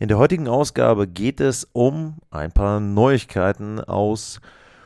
In 0.00 0.06
der 0.06 0.18
heutigen 0.18 0.46
Ausgabe 0.46 1.08
geht 1.08 1.40
es 1.40 1.68
um 1.72 2.18
ein 2.30 2.52
paar 2.52 2.78
Neuigkeiten 2.78 3.80
aus 3.80 4.40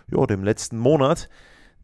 jo, 0.06 0.24
dem 0.24 0.42
letzten 0.42 0.78
Monat. 0.78 1.28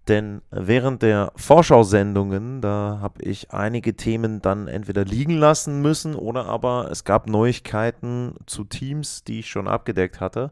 Denn 0.08 0.40
während 0.50 1.02
der 1.02 1.32
Vorschau-Sendungen, 1.36 2.62
da 2.62 3.00
habe 3.02 3.22
ich 3.22 3.50
einige 3.50 3.94
Themen 3.94 4.40
dann 4.40 4.66
entweder 4.66 5.04
liegen 5.04 5.36
lassen 5.36 5.82
müssen 5.82 6.14
oder 6.14 6.46
aber 6.46 6.88
es 6.90 7.04
gab 7.04 7.26
Neuigkeiten 7.26 8.34
zu 8.46 8.64
Teams, 8.64 9.24
die 9.24 9.40
ich 9.40 9.50
schon 9.50 9.68
abgedeckt 9.68 10.20
hatte. 10.20 10.50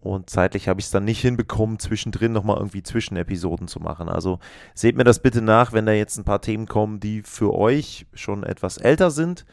Und 0.00 0.28
zeitlich 0.28 0.66
habe 0.66 0.80
ich 0.80 0.86
es 0.86 0.90
dann 0.90 1.04
nicht 1.04 1.20
hinbekommen, 1.20 1.78
zwischendrin 1.78 2.32
nochmal 2.32 2.56
irgendwie 2.56 2.82
Zwischenepisoden 2.82 3.68
zu 3.68 3.78
machen. 3.78 4.08
Also 4.08 4.40
seht 4.74 4.96
mir 4.96 5.04
das 5.04 5.20
bitte 5.20 5.40
nach, 5.40 5.72
wenn 5.72 5.86
da 5.86 5.92
jetzt 5.92 6.18
ein 6.18 6.24
paar 6.24 6.40
Themen 6.40 6.66
kommen, 6.66 6.98
die 6.98 7.22
für 7.22 7.54
euch 7.54 8.06
schon 8.12 8.42
etwas 8.42 8.78
älter 8.78 9.12
sind. 9.12 9.44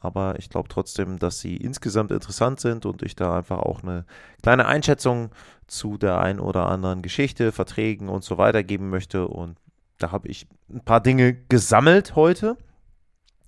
Aber 0.00 0.38
ich 0.38 0.48
glaube 0.48 0.68
trotzdem, 0.68 1.18
dass 1.18 1.40
sie 1.40 1.56
insgesamt 1.56 2.12
interessant 2.12 2.60
sind 2.60 2.86
und 2.86 3.02
ich 3.02 3.16
da 3.16 3.36
einfach 3.36 3.58
auch 3.58 3.82
eine 3.82 4.04
kleine 4.42 4.66
Einschätzung 4.66 5.30
zu 5.66 5.98
der 5.98 6.20
ein 6.20 6.38
oder 6.38 6.66
anderen 6.66 7.02
Geschichte, 7.02 7.50
Verträgen 7.50 8.08
und 8.08 8.22
so 8.22 8.38
weiter 8.38 8.62
geben 8.62 8.90
möchte. 8.90 9.26
Und 9.26 9.58
da 9.98 10.12
habe 10.12 10.28
ich 10.28 10.46
ein 10.70 10.84
paar 10.84 11.00
Dinge 11.00 11.34
gesammelt 11.34 12.14
heute. 12.14 12.56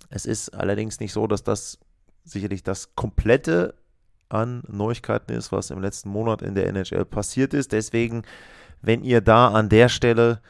Es 0.09 0.25
ist 0.25 0.49
allerdings 0.49 0.99
nicht 0.99 1.13
so, 1.13 1.25
dass 1.25 1.43
das 1.43 1.79
sicherlich 2.25 2.63
das 2.63 2.95
komplette 2.95 3.73
an 4.27 4.63
Neuigkeiten 4.67 5.33
ist, 5.33 5.51
was 5.51 5.69
im 5.69 5.81
letzten 5.81 6.09
Monat 6.09 6.41
in 6.41 6.55
der 6.55 6.67
NHL 6.67 7.05
passiert 7.05 7.53
ist. 7.53 7.71
Deswegen, 7.71 8.23
wenn 8.81 9.03
ihr 9.03 9.21
da 9.21 9.49
an 9.49 9.69
der 9.69 9.89
Stelle 9.89 10.41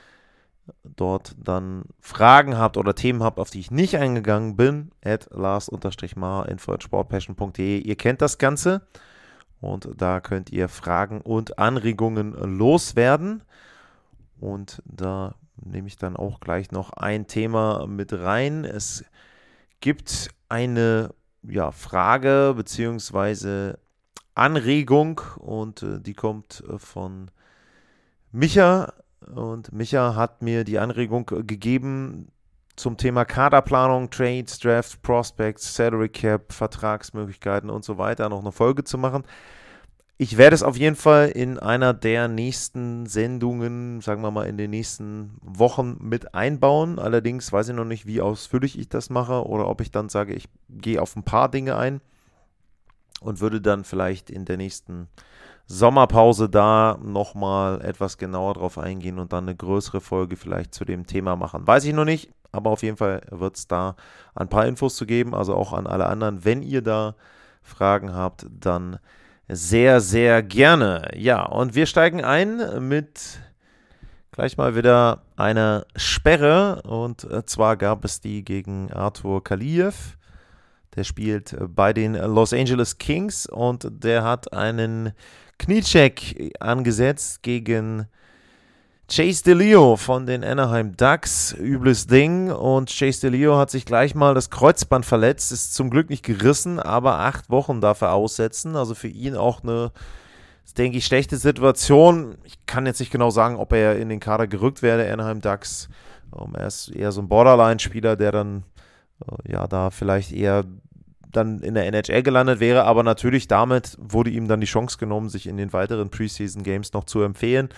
dort 0.84 1.36
dann 1.38 1.84
Fragen 2.00 2.58
habt 2.58 2.78
oder 2.78 2.96
Themen 2.96 3.24
habt, 3.24 3.40
auf 3.40 3.50
die 3.50 3.60
ich 3.60 3.72
nicht 3.72 3.98
eingegangen 3.98 4.56
bin, 4.56 4.92
at 5.04 5.30
lars-mar 5.32 6.48
sportpassion.de. 6.80 7.80
Ihr 7.80 7.96
kennt 7.96 8.22
das 8.22 8.38
Ganze 8.38 8.82
und 9.62 9.90
da 9.96 10.20
könnt 10.20 10.50
ihr 10.50 10.70
Fragen 10.70 11.22
und 11.22 11.60
Anregungen 11.60 12.34
loswerden. 12.34 13.44
Und 14.40 14.82
da 14.86 15.36
nehme 15.64 15.88
ich 15.88 15.98
dann 15.98 16.16
auch 16.16 16.40
gleich 16.40 16.72
noch 16.72 16.92
ein 16.94 17.28
Thema 17.28 17.86
mit 17.88 18.12
rein. 18.14 18.66
Es 18.66 19.06
gibt 19.80 20.30
eine 20.50 21.12
ja, 21.44 21.72
Frage 21.72 22.54
bzw. 22.56 23.74
Anregung 24.34 25.22
und 25.38 25.84
äh, 25.84 26.00
die 26.00 26.14
kommt 26.14 26.64
äh, 26.68 26.78
von 26.78 27.30
Micha. 28.32 28.94
Und 29.34 29.72
Micha 29.72 30.16
hat 30.16 30.42
mir 30.42 30.64
die 30.64 30.80
Anregung 30.80 31.30
äh, 31.32 31.44
gegeben 31.44 32.28
zum 32.76 32.98
Thema 32.98 33.26
Kaderplanung, 33.26 34.10
Trades, 34.10 34.60
Draft, 34.60 35.02
Prospects, 35.02 35.76
Salary 35.76 36.10
Cap, 36.10 36.52
Vertragsmöglichkeiten 36.52 37.70
und 37.70 37.86
so 37.86 37.98
weiter 37.98 38.30
noch 38.30 38.40
eine 38.40 38.52
Folge 38.52 38.84
zu 38.84 38.98
machen. 38.98 39.24
Ich 40.18 40.38
werde 40.38 40.54
es 40.54 40.62
auf 40.62 40.78
jeden 40.78 40.96
Fall 40.96 41.30
in 41.30 41.58
einer 41.58 41.94
der 41.96 42.28
nächsten 42.28 43.08
Sendungen, 43.08 44.02
sagen 44.02 44.22
wir 44.22 44.30
mal 44.30 44.48
in 44.48 44.58
den 44.58 44.70
nächsten 44.70 45.36
Wochen 45.42 45.98
mit 46.00 46.36
einbauen. 46.36 47.00
Allerdings 47.00 47.52
weiß 47.52 47.70
ich 47.70 47.76
noch 47.76 47.86
nicht, 47.86 48.06
wie 48.06 48.22
ausführlich 48.22 48.78
ich 48.78 48.88
das 48.88 49.10
mache 49.10 49.48
oder 49.48 49.68
ob 49.68 49.82
ich 49.82 49.92
dann 49.92 50.10
sage, 50.10 50.34
ich 50.34 50.48
gehe 50.70 51.02
auf 51.02 51.16
ein 51.16 51.24
paar 51.24 51.50
Dinge 51.50 51.76
ein 51.76 52.02
und 53.20 53.40
würde 53.40 53.62
dann 53.62 53.84
vielleicht 53.84 54.30
in 54.30 54.46
der 54.46 54.58
nächsten 54.58 55.08
Sommerpause 55.72 56.50
da 56.50 56.98
nochmal 57.02 57.82
etwas 57.82 58.18
genauer 58.18 58.56
drauf 58.56 58.78
eingehen 58.78 59.20
und 59.20 59.32
dann 59.32 59.46
eine 59.46 59.56
größere 59.56 60.02
Folge 60.02 60.36
vielleicht 60.36 60.74
zu 60.74 60.84
dem 60.84 61.08
Thema 61.08 61.36
machen. 61.36 61.66
Weiß 61.66 61.86
ich 61.86 61.94
noch 61.94 62.06
nicht, 62.06 62.30
aber 62.52 62.72
auf 62.72 62.84
jeden 62.84 62.98
Fall 62.98 63.22
wird 63.30 63.56
es 63.56 63.68
da 63.68 63.96
ein 64.36 64.50
paar 64.50 64.66
Infos 64.66 64.96
zu 64.96 65.06
geben, 65.06 65.34
also 65.34 65.56
auch 65.56 65.72
an 65.72 65.88
alle 65.88 66.08
anderen. 66.08 66.44
Wenn 66.44 66.62
ihr 66.62 66.82
da 66.82 67.16
Fragen 67.62 68.14
habt, 68.14 68.46
dann 68.50 69.00
sehr, 69.48 70.02
sehr 70.02 70.44
gerne. 70.44 71.10
Ja, 71.16 71.46
und 71.46 71.74
wir 71.74 71.86
steigen 71.86 72.24
ein 72.24 72.88
mit 72.88 73.40
gleich 74.32 74.58
mal 74.58 74.76
wieder 74.76 75.24
einer 75.36 75.86
Sperre. 75.96 76.82
Und 76.84 77.24
äh, 77.24 77.46
zwar 77.46 77.78
gab 77.78 78.04
es 78.04 78.22
die 78.22 78.44
gegen 78.44 78.92
Arthur 78.92 79.44
Kaliev. 79.44 80.18
Der 80.96 81.04
spielt 81.04 81.56
bei 81.74 81.94
den 81.94 82.16
Los 82.16 82.54
Angeles 82.54 82.98
Kings 82.98 83.46
und 83.46 83.88
der 83.90 84.24
hat 84.24 84.52
einen 84.54 85.14
Kniecheck 85.58 86.54
angesetzt 86.60 87.44
gegen 87.44 88.08
Chase 89.12 89.44
DeLeo 89.44 89.98
von 89.98 90.26
den 90.26 90.42
Anaheim 90.42 90.96
Ducks, 90.96 91.54
übles 91.60 92.08
Ding. 92.08 92.50
Und 92.50 92.90
Chase 92.90 93.20
DeLeo 93.22 93.58
hat 93.58 93.70
sich 93.70 93.86
gleich 93.86 94.16
mal 94.16 94.34
das 94.34 94.50
Kreuzband 94.50 95.06
verletzt, 95.06 95.52
ist 95.52 95.74
zum 95.74 95.90
Glück 95.90 96.10
nicht 96.10 96.24
gerissen, 96.24 96.80
aber 96.80 97.20
acht 97.20 97.50
Wochen 97.50 97.82
darf 97.82 98.00
er 98.02 98.14
aussetzen. 98.14 98.78
Also 98.78 98.96
für 98.96 99.10
ihn 99.10 99.36
auch 99.36 99.64
eine, 99.64 99.92
denke 100.78 100.98
ich, 100.98 101.06
schlechte 101.06 101.36
Situation. 101.36 102.38
Ich 102.46 102.66
kann 102.66 102.86
jetzt 102.86 103.02
nicht 103.02 103.12
genau 103.12 103.32
sagen, 103.32 103.58
ob 103.58 103.74
er 103.74 103.98
in 103.98 104.08
den 104.08 104.22
Kader 104.22 104.48
gerückt 104.48 104.82
wäre, 104.82 105.12
Anaheim 105.12 105.42
Ducks. 105.42 105.90
Um, 106.32 106.56
er 106.56 106.68
ist 106.68 106.88
eher 106.88 107.12
so 107.12 107.22
ein 107.22 107.28
Borderline-Spieler, 107.28 108.16
der 108.16 108.32
dann 108.32 108.60
äh, 108.60 108.71
ja 109.48 109.68
da 109.68 109.90
vielleicht 109.90 110.32
eher 110.32 110.66
dann 111.32 111.60
in 111.60 111.74
der 111.74 111.88
NHL 111.88 112.24
gelandet 112.24 112.60
wäre, 112.60 112.84
aber 112.84 113.04
natürlich 113.04 113.48
damit 113.48 113.98
wurde 114.00 114.30
ihm 114.30 114.48
dann 114.48 114.60
die 114.60 114.68
Chance 114.68 114.98
genommen, 114.98 115.30
sich 115.30 115.48
in 115.48 115.58
den 115.58 115.74
weiteren 115.74 116.10
Preseason 116.10 116.64
Games 116.64 116.94
noch 116.94 117.06
zu 117.06 117.22
empfehlen. 117.22 117.70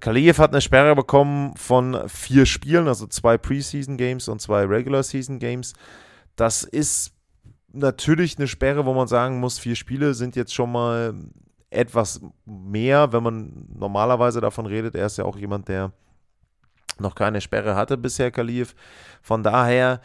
Kaliev 0.00 0.38
hat 0.38 0.52
eine 0.52 0.60
Sperre 0.60 0.94
bekommen 0.94 1.54
von 1.56 2.08
vier 2.08 2.46
Spielen, 2.46 2.88
also 2.88 3.06
zwei 3.06 3.38
Preseason 3.38 3.96
Games 3.96 4.28
und 4.28 4.40
zwei 4.40 4.64
Regular 4.64 5.02
Season 5.02 5.38
Games. 5.38 5.72
Das 6.36 6.62
ist 6.62 7.12
natürlich 7.72 8.38
eine 8.38 8.48
Sperre, 8.48 8.84
wo 8.86 8.94
man 8.94 9.08
sagen 9.08 9.40
muss, 9.40 9.58
vier 9.58 9.76
Spiele 9.76 10.14
sind 10.14 10.36
jetzt 10.36 10.54
schon 10.54 10.72
mal 10.72 11.14
etwas 11.70 12.20
mehr, 12.44 13.12
wenn 13.12 13.22
man 13.22 13.66
normalerweise 13.74 14.40
davon 14.40 14.66
redet. 14.66 14.94
Er 14.94 15.06
ist 15.06 15.18
ja 15.18 15.24
auch 15.24 15.36
jemand, 15.36 15.68
der 15.68 15.92
noch 17.00 17.14
keine 17.14 17.40
Sperre 17.40 17.74
hatte 17.74 17.96
bisher, 17.96 18.30
Kaliev. 18.30 18.74
Von 19.22 19.42
daher, 19.42 20.00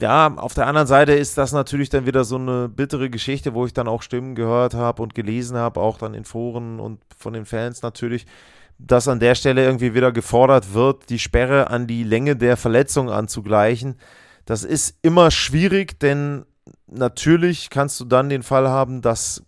ja, 0.00 0.34
auf 0.36 0.54
der 0.54 0.66
anderen 0.66 0.86
Seite 0.86 1.12
ist 1.12 1.38
das 1.38 1.52
natürlich 1.52 1.88
dann 1.90 2.06
wieder 2.06 2.24
so 2.24 2.36
eine 2.36 2.68
bittere 2.68 3.10
Geschichte, 3.10 3.54
wo 3.54 3.66
ich 3.66 3.72
dann 3.72 3.88
auch 3.88 4.02
Stimmen 4.02 4.34
gehört 4.34 4.74
habe 4.74 5.02
und 5.02 5.14
gelesen 5.14 5.56
habe, 5.56 5.80
auch 5.80 5.98
dann 5.98 6.14
in 6.14 6.24
Foren 6.24 6.80
und 6.80 7.00
von 7.16 7.32
den 7.32 7.44
Fans 7.44 7.82
natürlich, 7.82 8.26
dass 8.78 9.08
an 9.08 9.20
der 9.20 9.34
Stelle 9.34 9.64
irgendwie 9.64 9.94
wieder 9.94 10.10
gefordert 10.12 10.72
wird, 10.74 11.10
die 11.10 11.18
Sperre 11.18 11.68
an 11.70 11.86
die 11.86 12.02
Länge 12.02 12.36
der 12.36 12.56
Verletzung 12.56 13.10
anzugleichen. 13.10 13.96
Das 14.46 14.64
ist 14.64 14.96
immer 15.02 15.30
schwierig, 15.30 16.00
denn 16.00 16.46
natürlich 16.86 17.70
kannst 17.70 18.00
du 18.00 18.04
dann 18.04 18.28
den 18.28 18.42
Fall 18.42 18.68
haben, 18.68 19.02
dass 19.02 19.44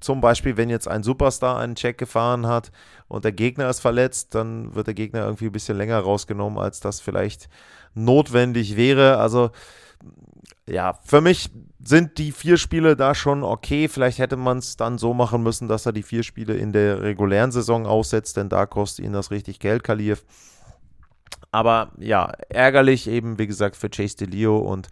zum 0.00 0.20
Beispiel, 0.20 0.56
wenn 0.56 0.70
jetzt 0.70 0.88
ein 0.88 1.02
Superstar 1.02 1.58
einen 1.58 1.74
Check 1.74 1.98
gefahren 1.98 2.46
hat 2.46 2.70
und 3.08 3.24
der 3.24 3.32
Gegner 3.32 3.68
ist 3.68 3.80
verletzt, 3.80 4.34
dann 4.34 4.74
wird 4.74 4.86
der 4.86 4.94
Gegner 4.94 5.24
irgendwie 5.24 5.46
ein 5.46 5.52
bisschen 5.52 5.76
länger 5.76 5.98
rausgenommen, 5.98 6.58
als 6.58 6.80
das 6.80 7.00
vielleicht 7.00 7.48
notwendig 7.94 8.76
wäre. 8.76 9.18
Also 9.18 9.50
ja, 10.68 10.98
für 11.04 11.20
mich 11.20 11.50
sind 11.82 12.18
die 12.18 12.32
vier 12.32 12.56
Spiele 12.56 12.96
da 12.96 13.14
schon 13.14 13.42
okay. 13.42 13.88
Vielleicht 13.88 14.18
hätte 14.18 14.36
man 14.36 14.58
es 14.58 14.76
dann 14.76 14.98
so 14.98 15.14
machen 15.14 15.42
müssen, 15.42 15.68
dass 15.68 15.86
er 15.86 15.92
die 15.92 16.02
vier 16.02 16.22
Spiele 16.22 16.54
in 16.54 16.72
der 16.72 17.02
regulären 17.02 17.52
Saison 17.52 17.86
aussetzt, 17.86 18.36
denn 18.36 18.48
da 18.48 18.66
kostet 18.66 19.04
ihn 19.04 19.12
das 19.12 19.30
richtig 19.30 19.60
Geld, 19.60 19.84
Kaliev. 19.84 20.24
Aber 21.52 21.92
ja, 21.98 22.32
ärgerlich 22.48 23.08
eben, 23.08 23.38
wie 23.38 23.46
gesagt, 23.46 23.76
für 23.76 23.88
Chase 23.88 24.16
DeLeo 24.16 24.58
und 24.58 24.88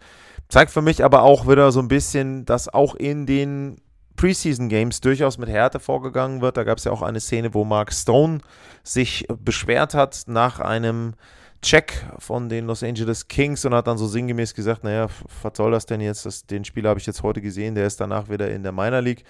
zeigt 0.47 0.71
für 0.71 0.81
mich 0.81 1.03
aber 1.03 1.23
auch 1.23 1.47
wieder 1.47 1.71
so 1.71 1.79
ein 1.79 1.89
bisschen, 1.89 2.45
dass 2.45 2.73
auch 2.73 2.95
in 2.95 3.25
den 3.25 3.81
Preseason 4.15 4.69
Games 4.69 5.01
durchaus 5.01 5.37
mit 5.37 5.49
Härte 5.49 5.79
vorgegangen 5.79 6.41
wird. 6.41 6.57
Da 6.57 6.63
gab 6.63 6.77
es 6.77 6.83
ja 6.83 6.91
auch 6.91 7.01
eine 7.01 7.19
Szene, 7.19 7.53
wo 7.53 7.63
Mark 7.63 7.93
Stone 7.93 8.39
sich 8.83 9.27
beschwert 9.43 9.93
hat 9.93 10.23
nach 10.27 10.59
einem 10.59 11.15
Check 11.61 12.05
von 12.19 12.47
den 12.47 12.67
Los 12.67 12.83
Angeles 12.83 13.27
Kings 13.27 13.65
und 13.65 13.73
hat 13.73 13.87
dann 13.87 13.97
so 13.97 14.05
sinngemäß 14.05 14.53
gesagt, 14.53 14.83
naja, 14.83 15.07
was 15.41 15.57
soll 15.57 15.71
das 15.71 15.87
denn 15.87 15.99
jetzt? 15.99 16.25
Das, 16.25 16.45
den 16.45 16.63
Spieler 16.63 16.89
habe 16.89 16.99
ich 16.99 17.07
jetzt 17.07 17.23
heute 17.23 17.41
gesehen, 17.41 17.73
der 17.73 17.87
ist 17.87 17.99
danach 17.99 18.29
wieder 18.29 18.51
in 18.51 18.61
der 18.61 18.71
Minor 18.71 19.01
League. 19.01 19.23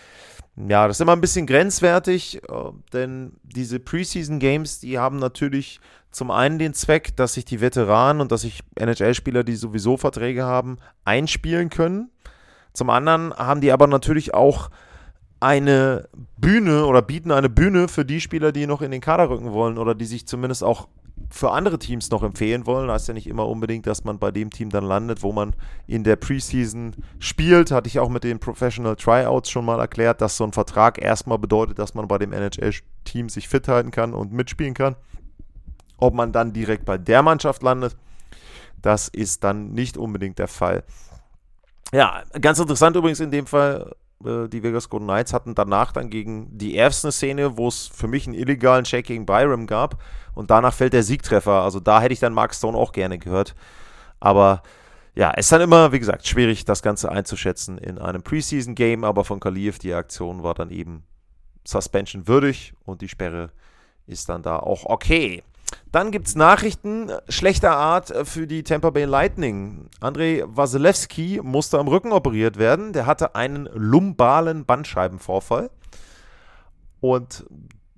Ja, 0.58 0.88
das 0.88 0.98
ist 0.98 1.02
immer 1.02 1.14
ein 1.14 1.22
bisschen 1.22 1.48
grenzwertig, 1.48 2.42
äh, 2.44 2.72
denn 2.92 3.38
diese 3.44 3.80
Preseason 3.80 4.40
Games, 4.40 4.80
die 4.80 5.00
haben 5.00 5.18
natürlich 5.18 5.80
zum 6.12 6.32
einen 6.32 6.60
den 6.60 6.74
Zweck, 6.74 7.16
dass 7.16 7.34
sich 7.34 7.46
die 7.46 7.62
Veteranen 7.62 8.22
und 8.22 8.32
dass 8.32 8.42
sich 8.42 8.62
NHL-Spieler, 8.76 9.44
die 9.44 9.56
sowieso 9.56 9.98
Verträge 9.98 10.44
haben, 10.44 10.78
einspielen 11.04 11.70
können. 11.70 12.10
Zum 12.76 12.90
anderen 12.90 13.34
haben 13.34 13.62
die 13.62 13.72
aber 13.72 13.88
natürlich 13.88 14.34
auch 14.34 14.70
eine 15.40 16.08
Bühne 16.38 16.86
oder 16.86 17.02
bieten 17.02 17.32
eine 17.32 17.50
Bühne 17.50 17.88
für 17.88 18.06
die 18.06 18.22
Spieler, 18.22 18.52
die 18.52 18.68
noch 18.68 18.82
in 18.82 18.92
den 18.92 19.02
Kader 19.02 19.30
rücken 19.30 19.52
wollen 19.52 19.78
oder 19.78 19.96
die 19.96 20.06
sich 20.06 20.28
zumindest 20.28 20.64
auch 20.64 20.88
für 21.30 21.52
andere 21.52 21.80
Teams 21.80 22.12
noch 22.12 22.24
empfehlen 22.24 22.66
wollen. 22.66 22.92
Heißt 22.92 23.08
ja 23.08 23.14
nicht 23.14 23.28
immer 23.28 23.48
unbedingt, 23.48 23.88
dass 23.88 24.04
man 24.04 24.20
bei 24.20 24.32
dem 24.32 24.50
Team 24.50 24.70
dann 24.70 24.84
landet, 24.84 25.24
wo 25.24 25.32
man 25.32 25.56
in 25.88 26.04
der 26.04 26.18
Preseason 26.18 26.96
spielt. 27.20 27.72
Hatte 27.72 27.88
ich 27.88 28.00
auch 28.00 28.10
mit 28.10 28.24
den 28.24 28.40
Professional 28.40 28.96
Tryouts 28.96 29.50
schon 29.50 29.66
mal 29.66 29.80
erklärt, 29.80 30.22
dass 30.22 30.38
so 30.38 30.44
ein 30.44 30.54
Vertrag 30.54 31.02
erstmal 31.02 31.40
bedeutet, 31.40 31.80
dass 31.80 31.94
man 31.94 32.08
bei 32.08 32.18
dem 32.18 32.34
NHL-Team 32.34 33.30
sich 33.30 33.48
fit 33.48 33.68
halten 33.68 33.92
kann 33.92 34.14
und 34.14 34.34
mitspielen 34.34 34.74
kann. 34.74 34.96
Ob 35.98 36.14
man 36.14 36.32
dann 36.32 36.52
direkt 36.52 36.86
bei 36.86 36.98
der 36.98 37.22
Mannschaft 37.22 37.64
landet, 37.64 37.96
das 38.82 39.08
ist 39.08 39.44
dann 39.44 39.72
nicht 39.72 39.98
unbedingt 39.98 40.40
der 40.40 40.48
Fall. 40.48 40.84
Ja, 41.96 42.24
ganz 42.42 42.60
interessant 42.60 42.98
übrigens 42.98 43.22
in 43.22 43.32
dem 43.32 43.48
Fall, 43.48 43.96
äh, 44.26 44.50
die 44.50 44.62
Vegas 44.64 44.90
Golden 44.90 45.06
Knights 45.06 45.32
hatten 45.32 45.56
danach 45.56 45.94
dann 45.94 46.10
gegen 46.10 46.50
die 46.58 46.76
erste 46.76 47.10
Szene, 47.10 47.56
wo 47.56 47.70
es 47.70 47.88
für 47.88 48.10
mich 48.10 48.28
einen 48.28 48.36
illegalen 48.36 48.84
Check 48.84 49.06
gegen 49.06 49.26
Byram 49.26 49.66
gab 49.66 50.04
und 50.34 50.52
danach 50.52 50.74
fällt 50.74 50.92
der 50.92 51.04
Siegtreffer. 51.04 51.64
Also 51.64 51.80
da 51.80 52.02
hätte 52.02 52.12
ich 52.12 52.20
dann 52.20 52.34
Mark 52.34 52.54
Stone 52.54 52.78
auch 52.78 52.92
gerne 52.92 53.18
gehört. 53.18 53.56
Aber 54.20 54.62
ja, 55.16 55.32
es 55.38 55.46
ist 55.46 55.54
dann 55.54 55.62
immer, 55.62 55.94
wie 55.94 56.00
gesagt, 56.00 56.28
schwierig, 56.28 56.66
das 56.66 56.82
Ganze 56.82 57.10
einzuschätzen 57.10 57.78
in 57.78 57.98
einem 57.98 58.24
Preseason-Game, 58.24 59.06
aber 59.06 59.24
von 59.24 59.40
Kaliev, 59.40 59.80
die 59.80 59.94
Aktion 59.94 60.44
war 60.44 60.54
dann 60.54 60.72
eben 60.72 61.06
Suspension 61.66 62.28
würdig 62.28 62.74
und 62.84 63.04
die 63.04 63.08
Sperre 63.08 63.52
ist 64.06 64.28
dann 64.28 64.44
da 64.44 64.60
auch 64.60 64.84
okay. 64.84 65.44
Dann 65.92 66.12
gibt 66.12 66.28
es 66.28 66.36
Nachrichten 66.36 67.10
schlechter 67.30 67.78
Art 67.78 68.14
für 68.28 68.48
die 68.48 68.64
Tampa 68.64 68.90
Bay 68.90 69.06
Lightning. 69.06 69.90
Andrei 70.02 70.44
Wasilewski 70.46 71.40
musste 71.42 71.80
am 71.80 71.88
Rücken 71.88 72.12
operiert 72.12 72.58
werden. 72.58 72.92
Der 72.92 73.06
hatte 73.06 73.36
einen 73.36 73.70
lumbalen 73.74 74.66
Bandscheibenvorfall. 74.66 75.70
Und 77.00 77.46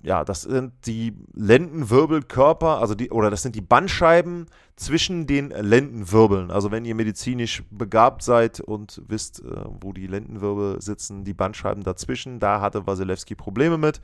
ja, 0.02 0.24
das 0.24 0.42
sind 0.42 0.72
die 0.86 1.12
Lendenwirbelkörper, 1.34 2.78
also 2.78 2.94
die, 2.94 3.10
oder 3.10 3.30
das 3.30 3.42
sind 3.42 3.56
die 3.56 3.60
Bandscheiben 3.60 4.46
zwischen 4.76 5.26
den 5.26 5.50
Lendenwirbeln. 5.50 6.52
Also 6.52 6.70
wenn 6.70 6.84
ihr 6.84 6.94
medizinisch 6.94 7.64
begabt 7.70 8.22
seid 8.22 8.60
und 8.60 9.02
wisst, 9.08 9.40
äh, 9.40 9.64
wo 9.80 9.92
die 9.92 10.06
Lendenwirbel 10.06 10.80
sitzen, 10.80 11.24
die 11.24 11.34
Bandscheiben 11.34 11.82
dazwischen, 11.82 12.38
da 12.38 12.60
hatte 12.60 12.86
Wasilewski 12.86 13.34
Probleme 13.34 13.76
mit. 13.76 14.00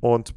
Und 0.00 0.34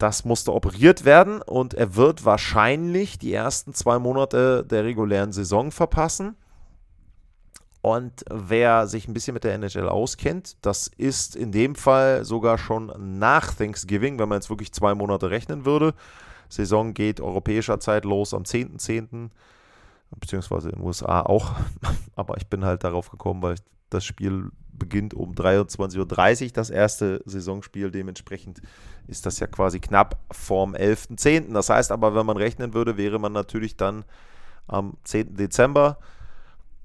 das 0.00 0.24
musste 0.24 0.52
operiert 0.54 1.04
werden 1.04 1.42
und 1.42 1.74
er 1.74 1.94
wird 1.94 2.24
wahrscheinlich 2.24 3.18
die 3.18 3.32
ersten 3.32 3.74
zwei 3.74 3.98
Monate 3.98 4.64
der 4.64 4.84
regulären 4.84 5.32
Saison 5.32 5.70
verpassen. 5.70 6.36
Und 7.82 8.24
wer 8.30 8.86
sich 8.86 9.08
ein 9.08 9.14
bisschen 9.14 9.34
mit 9.34 9.44
der 9.44 9.54
NHL 9.54 9.88
auskennt, 9.88 10.56
das 10.62 10.86
ist 10.86 11.36
in 11.36 11.52
dem 11.52 11.74
Fall 11.74 12.24
sogar 12.24 12.58
schon 12.58 12.92
nach 13.18 13.54
Thanksgiving, 13.54 14.18
wenn 14.18 14.28
man 14.28 14.36
jetzt 14.36 14.50
wirklich 14.50 14.72
zwei 14.72 14.94
Monate 14.94 15.30
rechnen 15.30 15.64
würde. 15.64 15.94
Saison 16.48 16.94
geht 16.94 17.20
europäischer 17.20 17.78
Zeit 17.78 18.04
los 18.04 18.34
am 18.34 18.42
10.10., 18.42 18.78
.10., 18.78 19.30
beziehungsweise 20.18 20.70
in 20.70 20.76
den 20.76 20.84
USA 20.84 21.20
auch. 21.20 21.52
Aber 22.16 22.36
ich 22.36 22.46
bin 22.48 22.64
halt 22.64 22.84
darauf 22.84 23.10
gekommen, 23.10 23.42
weil 23.42 23.54
das 23.90 24.04
Spiel 24.04 24.50
beginnt 24.72 25.12
um 25.12 25.32
23.30 25.32 26.44
Uhr, 26.44 26.52
das 26.52 26.70
erste 26.70 27.22
Saisonspiel. 27.26 27.90
Dementsprechend 27.90 28.62
ist 29.06 29.26
das 29.26 29.38
ja 29.38 29.46
quasi 29.46 29.78
knapp 29.78 30.18
vorm 30.30 30.74
11.10. 30.74 31.52
Das 31.52 31.68
heißt 31.68 31.92
aber, 31.92 32.14
wenn 32.14 32.24
man 32.26 32.38
rechnen 32.38 32.72
würde, 32.72 32.96
wäre 32.96 33.18
man 33.18 33.32
natürlich 33.32 33.76
dann 33.76 34.04
am 34.66 34.96
10. 35.04 35.36
Dezember 35.36 35.98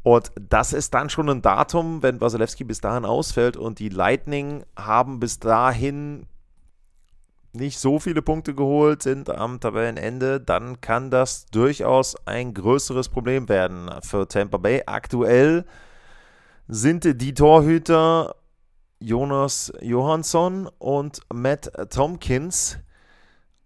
und 0.05 0.31
das 0.39 0.71
ist 0.71 0.93
dann 0.93 1.09
schon 1.09 1.31
ein 1.31 1.41
Datum, 1.41 2.03
wenn 2.03 2.21
Wasilewski 2.21 2.63
bis 2.63 2.79
dahin 2.79 3.05
ausfällt 3.05 3.57
und 3.57 3.79
die 3.79 3.89
Lightning 3.89 4.63
haben 4.77 5.19
bis 5.19 5.39
dahin 5.39 6.27
nicht 7.53 7.79
so 7.79 7.99
viele 7.99 8.21
Punkte 8.21 8.53
geholt, 8.53 9.01
sind 9.01 9.31
am 9.31 9.59
Tabellenende, 9.59 10.39
dann 10.39 10.79
kann 10.79 11.09
das 11.09 11.47
durchaus 11.47 12.15
ein 12.27 12.53
größeres 12.53 13.09
Problem 13.09 13.49
werden 13.49 13.89
für 14.03 14.27
Tampa 14.27 14.57
Bay. 14.57 14.83
Aktuell 14.85 15.65
sind 16.67 17.21
die 17.21 17.33
Torhüter 17.33 18.35
Jonas 18.99 19.71
Johansson 19.81 20.69
und 20.79 21.21
Matt 21.31 21.71
Tompkins 21.91 22.79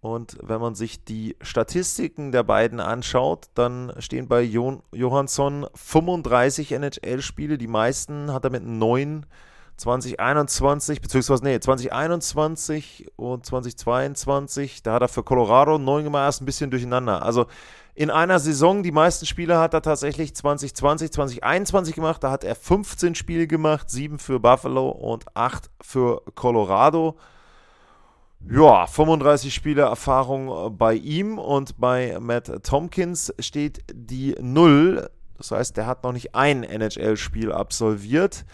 und 0.02 0.38
wenn 0.42 0.62
man 0.62 0.76
sich 0.76 1.04
die 1.04 1.36
Statistiken 1.42 2.32
der 2.32 2.44
beiden 2.44 2.80
anschaut, 2.80 3.48
dann 3.54 3.92
stehen 4.00 4.30
bei 4.30 4.42
jo 4.42 4.82
Johansson 4.94 5.68
35 5.76 6.72
NHL-Spiele. 6.72 7.58
Die 7.58 7.68
meisten 7.68 8.32
hat 8.32 8.46
er 8.46 8.50
mit 8.50 8.66
9 8.66 9.26
2021, 9.76 11.02
beziehungsweise 11.02 11.44
nee, 11.44 11.60
2021 11.60 13.12
und 13.16 13.46
2022. 13.46 14.84
Da 14.84 14.94
hat 14.94 15.02
er 15.02 15.08
für 15.08 15.24
Colorado 15.24 15.78
9 15.78 16.06
gemacht, 16.06 16.24
erst 16.24 16.42
ein 16.42 16.46
bisschen 16.46 16.72
durcheinander. 16.72 17.24
Also 17.24 17.48
in 18.00 18.10
einer 18.10 18.40
Saison, 18.40 18.82
die 18.82 18.94
meisten 18.94 19.26
Spiele 19.26 19.60
hat 19.60 19.74
er 19.74 19.82
tatsächlich 19.82 20.34
2020, 20.34 21.12
2021 21.12 21.96
gemacht. 21.96 22.24
Da 22.24 22.32
hat 22.32 22.46
er 22.46 22.56
15 22.56 23.14
Spiele 23.14 23.46
gemacht, 23.46 23.90
7 23.90 24.20
für 24.20 24.40
Buffalo 24.40 24.88
und 24.88 25.26
8 25.36 25.70
für 25.82 26.22
Colorado. 26.34 27.18
Ja, 28.50 28.88
35 28.88 29.54
Spiele 29.54 29.82
Erfahrung 29.82 30.48
äh, 30.48 30.70
bei 30.70 30.94
ihm 30.94 31.38
und 31.38 31.78
bei 31.78 32.18
Matt 32.22 32.64
Tompkins 32.64 33.34
steht 33.38 33.84
die 33.94 34.34
0. 34.40 35.10
Das 35.38 35.52
heißt, 35.52 35.76
der 35.76 35.86
hat 35.86 36.06
noch 36.06 36.14
nicht 36.14 36.34
ein 36.34 36.64
NHL-Spiel 36.64 37.52
absolviert. 37.52 38.46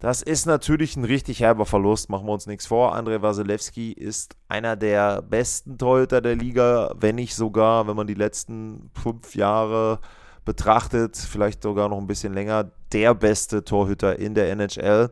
Das 0.00 0.22
ist 0.22 0.46
natürlich 0.46 0.96
ein 0.96 1.04
richtig 1.04 1.40
herber 1.40 1.66
Verlust, 1.66 2.08
machen 2.08 2.26
wir 2.26 2.32
uns 2.32 2.46
nichts 2.46 2.66
vor. 2.66 2.94
Andrei 2.94 3.20
Wasilewski 3.20 3.92
ist 3.92 4.34
einer 4.48 4.74
der 4.74 5.20
besten 5.20 5.76
Torhüter 5.76 6.22
der 6.22 6.36
Liga, 6.36 6.94
wenn 6.98 7.16
nicht 7.16 7.34
sogar, 7.34 7.86
wenn 7.86 7.96
man 7.96 8.06
die 8.06 8.14
letzten 8.14 8.90
fünf 8.94 9.34
Jahre 9.34 10.00
betrachtet, 10.46 11.18
vielleicht 11.18 11.62
sogar 11.62 11.90
noch 11.90 11.98
ein 11.98 12.06
bisschen 12.06 12.32
länger, 12.32 12.70
der 12.92 13.14
beste 13.14 13.62
Torhüter 13.62 14.18
in 14.18 14.34
der 14.34 14.50
NHL 14.50 15.10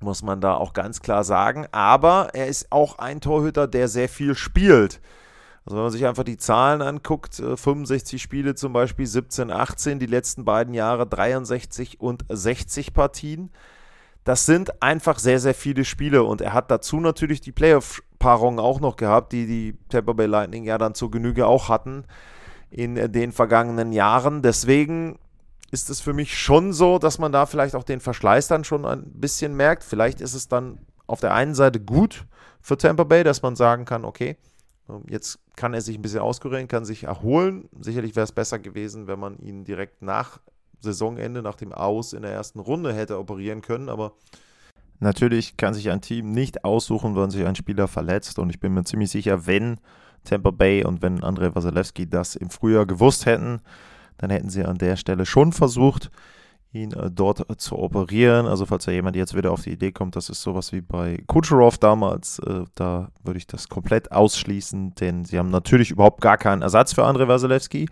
muss 0.00 0.22
man 0.22 0.40
da 0.40 0.54
auch 0.54 0.72
ganz 0.72 1.00
klar 1.00 1.24
sagen. 1.24 1.66
Aber 1.72 2.30
er 2.32 2.46
ist 2.46 2.70
auch 2.70 2.98
ein 2.98 3.20
Torhüter, 3.20 3.66
der 3.66 3.88
sehr 3.88 4.08
viel 4.08 4.34
spielt. 4.34 5.00
Also 5.64 5.76
wenn 5.76 5.84
man 5.84 5.92
sich 5.92 6.06
einfach 6.06 6.24
die 6.24 6.36
Zahlen 6.36 6.82
anguckt, 6.82 7.36
65 7.36 8.14
äh, 8.14 8.22
Spiele 8.22 8.54
zum 8.54 8.72
Beispiel, 8.72 9.06
17, 9.06 9.50
18, 9.50 9.98
die 9.98 10.06
letzten 10.06 10.44
beiden 10.44 10.74
Jahre 10.74 11.06
63 11.06 12.00
und 12.00 12.24
60 12.28 12.92
Partien. 12.92 13.50
Das 14.24 14.46
sind 14.46 14.82
einfach 14.82 15.18
sehr, 15.18 15.38
sehr 15.38 15.54
viele 15.54 15.84
Spiele 15.84 16.24
und 16.24 16.40
er 16.40 16.52
hat 16.52 16.70
dazu 16.70 16.98
natürlich 17.00 17.40
die 17.40 17.52
Playoff-Paarungen 17.52 18.58
auch 18.58 18.80
noch 18.80 18.96
gehabt, 18.96 19.32
die 19.32 19.46
die 19.46 19.76
Tampa 19.88 20.12
Bay 20.12 20.26
Lightning 20.26 20.64
ja 20.64 20.78
dann 20.78 20.94
zur 20.94 21.10
Genüge 21.10 21.46
auch 21.46 21.68
hatten 21.68 22.04
in 22.70 23.12
den 23.12 23.32
vergangenen 23.32 23.92
Jahren. 23.92 24.42
Deswegen 24.42 25.18
ist 25.70 25.90
es 25.90 26.00
für 26.00 26.12
mich 26.12 26.38
schon 26.38 26.72
so, 26.72 26.98
dass 26.98 27.18
man 27.18 27.32
da 27.32 27.46
vielleicht 27.46 27.74
auch 27.74 27.84
den 27.84 28.00
Verschleiß 28.00 28.48
dann 28.48 28.64
schon 28.64 28.84
ein 28.84 29.04
bisschen 29.12 29.54
merkt. 29.54 29.84
Vielleicht 29.84 30.20
ist 30.20 30.34
es 30.34 30.48
dann 30.48 30.78
auf 31.06 31.20
der 31.20 31.34
einen 31.34 31.54
Seite 31.54 31.80
gut 31.80 32.24
für 32.60 32.78
Tampa 32.78 33.04
Bay, 33.04 33.24
dass 33.24 33.42
man 33.42 33.56
sagen 33.56 33.84
kann, 33.84 34.04
okay, 34.04 34.36
jetzt 35.08 35.38
kann 35.56 35.74
er 35.74 35.80
sich 35.80 35.96
ein 35.96 36.02
bisschen 36.02 36.20
auskurieren, 36.20 36.68
kann 36.68 36.84
sich 36.84 37.04
erholen. 37.04 37.68
Sicherlich 37.80 38.16
wäre 38.16 38.24
es 38.24 38.32
besser 38.32 38.58
gewesen, 38.58 39.06
wenn 39.06 39.18
man 39.18 39.38
ihn 39.38 39.64
direkt 39.64 40.02
nach 40.02 40.40
Saisonende, 40.80 41.42
nach 41.42 41.56
dem 41.56 41.72
Aus 41.72 42.12
in 42.12 42.22
der 42.22 42.32
ersten 42.32 42.60
Runde 42.60 42.92
hätte 42.92 43.18
operieren 43.18 43.62
können, 43.62 43.88
aber 43.88 44.12
natürlich 45.00 45.56
kann 45.56 45.74
sich 45.74 45.90
ein 45.90 46.02
Team 46.02 46.32
nicht 46.32 46.64
aussuchen, 46.64 47.16
wann 47.16 47.30
sich 47.30 47.46
ein 47.46 47.56
Spieler 47.56 47.88
verletzt 47.88 48.38
und 48.38 48.50
ich 48.50 48.60
bin 48.60 48.74
mir 48.74 48.84
ziemlich 48.84 49.10
sicher, 49.10 49.46
wenn 49.46 49.78
Tampa 50.24 50.50
Bay 50.50 50.84
und 50.84 51.02
wenn 51.02 51.24
Andrei 51.24 51.54
Wasilewski 51.54 52.08
das 52.08 52.36
im 52.36 52.50
Frühjahr 52.50 52.86
gewusst 52.86 53.26
hätten, 53.26 53.60
dann 54.18 54.30
hätten 54.30 54.50
sie 54.50 54.64
an 54.64 54.78
der 54.78 54.96
Stelle 54.96 55.26
schon 55.26 55.52
versucht, 55.52 56.10
ihn 56.74 56.92
äh, 56.92 57.10
dort 57.10 57.48
äh, 57.48 57.56
zu 57.56 57.78
operieren. 57.78 58.46
Also 58.46 58.66
falls 58.66 58.84
da 58.84 58.92
jemand 58.92 59.16
jetzt 59.16 59.36
wieder 59.36 59.52
auf 59.52 59.62
die 59.62 59.70
Idee 59.72 59.92
kommt, 59.92 60.16
das 60.16 60.28
ist 60.28 60.42
sowas 60.42 60.72
wie 60.72 60.80
bei 60.80 61.22
Kucherov 61.26 61.78
damals, 61.78 62.38
äh, 62.40 62.64
da 62.74 63.10
würde 63.22 63.38
ich 63.38 63.46
das 63.46 63.68
komplett 63.68 64.12
ausschließen, 64.12 64.94
denn 64.96 65.24
sie 65.24 65.38
haben 65.38 65.50
natürlich 65.50 65.90
überhaupt 65.90 66.20
gar 66.20 66.36
keinen 66.36 66.62
Ersatz 66.62 66.92
für 66.92 67.04
Andrei 67.04 67.28
Wasilewski. 67.28 67.88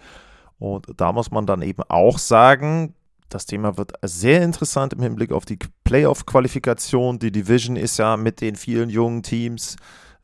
Und 0.59 0.87
da 0.97 1.13
muss 1.13 1.31
man 1.31 1.47
dann 1.47 1.63
eben 1.63 1.83
auch 1.89 2.19
sagen, 2.19 2.95
das 3.29 3.47
Thema 3.47 3.79
wird 3.79 3.93
sehr 4.03 4.43
interessant 4.43 4.93
im 4.93 5.03
Hinblick 5.03 5.33
auf 5.33 5.45
die 5.45 5.59
Playoff-Qualifikation. 5.85 7.19
Die 7.19 7.33
Division 7.33 7.77
ist 7.77 7.99
ja 7.99 8.17
mit 8.17 8.41
den 8.41 8.57
vielen 8.57 8.91
jungen 8.91 9.23
Teams, 9.23 9.77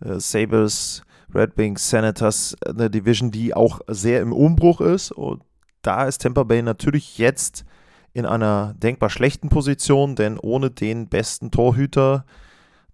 äh, 0.05 0.21
Sabres, 0.21 1.03
Red 1.35 1.57
Wings, 1.57 1.89
Senators, 1.89 2.57
eine 2.65 2.91
Division, 2.91 3.31
die 3.31 3.55
auch 3.55 3.81
sehr 3.89 4.21
im 4.21 4.33
Umbruch 4.33 4.81
ist. 4.81 5.13
Und 5.13 5.43
da 5.83 6.05
ist 6.05 6.23
Tampa 6.23 6.43
Bay 6.43 6.63
natürlich 6.63 7.19
jetzt 7.19 7.65
in 8.13 8.27
einer 8.27 8.75
denkbar 8.79 9.11
schlechten 9.11 9.49
Position, 9.49 10.17
denn 10.17 10.39
ohne 10.39 10.71
den 10.71 11.09
besten 11.09 11.51
Torhüter 11.51 12.25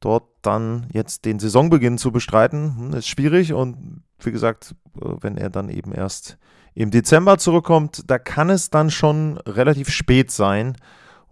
dort 0.01 0.25
dann 0.43 0.87
jetzt 0.93 1.25
den 1.25 1.39
Saisonbeginn 1.39 1.99
zu 1.99 2.13
bestreiten, 2.13 2.77
hm, 2.77 2.95
ist 2.95 3.09
schwierig. 3.09 3.53
Und 3.53 4.03
wie 4.21 4.33
gesagt, 4.33 4.75
äh, 5.01 5.09
wenn 5.21 5.37
er 5.37 5.51
dann 5.51 5.69
eben 5.69 5.93
erst 5.93 6.39
im 6.75 6.91
Dezember 6.91 7.39
zurückkommt, 7.39 8.03
da 8.09 8.19
kann 8.19 8.51
es 8.51 8.71
dann 8.71 8.91
schon 8.91 9.39
relativ 9.39 9.89
spät 9.91 10.31
sein. 10.31 10.77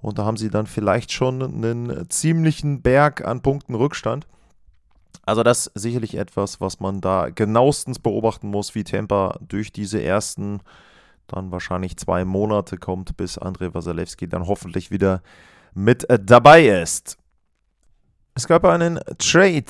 Und 0.00 0.18
da 0.18 0.24
haben 0.24 0.36
sie 0.36 0.50
dann 0.50 0.66
vielleicht 0.66 1.12
schon 1.12 1.42
einen 1.42 2.08
ziemlichen 2.10 2.82
Berg 2.82 3.24
an 3.24 3.42
Punkten 3.42 3.74
Rückstand. 3.74 4.26
Also 5.24 5.42
das 5.44 5.70
sicherlich 5.74 6.16
etwas, 6.16 6.60
was 6.60 6.80
man 6.80 7.00
da 7.00 7.30
genauestens 7.30 8.00
beobachten 8.00 8.48
muss, 8.48 8.74
wie 8.74 8.82
Tampa 8.82 9.38
durch 9.46 9.70
diese 9.70 10.02
ersten 10.02 10.60
dann 11.32 11.52
wahrscheinlich 11.52 11.96
zwei 11.96 12.24
Monate 12.24 12.76
kommt, 12.76 13.16
bis 13.16 13.38
Andrei 13.38 13.74
Wasilewski 13.74 14.28
dann 14.28 14.46
hoffentlich 14.46 14.90
wieder 14.90 15.22
mit 15.74 16.06
dabei 16.08 16.66
ist. 16.66 17.16
Es 18.34 18.46
gab 18.46 18.64
einen 18.64 18.98
Trade 19.18 19.64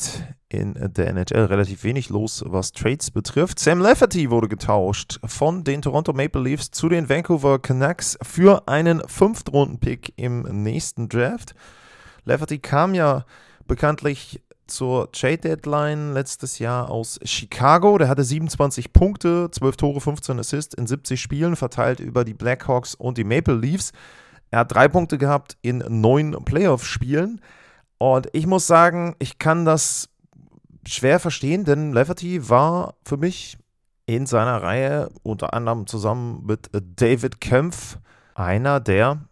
in 0.48 0.74
der 0.74 1.08
NHL, 1.08 1.46
relativ 1.46 1.82
wenig 1.82 2.10
los, 2.10 2.44
was 2.46 2.72
Trades 2.72 3.10
betrifft. 3.10 3.58
Sam 3.58 3.80
Lafferty 3.80 4.30
wurde 4.30 4.48
getauscht 4.48 5.18
von 5.24 5.64
den 5.64 5.82
Toronto 5.82 6.12
Maple 6.12 6.42
Leafs 6.42 6.70
zu 6.70 6.88
den 6.88 7.08
Vancouver 7.08 7.58
Canucks 7.58 8.18
für 8.22 8.68
einen 8.68 9.02
Fünftrunden-Pick 9.08 10.12
im 10.16 10.42
nächsten 10.62 11.08
Draft. 11.08 11.54
Lafferty 12.24 12.58
kam 12.58 12.94
ja 12.94 13.24
bekanntlich 13.66 14.42
zur 14.72 15.12
Trade 15.12 15.38
Deadline 15.38 16.12
letztes 16.12 16.58
Jahr 16.58 16.90
aus 16.90 17.18
Chicago. 17.22 17.98
Der 17.98 18.08
hatte 18.08 18.24
27 18.24 18.92
Punkte, 18.92 19.50
12 19.50 19.76
Tore, 19.76 20.00
15 20.00 20.38
Assists 20.38 20.74
in 20.74 20.86
70 20.86 21.20
Spielen, 21.20 21.56
verteilt 21.56 22.00
über 22.00 22.24
die 22.24 22.34
Blackhawks 22.34 22.94
und 22.94 23.18
die 23.18 23.24
Maple 23.24 23.54
Leafs. 23.56 23.92
Er 24.50 24.60
hat 24.60 24.74
drei 24.74 24.88
Punkte 24.88 25.18
gehabt 25.18 25.56
in 25.62 25.84
neun 25.88 26.44
Playoff-Spielen. 26.44 27.40
Und 27.98 28.28
ich 28.32 28.46
muss 28.46 28.66
sagen, 28.66 29.14
ich 29.18 29.38
kann 29.38 29.64
das 29.64 30.08
schwer 30.86 31.20
verstehen, 31.20 31.64
denn 31.64 31.92
Lafferty 31.92 32.48
war 32.48 32.94
für 33.04 33.16
mich 33.16 33.58
in 34.06 34.26
seiner 34.26 34.62
Reihe, 34.62 35.10
unter 35.22 35.54
anderem 35.54 35.86
zusammen 35.86 36.44
mit 36.44 36.70
David 36.72 37.40
Kempf, 37.40 37.98
einer, 38.34 38.80
der 38.80 39.22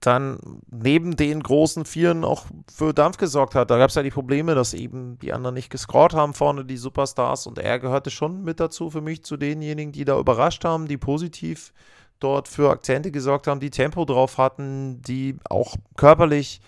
dann 0.00 0.38
neben 0.70 1.16
den 1.16 1.42
großen 1.42 1.84
Vieren 1.84 2.24
auch 2.24 2.46
für 2.72 2.94
Dampf 2.94 3.16
gesorgt 3.16 3.54
hat. 3.54 3.70
Da 3.70 3.78
gab 3.78 3.90
es 3.90 3.96
ja 3.96 4.02
die 4.02 4.10
Probleme, 4.10 4.54
dass 4.54 4.74
eben 4.74 5.18
die 5.18 5.32
anderen 5.32 5.54
nicht 5.54 5.70
gescored 5.70 6.14
haben 6.14 6.34
vorne, 6.34 6.64
die 6.64 6.76
Superstars. 6.76 7.46
Und 7.46 7.58
er 7.58 7.78
gehörte 7.80 8.10
schon 8.10 8.44
mit 8.44 8.60
dazu 8.60 8.90
für 8.90 9.00
mich 9.00 9.24
zu 9.24 9.36
denjenigen, 9.36 9.92
die 9.92 10.04
da 10.04 10.18
überrascht 10.18 10.64
haben, 10.64 10.86
die 10.86 10.96
positiv 10.96 11.72
dort 12.20 12.48
für 12.48 12.70
Akzente 12.70 13.10
gesorgt 13.10 13.46
haben, 13.46 13.60
die 13.60 13.70
Tempo 13.70 14.04
drauf 14.04 14.38
hatten, 14.38 15.02
die 15.02 15.36
auch 15.48 15.74
körperlich 15.96 16.60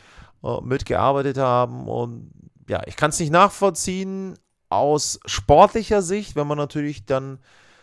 äh, 0.43 0.61
mitgearbeitet 0.63 1.39
haben. 1.39 1.89
Und 1.89 2.33
ja, 2.69 2.83
ich 2.87 2.97
kann 2.97 3.11
es 3.11 3.21
nicht 3.21 3.33
nachvollziehen 3.33 4.39
aus 4.69 5.21
sportlicher 5.25 6.03
Sicht, 6.03 6.37
wenn 6.37 6.47
man 6.47 6.59
natürlich 6.59 7.05
dann 7.05 7.39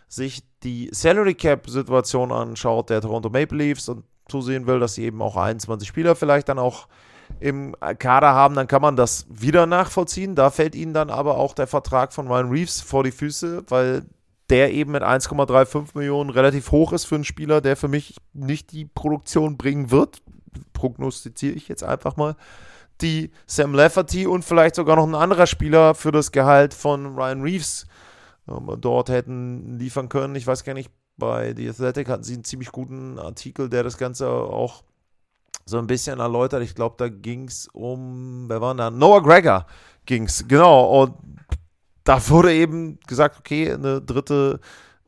sich 0.10 0.44
die 0.64 0.90
Salary 0.92 1.36
Cap 1.36 1.70
Situation 1.70 2.32
anschaut 2.32 2.90
der 2.90 3.02
Toronto 3.02 3.30
Maple 3.30 3.58
Leafs 3.58 3.90
und 3.90 4.06
zusehen 4.30 4.68
will, 4.68 4.80
dass 4.80 4.96
sie 4.96 5.04
eben 5.04 5.22
auch 5.22 5.38
21 5.38 5.88
Spieler 5.88 6.16
vielleicht 6.16 6.50
dann 6.50 6.60
auch 6.60 6.88
im 7.40 7.76
Kader 8.00 8.34
haben, 8.34 8.56
dann 8.56 8.68
kann 8.68 8.82
man 8.82 8.96
das 8.96 9.26
wieder 9.30 9.66
nachvollziehen. 9.66 10.36
Da 10.36 10.50
fällt 10.50 10.76
ihnen 10.76 10.94
dann 10.94 11.10
aber 11.10 11.38
auch 11.38 11.54
der 11.54 11.68
Vertrag 11.68 12.14
von 12.14 12.28
Ryan 12.28 12.50
Reeves 12.50 12.82
vor 12.82 13.04
die 13.04 13.12
Füße, 13.12 13.64
weil 13.68 14.04
der 14.50 14.72
eben 14.72 14.92
mit 14.94 15.04
1,35 15.04 15.90
Millionen 15.94 16.30
relativ 16.30 16.72
hoch 16.72 16.94
ist 16.94 17.04
für 17.04 17.16
einen 17.16 17.26
Spieler, 17.26 17.60
der 17.60 17.76
für 17.76 17.90
mich 17.90 18.16
nicht 18.34 18.72
die 18.72 18.86
Produktion 18.86 19.58
bringen 19.58 19.92
wird 19.92 20.22
prognostiziere 20.74 21.56
ich 21.56 21.68
jetzt 21.68 21.84
einfach 21.84 22.16
mal, 22.16 22.36
die 23.02 23.32
Sam 23.46 23.74
Lafferty 23.74 24.26
und 24.26 24.44
vielleicht 24.44 24.76
sogar 24.76 24.96
noch 24.96 25.08
ein 25.08 25.16
anderer 25.16 25.48
Spieler 25.48 25.96
für 25.96 26.12
das 26.12 26.32
Gehalt 26.32 26.74
von 26.74 27.16
Ryan 27.16 27.42
Reeves 27.42 27.86
ähm, 28.48 28.76
dort 28.80 29.10
hätten 29.10 29.78
liefern 29.78 30.10
können. 30.10 30.36
Ich 30.36 30.48
weiß 30.48 30.64
gar 30.64 30.74
nicht, 30.74 30.92
bei 31.18 31.54
The 31.56 31.70
Athletic 31.70 32.10
hatten 32.10 32.24
sie 32.24 32.34
einen 32.36 32.44
ziemlich 32.44 32.72
guten 32.72 33.20
Artikel, 33.20 33.70
der 33.70 33.84
das 33.84 33.98
Ganze 33.98 34.30
auch 34.30 34.84
so 35.66 35.78
ein 35.78 35.88
bisschen 35.88 36.20
erläutert. 36.20 36.64
Ich 36.64 36.76
glaube, 36.76 36.96
da 36.98 37.10
ging 37.10 37.48
es 37.48 37.68
um, 37.74 38.46
wer 38.48 38.62
war 38.62 38.76
da? 38.76 38.90
Noah 38.90 39.22
Gregor 39.22 39.66
ging 40.06 40.24
es, 40.24 40.48
genau. 40.48 41.02
Und 41.04 41.16
da 42.04 42.30
wurde 42.30 42.54
eben 42.54 43.00
gesagt, 43.06 43.38
okay, 43.40 43.74
eine 43.74 44.02
dritte 44.02 44.60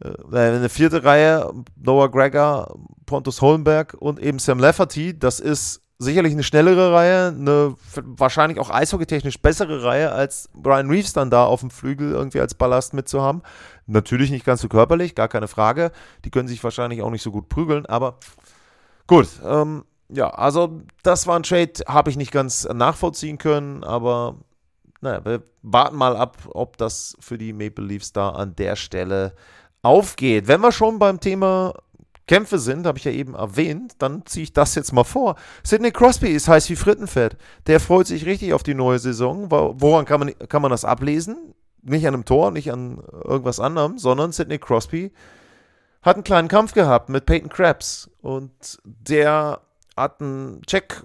äh, 0.01 0.35
eine 0.35 0.69
vierte 0.69 1.03
Reihe, 1.03 1.51
Noah 1.75 2.09
Gregor, 2.09 2.77
Pontus 3.05 3.41
Holmberg 3.41 3.95
und 3.99 4.19
eben 4.19 4.39
Sam 4.39 4.59
Lafferty. 4.59 5.17
Das 5.17 5.39
ist 5.39 5.81
sicherlich 5.99 6.31
eine 6.31 6.43
schnellere 6.43 6.93
Reihe, 6.93 7.27
eine 7.27 7.75
wahrscheinlich 7.95 8.59
auch 8.59 8.69
eishockeytechnisch 8.69 9.41
bessere 9.41 9.83
Reihe, 9.83 10.11
als 10.13 10.49
Brian 10.53 10.89
Reeves 10.89 11.11
dann 11.11 11.29
da 11.29 11.43
auf 11.43 11.59
dem 11.59 11.69
Flügel 11.69 12.11
irgendwie 12.11 12.39
als 12.39 12.55
Ballast 12.55 12.93
mitzuhaben. 12.93 13.43
Natürlich 13.85 14.31
nicht 14.31 14.45
ganz 14.45 14.61
so 14.61 14.69
körperlich, 14.69 15.13
gar 15.13 15.27
keine 15.27 15.49
Frage. 15.49 15.91
Die 16.23 16.31
können 16.31 16.47
sich 16.47 16.63
wahrscheinlich 16.63 17.01
auch 17.01 17.11
nicht 17.11 17.21
so 17.21 17.31
gut 17.31 17.49
prügeln, 17.49 17.85
aber 17.85 18.17
gut. 19.07 19.27
Ähm, 19.45 19.83
ja, 20.07 20.29
also 20.29 20.81
das 21.03 21.27
war 21.27 21.37
ein 21.37 21.43
Trade, 21.43 21.73
habe 21.87 22.09
ich 22.09 22.17
nicht 22.17 22.31
ganz 22.31 22.67
nachvollziehen 22.73 23.37
können, 23.37 23.83
aber 23.83 24.37
naja, 25.01 25.23
wir 25.25 25.43
warten 25.61 25.97
mal 25.97 26.15
ab, 26.15 26.37
ob 26.53 26.77
das 26.77 27.15
für 27.19 27.37
die 27.37 27.53
Maple 27.53 27.85
Leafs 27.85 28.13
da 28.13 28.29
an 28.29 28.55
der 28.55 28.75
Stelle 28.77 29.33
aufgeht. 29.81 30.47
Wenn 30.47 30.61
wir 30.61 30.71
schon 30.71 30.97
beim 30.97 31.19
Thema 31.19 31.73
Kämpfe 32.29 32.59
sind, 32.59 32.85
habe 32.85 32.99
ich 32.99 33.05
ja 33.05 33.11
eben 33.11 33.33
erwähnt, 33.33 33.95
dann 33.97 34.23
ziehe 34.27 34.43
ich 34.43 34.53
das 34.53 34.75
jetzt 34.75 34.93
mal 34.93 35.03
vor. 35.03 35.35
Sidney 35.63 35.89
Crosby 35.89 36.27
ist 36.27 36.47
heiß 36.47 36.69
wie 36.69 36.75
Frittenfett. 36.75 37.37
Der 37.65 37.79
freut 37.79 38.05
sich 38.05 38.27
richtig 38.27 38.53
auf 38.53 38.61
die 38.61 38.75
neue 38.75 38.99
Saison. 38.99 39.49
Woran 39.49 40.05
kann 40.05 40.19
man, 40.19 40.37
kann 40.47 40.61
man 40.61 40.69
das 40.69 40.85
ablesen? 40.85 41.55
Nicht 41.81 42.05
an 42.07 42.13
einem 42.13 42.25
Tor, 42.25 42.51
nicht 42.51 42.71
an 42.71 43.01
irgendwas 43.23 43.59
anderem, 43.59 43.97
sondern 43.97 44.31
Sidney 44.31 44.59
Crosby 44.59 45.11
hat 46.03 46.17
einen 46.17 46.23
kleinen 46.23 46.49
Kampf 46.49 46.73
gehabt 46.73 47.09
mit 47.09 47.25
Peyton 47.25 47.49
Krabs 47.49 48.11
und 48.21 48.77
der 48.83 49.61
hat 49.97 50.21
einen 50.21 50.61
Check 50.67 51.03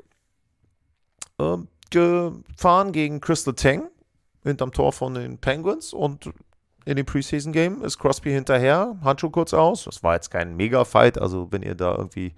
äh, 1.38 1.56
gefahren 1.88 2.92
gegen 2.92 3.22
Crystal 3.22 3.54
Tang 3.54 3.88
hinterm 4.42 4.72
Tor 4.72 4.92
von 4.92 5.14
den 5.14 5.38
Penguins 5.38 5.94
und 5.94 6.28
in 6.84 6.96
dem 6.96 7.06
Preseason 7.06 7.52
Game 7.52 7.82
ist 7.82 7.98
Crosby 7.98 8.30
hinterher, 8.30 8.96
Handschuh 9.02 9.30
kurz 9.30 9.54
aus. 9.54 9.84
Das 9.84 10.02
war 10.02 10.14
jetzt 10.14 10.30
kein 10.30 10.56
Mega-Fight, 10.56 11.18
also 11.18 11.50
wenn 11.50 11.62
ihr 11.62 11.74
da 11.74 11.94
irgendwie 11.96 12.34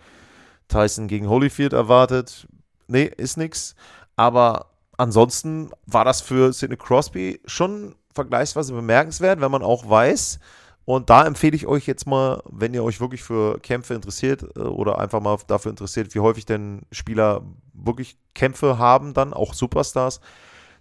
Tyson 0.68 1.08
gegen 1.08 1.28
Holyfield 1.28 1.72
erwartet, 1.72 2.46
nee, 2.86 3.04
ist 3.04 3.36
nichts. 3.36 3.74
Aber 4.16 4.66
ansonsten 4.96 5.70
war 5.86 6.04
das 6.04 6.20
für 6.20 6.52
Sidney 6.52 6.76
Crosby 6.76 7.40
schon 7.46 7.94
vergleichsweise 8.14 8.72
bemerkenswert, 8.72 9.40
wenn 9.40 9.50
man 9.50 9.62
auch 9.62 9.88
weiß, 9.88 10.38
und 10.86 11.10
da 11.10 11.26
empfehle 11.26 11.56
ich 11.56 11.66
euch 11.66 11.84
jetzt 11.88 12.06
mal, 12.06 12.40
wenn 12.48 12.72
ihr 12.72 12.84
euch 12.84 13.00
wirklich 13.00 13.24
für 13.24 13.58
Kämpfe 13.58 13.94
interessiert 13.94 14.44
äh, 14.56 14.60
oder 14.60 15.00
einfach 15.00 15.20
mal 15.20 15.36
dafür 15.48 15.70
interessiert, 15.70 16.14
wie 16.14 16.20
häufig 16.20 16.46
denn 16.46 16.82
Spieler 16.92 17.42
wirklich 17.74 18.16
Kämpfe 18.34 18.78
haben, 18.78 19.12
dann 19.12 19.34
auch 19.34 19.52
Superstars, 19.52 20.20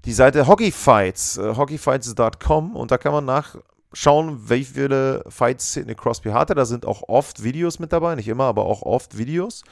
die 0.06 0.14
Seite 0.14 0.48
Hockeyfights, 0.48 1.38
äh, 1.38 1.56
hockeyfights.com 1.56 2.76
und 2.76 2.92
da 2.92 2.98
kann 2.98 3.12
man 3.12 3.26
nachschauen, 3.26 4.50
wie 4.50 4.64
viele 4.64 5.24
Fights 5.28 5.74
Sidney 5.74 5.96
Crosby 5.96 6.30
hatte. 6.30 6.54
Da 6.54 6.66
sind 6.66 6.86
auch 6.86 7.04
oft 7.08 7.44
Videos 7.44 7.80
mit 7.80 7.92
dabei, 7.92 8.16
nicht 8.16 8.28
immer, 8.28 8.46
aber 8.46 8.66
auch 8.66 8.84
oft 8.84 9.18
Videos. 9.18 9.64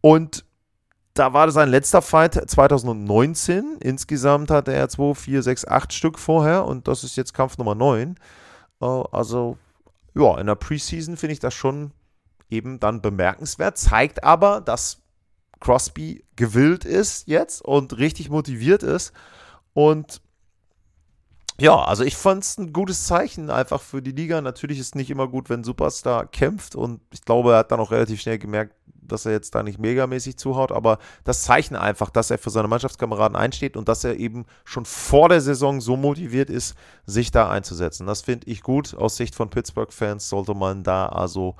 Und 0.00 0.44
da 1.14 1.34
war 1.34 1.50
sein 1.50 1.68
letzter 1.68 2.00
Fight 2.00 2.34
2019. 2.34 3.76
Insgesamt 3.80 4.50
hatte 4.50 4.72
er 4.72 4.88
2, 4.88 5.14
4, 5.14 5.42
6, 5.42 5.68
8 5.68 5.92
Stück 5.92 6.18
vorher 6.18 6.64
und 6.64 6.88
das 6.88 7.04
ist 7.04 7.16
jetzt 7.16 7.34
Kampf 7.34 7.58
Nummer 7.58 7.74
9. 7.74 8.16
Äh, 8.80 8.86
also, 8.86 9.58
ja, 10.14 10.38
in 10.38 10.46
der 10.46 10.54
Preseason 10.54 11.18
finde 11.18 11.34
ich 11.34 11.40
das 11.40 11.52
schon 11.52 11.92
eben 12.48 12.80
dann 12.80 13.02
bemerkenswert. 13.02 13.76
Zeigt 13.76 14.24
aber, 14.24 14.62
dass 14.62 15.02
Crosby 15.60 16.24
gewillt 16.36 16.86
ist 16.86 17.28
jetzt 17.28 17.62
und 17.62 17.98
richtig 17.98 18.30
motiviert 18.30 18.82
ist 18.82 19.12
und 19.74 20.20
ja, 21.60 21.76
also 21.84 22.02
ich 22.02 22.16
fand 22.16 22.42
es 22.42 22.58
ein 22.58 22.72
gutes 22.72 23.06
Zeichen 23.06 23.50
einfach 23.50 23.80
für 23.80 24.02
die 24.02 24.10
Liga. 24.12 24.40
Natürlich 24.40 24.78
ist 24.78 24.86
es 24.86 24.94
nicht 24.94 25.10
immer 25.10 25.28
gut, 25.28 25.50
wenn 25.50 25.64
Superstar 25.64 26.26
kämpft 26.26 26.74
und 26.74 27.00
ich 27.12 27.22
glaube, 27.22 27.52
er 27.52 27.58
hat 27.58 27.70
dann 27.70 27.80
auch 27.80 27.90
relativ 27.90 28.20
schnell 28.20 28.38
gemerkt, 28.38 28.74
dass 28.86 29.26
er 29.26 29.32
jetzt 29.32 29.54
da 29.54 29.62
nicht 29.62 29.78
megamäßig 29.78 30.38
zuhaut, 30.38 30.72
aber 30.72 30.98
das 31.24 31.42
Zeichen 31.42 31.76
einfach, 31.76 32.10
dass 32.10 32.30
er 32.30 32.38
für 32.38 32.50
seine 32.50 32.68
Mannschaftskameraden 32.68 33.36
einsteht 33.36 33.76
und 33.76 33.88
dass 33.88 34.04
er 34.04 34.16
eben 34.16 34.46
schon 34.64 34.84
vor 34.84 35.28
der 35.28 35.40
Saison 35.40 35.80
so 35.80 35.96
motiviert 35.96 36.50
ist, 36.50 36.74
sich 37.04 37.30
da 37.30 37.50
einzusetzen. 37.50 38.06
Das 38.06 38.22
finde 38.22 38.48
ich 38.48 38.62
gut. 38.62 38.94
Aus 38.94 39.16
Sicht 39.16 39.34
von 39.34 39.50
Pittsburgh-Fans 39.50 40.28
sollte 40.28 40.54
man 40.54 40.82
da 40.82 41.06
also 41.06 41.56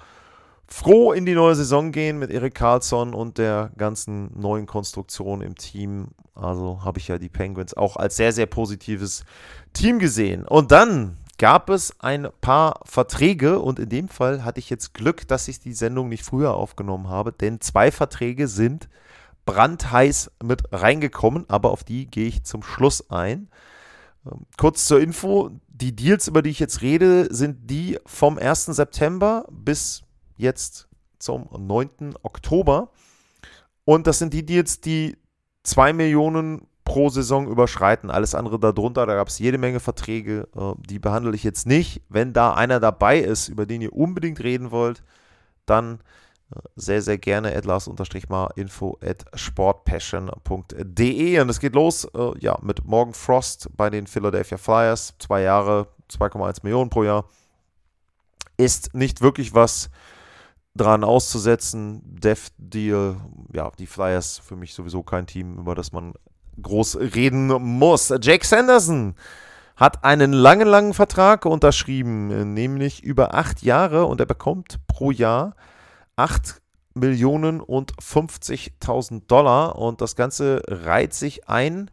froh 0.72 1.12
in 1.12 1.26
die 1.26 1.34
neue 1.34 1.54
Saison 1.54 1.92
gehen 1.92 2.18
mit 2.18 2.30
Erik 2.30 2.54
Karlsson 2.54 3.14
und 3.14 3.36
der 3.36 3.70
ganzen 3.76 4.30
neuen 4.40 4.66
Konstruktion 4.66 5.42
im 5.42 5.54
Team. 5.54 6.08
Also 6.34 6.82
habe 6.82 6.98
ich 6.98 7.08
ja 7.08 7.18
die 7.18 7.28
Penguins 7.28 7.74
auch 7.76 7.96
als 7.96 8.16
sehr, 8.16 8.32
sehr 8.32 8.46
positives 8.46 9.24
Team 9.74 9.98
gesehen. 9.98 10.46
Und 10.46 10.72
dann 10.72 11.18
gab 11.36 11.68
es 11.68 12.00
ein 12.00 12.28
paar 12.40 12.80
Verträge 12.84 13.58
und 13.58 13.78
in 13.78 13.90
dem 13.90 14.08
Fall 14.08 14.44
hatte 14.44 14.60
ich 14.60 14.70
jetzt 14.70 14.94
Glück, 14.94 15.28
dass 15.28 15.46
ich 15.46 15.60
die 15.60 15.74
Sendung 15.74 16.08
nicht 16.08 16.24
früher 16.24 16.54
aufgenommen 16.54 17.08
habe, 17.08 17.32
denn 17.32 17.60
zwei 17.60 17.92
Verträge 17.92 18.48
sind 18.48 18.88
brandheiß 19.44 20.30
mit 20.42 20.62
reingekommen, 20.72 21.44
aber 21.48 21.70
auf 21.70 21.84
die 21.84 22.06
gehe 22.06 22.28
ich 22.28 22.44
zum 22.44 22.62
Schluss 22.62 23.10
ein. 23.10 23.48
Ähm, 24.24 24.46
kurz 24.56 24.86
zur 24.86 25.00
Info, 25.00 25.50
die 25.68 25.94
Deals, 25.94 26.28
über 26.28 26.42
die 26.42 26.50
ich 26.50 26.60
jetzt 26.60 26.80
rede, 26.80 27.32
sind 27.34 27.70
die 27.70 27.98
vom 28.06 28.38
1. 28.38 28.66
September 28.66 29.44
bis 29.50 30.04
jetzt 30.36 30.88
zum 31.18 31.48
9. 31.56 32.14
Oktober. 32.22 32.90
Und 33.84 34.06
das 34.06 34.18
sind 34.18 34.32
die 34.32 34.46
Deals, 34.46 34.80
die 34.80 35.16
2 35.64 35.92
Millionen 35.92 36.66
pro 36.84 37.08
Saison 37.08 37.48
überschreiten. 37.48 38.10
Alles 38.10 38.34
andere 38.34 38.58
darunter, 38.58 39.06
da 39.06 39.14
gab 39.14 39.28
es 39.28 39.38
jede 39.38 39.58
Menge 39.58 39.78
Verträge, 39.80 40.48
äh, 40.56 40.72
die 40.88 40.98
behandle 40.98 41.34
ich 41.34 41.44
jetzt 41.44 41.66
nicht. 41.66 42.00
Wenn 42.08 42.32
da 42.32 42.54
einer 42.54 42.80
dabei 42.80 43.20
ist, 43.20 43.48
über 43.48 43.66
den 43.66 43.82
ihr 43.82 43.92
unbedingt 43.92 44.40
reden 44.40 44.70
wollt, 44.70 45.02
dann 45.64 46.00
äh, 46.50 46.56
sehr, 46.76 47.02
sehr 47.02 47.18
gerne 47.18 47.54
atlas-mal 47.56 48.48
info 48.56 48.98
at 49.02 49.24
sportpassion.de 49.34 51.40
und 51.40 51.48
es 51.48 51.60
geht 51.60 51.74
los 51.74 52.04
äh, 52.04 52.38
ja, 52.40 52.58
mit 52.62 52.84
Morgan 52.84 53.14
Frost 53.14 53.70
bei 53.76 53.88
den 53.88 54.08
Philadelphia 54.08 54.58
Flyers. 54.58 55.14
Zwei 55.18 55.42
Jahre, 55.42 55.86
2,1 56.10 56.58
Millionen 56.62 56.90
pro 56.90 57.04
Jahr. 57.04 57.24
Ist 58.56 58.92
nicht 58.94 59.20
wirklich 59.22 59.54
was 59.54 59.90
dran 60.74 61.04
auszusetzen. 61.04 62.00
Dev 62.04 62.50
Deal, 62.58 63.16
ja, 63.52 63.70
die 63.78 63.86
Flyers 63.86 64.38
für 64.38 64.56
mich 64.56 64.74
sowieso 64.74 65.02
kein 65.02 65.26
Team, 65.26 65.58
über 65.58 65.74
das 65.74 65.92
man 65.92 66.14
groß 66.60 66.96
reden 67.14 67.46
muss. 67.46 68.12
Jake 68.20 68.46
Sanderson 68.46 69.14
hat 69.76 70.04
einen 70.04 70.32
langen, 70.32 70.68
langen 70.68 70.94
Vertrag 70.94 71.46
unterschrieben, 71.46 72.54
nämlich 72.54 73.02
über 73.02 73.34
acht 73.34 73.62
Jahre 73.62 74.04
und 74.04 74.20
er 74.20 74.26
bekommt 74.26 74.78
pro 74.86 75.10
Jahr 75.10 75.56
8 76.16 76.60
Millionen 76.94 77.60
und 77.60 77.94
50.000 77.96 79.26
Dollar 79.26 79.76
und 79.78 80.00
das 80.02 80.14
Ganze 80.14 80.62
reiht 80.68 81.14
sich 81.14 81.48
ein 81.48 81.90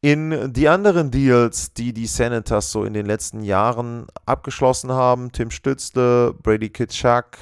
in 0.00 0.52
die 0.52 0.68
anderen 0.68 1.10
Deals, 1.10 1.72
die 1.72 1.92
die 1.92 2.06
Senators 2.06 2.70
so 2.70 2.84
in 2.84 2.92
den 2.92 3.06
letzten 3.06 3.42
Jahren 3.42 4.06
abgeschlossen 4.26 4.92
haben. 4.92 5.32
Tim 5.32 5.50
Stützle, 5.50 6.34
Brady 6.34 6.68
Kitschak, 6.68 7.38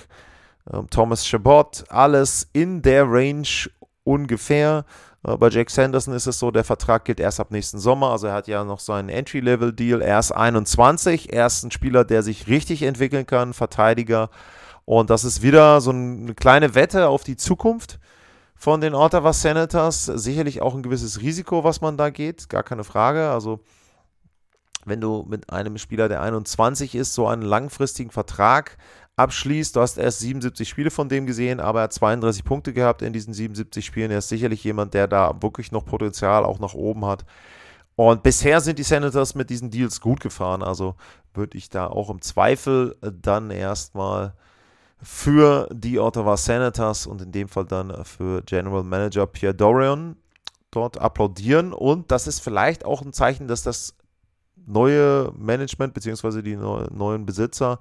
Thomas 0.91 1.27
Chabot, 1.27 1.85
alles 1.89 2.49
in 2.53 2.83
der 2.83 3.05
Range 3.07 3.49
ungefähr. 4.05 4.85
Äh, 5.25 5.37
bei 5.37 5.49
Jack 5.49 5.71
Sanderson 5.71 6.15
ist 6.15 6.27
es 6.27 6.39
so, 6.39 6.51
der 6.51 6.65
Vertrag 6.65 7.05
gilt 7.05 7.21
erst 7.21 7.41
ab 7.41 7.51
nächsten 7.51 7.79
Sommer. 7.79 8.11
Also 8.11 8.29
er 8.29 8.35
hat 8.35 8.49
ja 8.49 8.65
noch 8.65 8.81
seinen 8.81 9.09
Entry-Level-Deal. 9.09 10.03
Er 10.03 10.19
ist 10.19 10.33
21. 10.33 11.33
Er 11.33 11.47
ist 11.47 11.63
ein 11.65 11.71
Spieler, 11.71 12.05
der 12.05 12.23
sich 12.23 12.47
richtig 12.47 12.83
entwickeln 12.83 13.27
kann, 13.27 13.55
Verteidiger. 13.55 14.31
Und 14.85 15.11
das 15.11 15.25
ist 15.25 15.43
wieder 15.43 15.81
so 15.81 15.91
eine 15.91 16.35
kleine 16.35 16.75
Wette 16.75 17.09
auf 17.09 17.25
die 17.25 17.37
Zukunft 17.37 17.99
von 18.55 18.81
den 18.81 18.95
Ottawa 18.95 19.33
Senators. 19.33 20.07
Sicherlich 20.07 20.61
auch 20.61 20.75
ein 20.75 20.83
gewisses 20.83 21.21
Risiko, 21.21 21.65
was 21.65 21.81
man 21.81 21.97
da 21.97 22.11
geht, 22.11 22.49
gar 22.49 22.63
keine 22.63 22.85
Frage. 22.85 23.31
Also 23.31 23.61
wenn 24.85 25.01
du 25.01 25.25
mit 25.29 25.51
einem 25.53 25.79
Spieler, 25.79 26.09
der 26.09 26.23
21 26.23 26.97
ist, 26.97 27.15
so 27.15 27.29
einen 27.29 27.43
langfristigen 27.43 28.11
Vertrag 28.11 28.77
abschließt. 29.17 29.77
Du 29.77 29.81
hast 29.81 29.99
erst 29.99 30.21
77 30.21 30.69
Spiele 30.69 30.91
von 30.91 31.09
dem 31.09 31.27
gesehen, 31.27 31.61
aber 31.61 31.81
er 31.81 31.85
hat 31.85 31.93
32 31.93 32.45
Punkte 32.45 32.73
gehabt 32.73 33.03
in 33.03 33.13
diesen 33.13 33.35
77 33.35 33.85
Spielen. 33.85 34.11
Er 34.11 34.19
ist 34.19 34.29
sicherlich 34.29 34.65
jemand, 34.65 34.95
der 34.95 35.07
da 35.07 35.35
wirklich 35.41 35.73
noch 35.73 35.85
Potenzial 35.85 36.45
auch 36.45 36.59
nach 36.59 36.75
oben 36.75 37.05
hat. 37.07 37.25
Und 37.95 38.23
bisher 38.23 38.61
sind 38.61 38.79
die 38.79 38.85
Senators 38.85 39.35
mit 39.35 39.51
diesen 39.51 39.71
Deals 39.71 40.01
gut 40.01 40.21
gefahren. 40.21 40.63
Also 40.63 40.95
würde 41.35 41.59
ich 41.59 41.69
da 41.69 41.87
auch 41.87 42.11
im 42.11 42.23
Zweifel 42.23 42.97
dann 43.01 43.51
erstmal 43.51 44.35
für 45.03 45.69
die 45.73 45.99
Ottawa 45.99 46.37
Senators 46.37 47.07
und 47.07 47.21
in 47.21 47.33
dem 47.33 47.49
Fall 47.49 47.67
dann 47.67 48.05
für 48.05 48.43
General 48.43 48.85
Manager 48.85 49.27
Pierre 49.27 49.55
Dorian 49.55 50.17
dort 50.71 50.99
applaudieren. 50.99 51.73
Und 51.73 52.11
das 52.11 52.27
ist 52.27 52.41
vielleicht 52.41 52.85
auch 52.85 53.03
ein 53.03 53.13
Zeichen, 53.13 53.49
dass 53.49 53.63
das 53.63 53.95
neue 54.65 55.33
Management 55.37 55.93
bzw. 55.93 56.41
die 56.41 56.57
neuen 56.57 57.27
Besitzer 57.27 57.81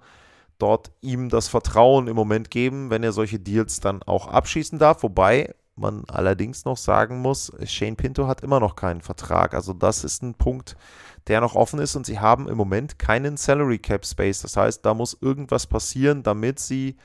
dort 0.62 0.92
ihm 1.02 1.30
das 1.30 1.48
Vertrauen 1.48 2.08
im 2.08 2.16
Moment 2.16 2.52
geben, 2.52 2.90
wenn 2.90 3.04
er 3.04 3.12
solche 3.12 3.40
Deals 3.40 3.80
dann 3.80 4.04
auch 4.04 4.28
abschließen 4.28 4.80
darf. 4.80 5.04
Wobei 5.04 5.54
man 5.76 6.04
allerdings 6.08 6.66
noch 6.66 6.78
sagen 6.78 7.20
muss, 7.20 7.52
Shane 7.66 7.96
Pinto 7.96 8.28
hat 8.28 8.42
immer 8.42 8.60
noch 8.60 8.76
keinen 8.76 9.02
Vertrag. 9.02 9.54
Also 9.54 9.74
das 9.74 10.04
ist 10.04 10.22
ein 10.22 10.36
Punkt, 10.36 10.76
der 11.28 11.42
noch 11.42 11.56
offen 11.56 11.80
ist 11.80 11.96
und 11.96 12.06
sie 12.06 12.20
haben 12.20 12.48
im 12.48 12.58
Moment 12.58 13.00
keinen 13.00 13.38
Salary 13.38 13.80
Cap 13.80 14.06
Space. 14.06 14.42
Das 14.42 14.58
heißt, 14.58 14.86
da 14.86 14.94
muss 14.94 15.18
irgendwas 15.20 15.68
passieren, 15.68 16.24
damit 16.24 16.60
sie 16.60 16.98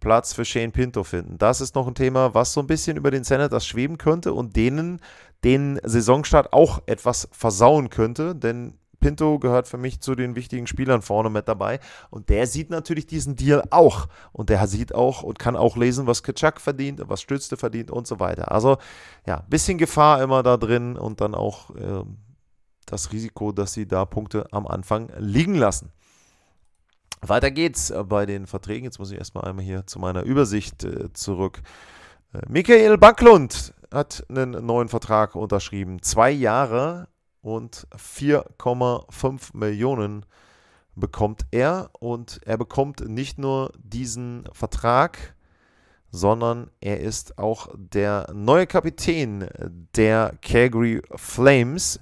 Platz 0.00 0.32
für 0.32 0.44
Shane 0.44 0.72
Pinto 0.72 1.02
finden. 1.04 1.38
Das 1.38 1.60
ist 1.60 1.74
noch 1.74 1.86
ein 1.86 1.94
Thema, 1.94 2.34
was 2.34 2.52
so 2.52 2.60
ein 2.60 2.66
bisschen 2.66 2.96
über 2.96 3.10
den 3.10 3.24
Senators 3.24 3.66
schweben 3.66 3.98
könnte 3.98 4.32
und 4.32 4.56
denen 4.56 5.00
den 5.44 5.80
Saisonstart 5.82 6.52
auch 6.52 6.82
etwas 6.86 7.28
versauen 7.32 7.90
könnte, 7.90 8.34
denn 8.34 8.78
Pinto 9.04 9.38
gehört 9.38 9.68
für 9.68 9.76
mich 9.76 10.00
zu 10.00 10.14
den 10.14 10.34
wichtigen 10.34 10.66
Spielern 10.66 11.02
vorne 11.02 11.28
mit 11.28 11.46
dabei. 11.46 11.78
Und 12.08 12.30
der 12.30 12.46
sieht 12.46 12.70
natürlich 12.70 13.06
diesen 13.06 13.36
Deal 13.36 13.62
auch. 13.68 14.08
Und 14.32 14.48
der 14.48 14.66
sieht 14.66 14.94
auch 14.94 15.22
und 15.22 15.38
kann 15.38 15.56
auch 15.56 15.76
lesen, 15.76 16.06
was 16.06 16.22
Kitschak 16.22 16.58
verdient, 16.58 17.02
was 17.06 17.20
Stützte 17.20 17.58
verdient 17.58 17.90
und 17.90 18.06
so 18.06 18.18
weiter. 18.18 18.50
Also 18.50 18.78
ja, 19.26 19.44
bisschen 19.46 19.76
Gefahr 19.76 20.22
immer 20.22 20.42
da 20.42 20.56
drin 20.56 20.96
und 20.96 21.20
dann 21.20 21.34
auch 21.34 21.76
äh, 21.76 22.02
das 22.86 23.12
Risiko, 23.12 23.52
dass 23.52 23.74
sie 23.74 23.86
da 23.86 24.06
Punkte 24.06 24.46
am 24.52 24.66
Anfang 24.66 25.12
liegen 25.18 25.54
lassen. 25.54 25.92
Weiter 27.20 27.50
geht's 27.50 27.92
bei 28.08 28.24
den 28.24 28.46
Verträgen. 28.46 28.84
Jetzt 28.84 28.98
muss 28.98 29.10
ich 29.10 29.18
erstmal 29.18 29.44
einmal 29.44 29.66
hier 29.66 29.86
zu 29.86 29.98
meiner 29.98 30.22
Übersicht 30.22 30.82
äh, 30.82 31.12
zurück. 31.12 31.60
Äh, 32.32 32.40
Michael 32.48 32.96
Backlund 32.96 33.74
hat 33.92 34.24
einen 34.30 34.64
neuen 34.64 34.88
Vertrag 34.88 35.34
unterschrieben. 35.34 36.00
Zwei 36.00 36.30
Jahre, 36.30 37.08
und 37.44 37.86
4,5 37.94 39.56
Millionen 39.56 40.24
bekommt 40.96 41.42
er 41.50 41.90
und 41.92 42.40
er 42.46 42.56
bekommt 42.56 43.06
nicht 43.06 43.38
nur 43.38 43.72
diesen 43.76 44.48
Vertrag, 44.52 45.34
sondern 46.10 46.70
er 46.80 47.00
ist 47.00 47.38
auch 47.38 47.68
der 47.76 48.32
neue 48.32 48.66
Kapitän 48.66 49.48
der 49.94 50.34
Calgary 50.40 51.02
Flames. 51.16 52.00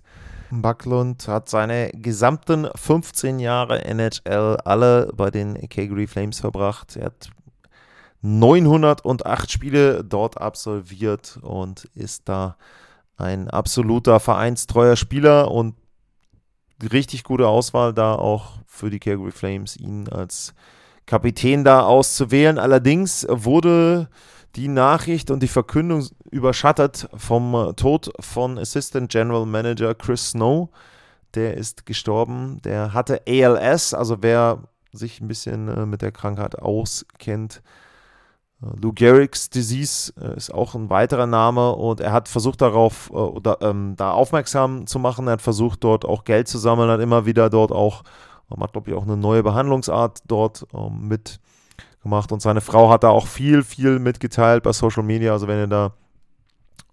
Bucklund 0.50 1.26
hat 1.26 1.48
seine 1.48 1.90
gesamten 1.92 2.68
15 2.74 3.40
Jahre 3.40 3.84
NHL 3.84 4.58
alle 4.64 5.10
bei 5.16 5.30
den 5.30 5.54
Calgary 5.68 6.06
Flames 6.06 6.40
verbracht. 6.40 6.96
Er 6.96 7.06
hat 7.06 7.30
908 8.20 9.50
Spiele 9.50 10.04
dort 10.04 10.40
absolviert 10.40 11.38
und 11.42 11.86
ist 11.94 12.28
da 12.28 12.56
ein 13.22 13.48
absoluter 13.48 14.20
vereinstreuer 14.20 14.96
Spieler 14.96 15.50
und 15.50 15.74
richtig 16.92 17.24
gute 17.24 17.46
Auswahl 17.46 17.94
da 17.94 18.14
auch 18.14 18.58
für 18.66 18.90
die 18.90 18.98
Calgary 18.98 19.30
Flames, 19.30 19.76
ihn 19.76 20.08
als 20.08 20.54
Kapitän 21.06 21.64
da 21.64 21.82
auszuwählen. 21.82 22.58
Allerdings 22.58 23.26
wurde 23.28 24.08
die 24.56 24.68
Nachricht 24.68 25.30
und 25.30 25.42
die 25.42 25.48
Verkündung 25.48 26.06
überschattet 26.30 27.08
vom 27.16 27.72
Tod 27.76 28.12
von 28.20 28.58
Assistant 28.58 29.10
General 29.10 29.46
Manager 29.46 29.94
Chris 29.94 30.30
Snow. 30.30 30.68
Der 31.34 31.56
ist 31.56 31.86
gestorben. 31.86 32.60
Der 32.62 32.92
hatte 32.92 33.22
ALS, 33.26 33.94
also 33.94 34.18
wer 34.20 34.64
sich 34.92 35.20
ein 35.20 35.28
bisschen 35.28 35.68
äh, 35.68 35.86
mit 35.86 36.02
der 36.02 36.12
Krankheit 36.12 36.58
auskennt, 36.58 37.62
Lou 38.80 38.92
Gehrig's 38.92 39.50
Disease 39.50 40.12
äh, 40.20 40.36
ist 40.36 40.54
auch 40.54 40.74
ein 40.74 40.88
weiterer 40.88 41.26
Name 41.26 41.72
und 41.72 42.00
er 42.00 42.12
hat 42.12 42.28
versucht 42.28 42.60
darauf, 42.60 43.10
äh, 43.10 43.14
oder, 43.14 43.58
ähm, 43.60 43.94
da 43.96 44.12
aufmerksam 44.12 44.86
zu 44.86 44.98
machen. 44.98 45.26
Er 45.26 45.34
hat 45.34 45.42
versucht 45.42 45.82
dort 45.82 46.04
auch 46.04 46.24
Geld 46.24 46.48
zu 46.48 46.58
sammeln, 46.58 46.90
hat 46.90 47.00
immer 47.00 47.26
wieder 47.26 47.50
dort 47.50 47.72
auch, 47.72 48.02
ähm, 48.50 48.62
hat 48.62 48.72
glaube 48.72 48.90
ich 48.90 48.96
auch 48.96 49.02
eine 49.02 49.16
neue 49.16 49.42
Behandlungsart 49.42 50.22
dort 50.28 50.66
ähm, 50.74 51.08
mitgemacht 51.08 52.30
und 52.30 52.40
seine 52.40 52.60
Frau 52.60 52.88
hat 52.88 53.02
da 53.02 53.08
auch 53.08 53.26
viel, 53.26 53.64
viel 53.64 53.98
mitgeteilt 53.98 54.62
bei 54.62 54.72
Social 54.72 55.02
Media. 55.02 55.32
Also 55.32 55.48
wenn 55.48 55.58
ihr 55.58 55.66
da 55.66 55.92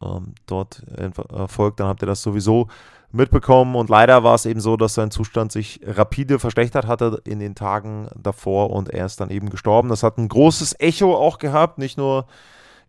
ähm, 0.02 0.34
dort 0.48 0.84
äh, 0.98 1.48
folgt, 1.48 1.80
dann 1.80 1.88
habt 1.88 2.02
ihr 2.02 2.08
das 2.08 2.24
sowieso 2.24 2.68
mitbekommen. 3.12 3.76
Und 3.76 3.90
leider 3.90 4.24
war 4.24 4.36
es 4.36 4.46
eben 4.46 4.60
so, 4.60 4.78
dass 4.78 4.94
sein 4.94 5.12
Zustand 5.12 5.52
sich 5.52 5.80
rapide 5.84 6.40
verschlechtert 6.40 6.88
hatte 6.88 7.22
in 7.26 7.40
den 7.40 7.56
Tagen 7.56 8.10
davor 8.16 8.70
und 8.72 8.90
er 8.90 9.06
ist 9.06 9.20
dann 9.20 9.30
eben 9.30 9.50
gestorben. 9.50 9.90
Das 9.90 10.04
hat 10.04 10.18
ein 10.18 10.30
großes 10.30 10.80
Echo 10.80 11.16
auch 11.16 11.38
gehabt, 11.38 11.78
nicht 11.78 11.98
nur 11.98 12.26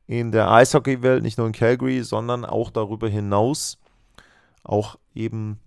in 0.06 0.32
der 0.32 0.50
Eishockey-Welt, 0.50 1.22
nicht 1.22 1.38
nur 1.38 1.46
in 1.46 1.52
Calgary, 1.52 2.02
sondern 2.02 2.44
auch 2.44 2.70
darüber 2.70 3.08
hinaus. 3.08 3.78
Auch 4.64 4.96
eben, 5.14 5.60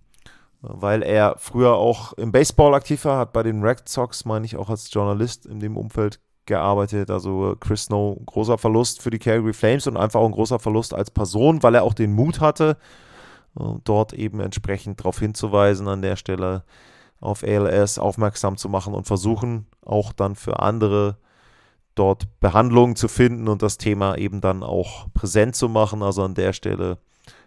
weil 0.60 1.02
er 1.02 1.36
früher 1.38 1.74
auch 1.74 2.12
im 2.12 2.30
Baseball 2.30 2.74
aktiv 2.74 3.04
war, 3.06 3.18
hat 3.18 3.32
bei 3.32 3.42
den 3.42 3.62
Red 3.62 3.88
Sox, 3.88 4.24
meine 4.24 4.46
ich, 4.46 4.56
auch 4.56 4.70
als 4.70 4.92
Journalist 4.92 5.46
in 5.46 5.60
dem 5.60 5.76
Umfeld 5.76 6.20
gearbeitet. 6.46 7.10
Also 7.10 7.56
Chris 7.58 7.84
Snow, 7.84 8.18
großer 8.26 8.58
Verlust 8.58 9.02
für 9.02 9.10
die 9.10 9.18
Calgary 9.18 9.54
Flames 9.54 9.86
und 9.86 9.96
einfach 9.96 10.20
auch 10.20 10.26
ein 10.26 10.32
großer 10.32 10.58
Verlust 10.58 10.94
als 10.94 11.10
Person, 11.10 11.62
weil 11.62 11.74
er 11.74 11.82
auch 11.82 11.94
den 11.94 12.12
Mut 12.12 12.40
hatte, 12.40 12.76
dort 13.84 14.12
eben 14.12 14.40
entsprechend 14.40 15.00
darauf 15.00 15.18
hinzuweisen, 15.18 15.88
an 15.88 16.02
der 16.02 16.16
Stelle 16.16 16.64
auf 17.20 17.42
ALS 17.42 17.98
aufmerksam 17.98 18.56
zu 18.56 18.68
machen 18.68 18.94
und 18.94 19.06
versuchen 19.06 19.66
auch 19.84 20.12
dann 20.12 20.34
für 20.34 20.60
andere 20.60 21.16
dort 21.94 22.40
Behandlungen 22.40 22.96
zu 22.96 23.08
finden 23.08 23.48
und 23.48 23.62
das 23.62 23.78
Thema 23.78 24.16
eben 24.16 24.40
dann 24.40 24.62
auch 24.62 25.06
präsent 25.14 25.54
zu 25.56 25.68
machen. 25.68 26.02
Also 26.02 26.22
an 26.24 26.34
der 26.34 26.52
Stelle 26.52 26.98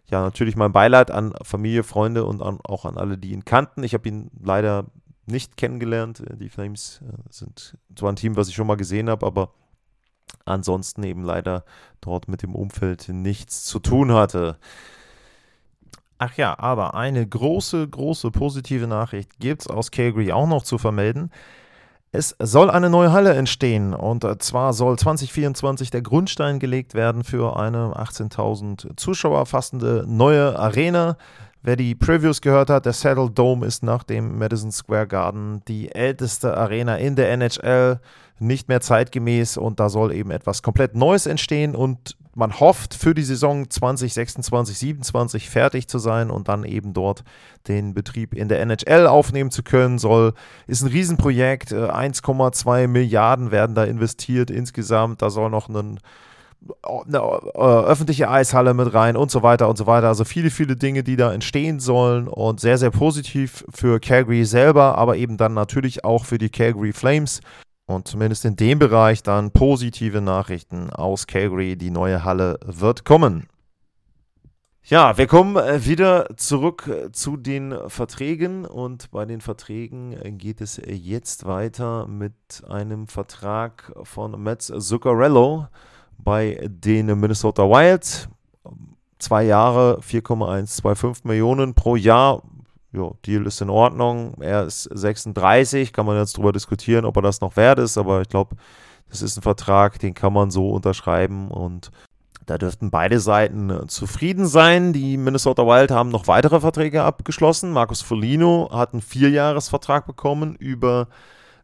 ja 0.09 0.21
natürlich 0.21 0.55
mein 0.55 0.71
Beileid 0.71 1.11
an 1.11 1.33
Familie, 1.43 1.83
Freunde 1.83 2.23
und 2.23 2.41
an, 2.41 2.59
auch 2.63 2.85
an 2.85 2.97
alle, 2.97 3.17
die 3.17 3.31
ihn 3.31 3.45
kannten. 3.45 3.83
Ich 3.83 3.93
habe 3.93 4.07
ihn 4.07 4.31
leider 4.41 4.85
nicht 5.25 5.57
kennengelernt. 5.57 6.23
Die 6.39 6.49
Flames 6.49 7.01
äh, 7.03 7.17
sind 7.29 7.77
zwar 7.95 8.11
ein 8.11 8.15
Team, 8.15 8.37
was 8.37 8.47
ich 8.47 8.55
schon 8.55 8.67
mal 8.67 8.77
gesehen 8.77 9.09
habe, 9.09 9.25
aber 9.25 9.51
ansonsten 10.45 11.03
eben 11.03 11.23
leider 11.23 11.65
dort 12.01 12.27
mit 12.27 12.41
dem 12.41 12.55
Umfeld 12.55 13.09
nichts 13.09 13.65
zu 13.65 13.79
tun 13.79 14.13
hatte. 14.13 14.57
Ach 16.19 16.33
ja, 16.35 16.57
aber 16.57 16.95
eine 16.95 17.25
große, 17.27 17.87
große 17.87 18.31
positive 18.31 18.87
Nachricht 18.87 19.39
gibt 19.39 19.61
es 19.61 19.67
aus 19.67 19.91
Calgary 19.91 20.31
auch 20.31 20.47
noch 20.47 20.63
zu 20.63 20.77
vermelden. 20.77 21.31
Es 22.11 22.35
soll 22.39 22.71
eine 22.71 22.89
neue 22.89 23.11
Halle 23.11 23.33
entstehen 23.35 23.93
und 23.93 24.25
zwar 24.41 24.73
soll 24.73 24.97
2024 24.97 25.91
der 25.91 26.01
Grundstein 26.01 26.57
gelegt 26.57 26.95
werden 26.95 27.23
für 27.23 27.57
eine 27.59 27.93
18.000 27.95 28.97
Zuschauer 28.97 29.45
fassende 29.45 30.05
neue 30.07 30.57
Arena. 30.57 31.17
Wer 31.61 31.75
die 31.75 31.95
Previews 31.95 32.41
gehört 32.41 32.69
hat, 32.69 32.85
der 32.85 32.93
Saddle 32.93 33.29
Dome 33.29 33.65
ist 33.65 33.83
nach 33.83 34.03
dem 34.03 34.39
Madison 34.39 34.71
Square 34.71 35.07
Garden 35.07 35.61
die 35.67 35.93
älteste 35.93 36.55
Arena 36.55 36.95
in 36.95 37.15
der 37.15 37.29
NHL, 37.31 37.99
nicht 38.39 38.69
mehr 38.69 38.81
zeitgemäß 38.81 39.57
und 39.57 39.79
da 39.79 39.89
soll 39.89 40.13
eben 40.13 40.31
etwas 40.31 40.63
komplett 40.63 40.95
Neues 40.95 41.25
entstehen 41.25 41.75
und 41.75 42.15
man 42.37 42.59
hofft 42.59 42.93
für 42.93 43.15
die 43.15 43.23
Saison 43.23 43.67
2026, 43.67 44.77
27 44.77 45.49
fertig 45.49 45.87
zu 45.87 45.97
sein 45.97 46.29
und 46.29 46.47
dann 46.47 46.63
eben 46.65 46.93
dort 46.93 47.23
den 47.67 47.95
Betrieb 47.95 48.35
in 48.35 48.47
der 48.47 48.61
NHL 48.61 49.07
aufnehmen 49.07 49.49
zu 49.49 49.63
können. 49.63 49.97
Soll 49.97 50.33
ist 50.67 50.83
ein 50.83 50.89
Riesenprojekt, 50.89 51.73
1,2 51.73 52.83
äh, 52.83 52.87
Milliarden 52.87 53.49
werden 53.49 53.75
da 53.75 53.85
investiert 53.85 54.51
insgesamt. 54.51 55.23
Da 55.23 55.31
soll 55.31 55.49
noch 55.49 55.67
ein 55.67 55.99
eine 56.83 57.17
äh, 57.19 57.59
öffentliche 57.59 58.29
Eishalle 58.29 58.73
mit 58.73 58.93
rein 58.93 59.15
und 59.15 59.31
so 59.31 59.41
weiter 59.43 59.69
und 59.69 59.77
so 59.77 59.87
weiter. 59.87 60.07
Also 60.07 60.25
viele, 60.25 60.49
viele 60.49 60.75
Dinge, 60.75 61.03
die 61.03 61.15
da 61.15 61.31
entstehen 61.31 61.79
sollen 61.79 62.27
und 62.27 62.59
sehr, 62.59 62.77
sehr 62.77 62.89
positiv 62.89 63.63
für 63.69 63.99
Calgary 63.99 64.43
selber, 64.43 64.97
aber 64.97 65.17
eben 65.17 65.37
dann 65.37 65.53
natürlich 65.53 66.03
auch 66.03 66.25
für 66.25 66.39
die 66.39 66.49
Calgary 66.49 66.93
Flames. 66.93 67.41
Und 67.87 68.07
zumindest 68.07 68.45
in 68.45 68.57
dem 68.57 68.79
Bereich 68.79 69.23
dann 69.23 69.51
positive 69.51 70.21
Nachrichten 70.21 70.89
aus 70.89 71.25
Calgary. 71.25 71.77
Die 71.77 71.89
neue 71.89 72.23
Halle 72.23 72.59
wird 72.65 73.05
kommen. 73.05 73.47
Ja, 74.83 75.17
wir 75.17 75.27
kommen 75.27 75.57
äh, 75.57 75.85
wieder 75.85 76.29
zurück 76.37 76.87
äh, 76.87 77.11
zu 77.11 77.35
den 77.35 77.75
Verträgen 77.87 78.65
und 78.65 79.11
bei 79.11 79.25
den 79.25 79.41
Verträgen 79.41 80.15
geht 80.37 80.61
es 80.61 80.81
jetzt 80.85 81.45
weiter 81.45 82.07
mit 82.07 82.63
einem 82.69 83.07
Vertrag 83.07 83.91
von 84.03 84.41
Mats 84.41 84.67
Zuccarello 84.67 85.67
bei 86.17 86.69
den 86.69 87.07
Minnesota 87.19 87.63
Wild. 87.63 88.29
Zwei 89.19 89.43
Jahre, 89.43 90.01
4,125 90.01 91.25
Millionen 91.25 91.73
pro 91.73 91.97
Jahr. 91.97 92.43
Ja, 92.93 93.11
Deal 93.25 93.45
ist 93.45 93.61
in 93.61 93.69
Ordnung. 93.69 94.35
Er 94.39 94.63
ist 94.63 94.83
36, 94.83 95.91
kann 95.91 96.05
man 96.05 96.17
jetzt 96.17 96.37
darüber 96.37 96.53
diskutieren, 96.53 97.05
ob 97.05 97.17
er 97.17 97.21
das 97.21 97.41
noch 97.41 97.55
wert 97.57 97.79
ist, 97.79 97.97
aber 97.97 98.21
ich 98.21 98.29
glaube, 98.29 98.55
das 99.09 99.21
ist 99.21 99.37
ein 99.37 99.41
Vertrag, 99.41 99.99
den 99.99 100.13
kann 100.13 100.33
man 100.33 100.51
so 100.51 100.69
unterschreiben 100.69 101.49
und 101.49 101.91
da 102.45 102.57
dürften 102.57 102.91
beide 102.91 103.19
Seiten 103.19 103.89
zufrieden 103.89 104.47
sein. 104.47 104.93
Die 104.93 105.17
Minnesota 105.17 105.67
Wild 105.67 105.91
haben 105.91 106.09
noch 106.09 106.27
weitere 106.27 106.61
Verträge 106.61 107.03
abgeschlossen. 107.03 107.71
Marcus 107.71 108.01
Folino 108.01 108.69
hat 108.71 108.93
einen 108.93 109.01
Vierjahresvertrag 109.01 110.07
bekommen 110.07 110.55
über 110.55 111.09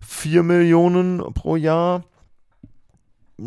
4 0.02 0.44
Millionen 0.44 1.20
pro 1.34 1.56
Jahr 1.56 2.04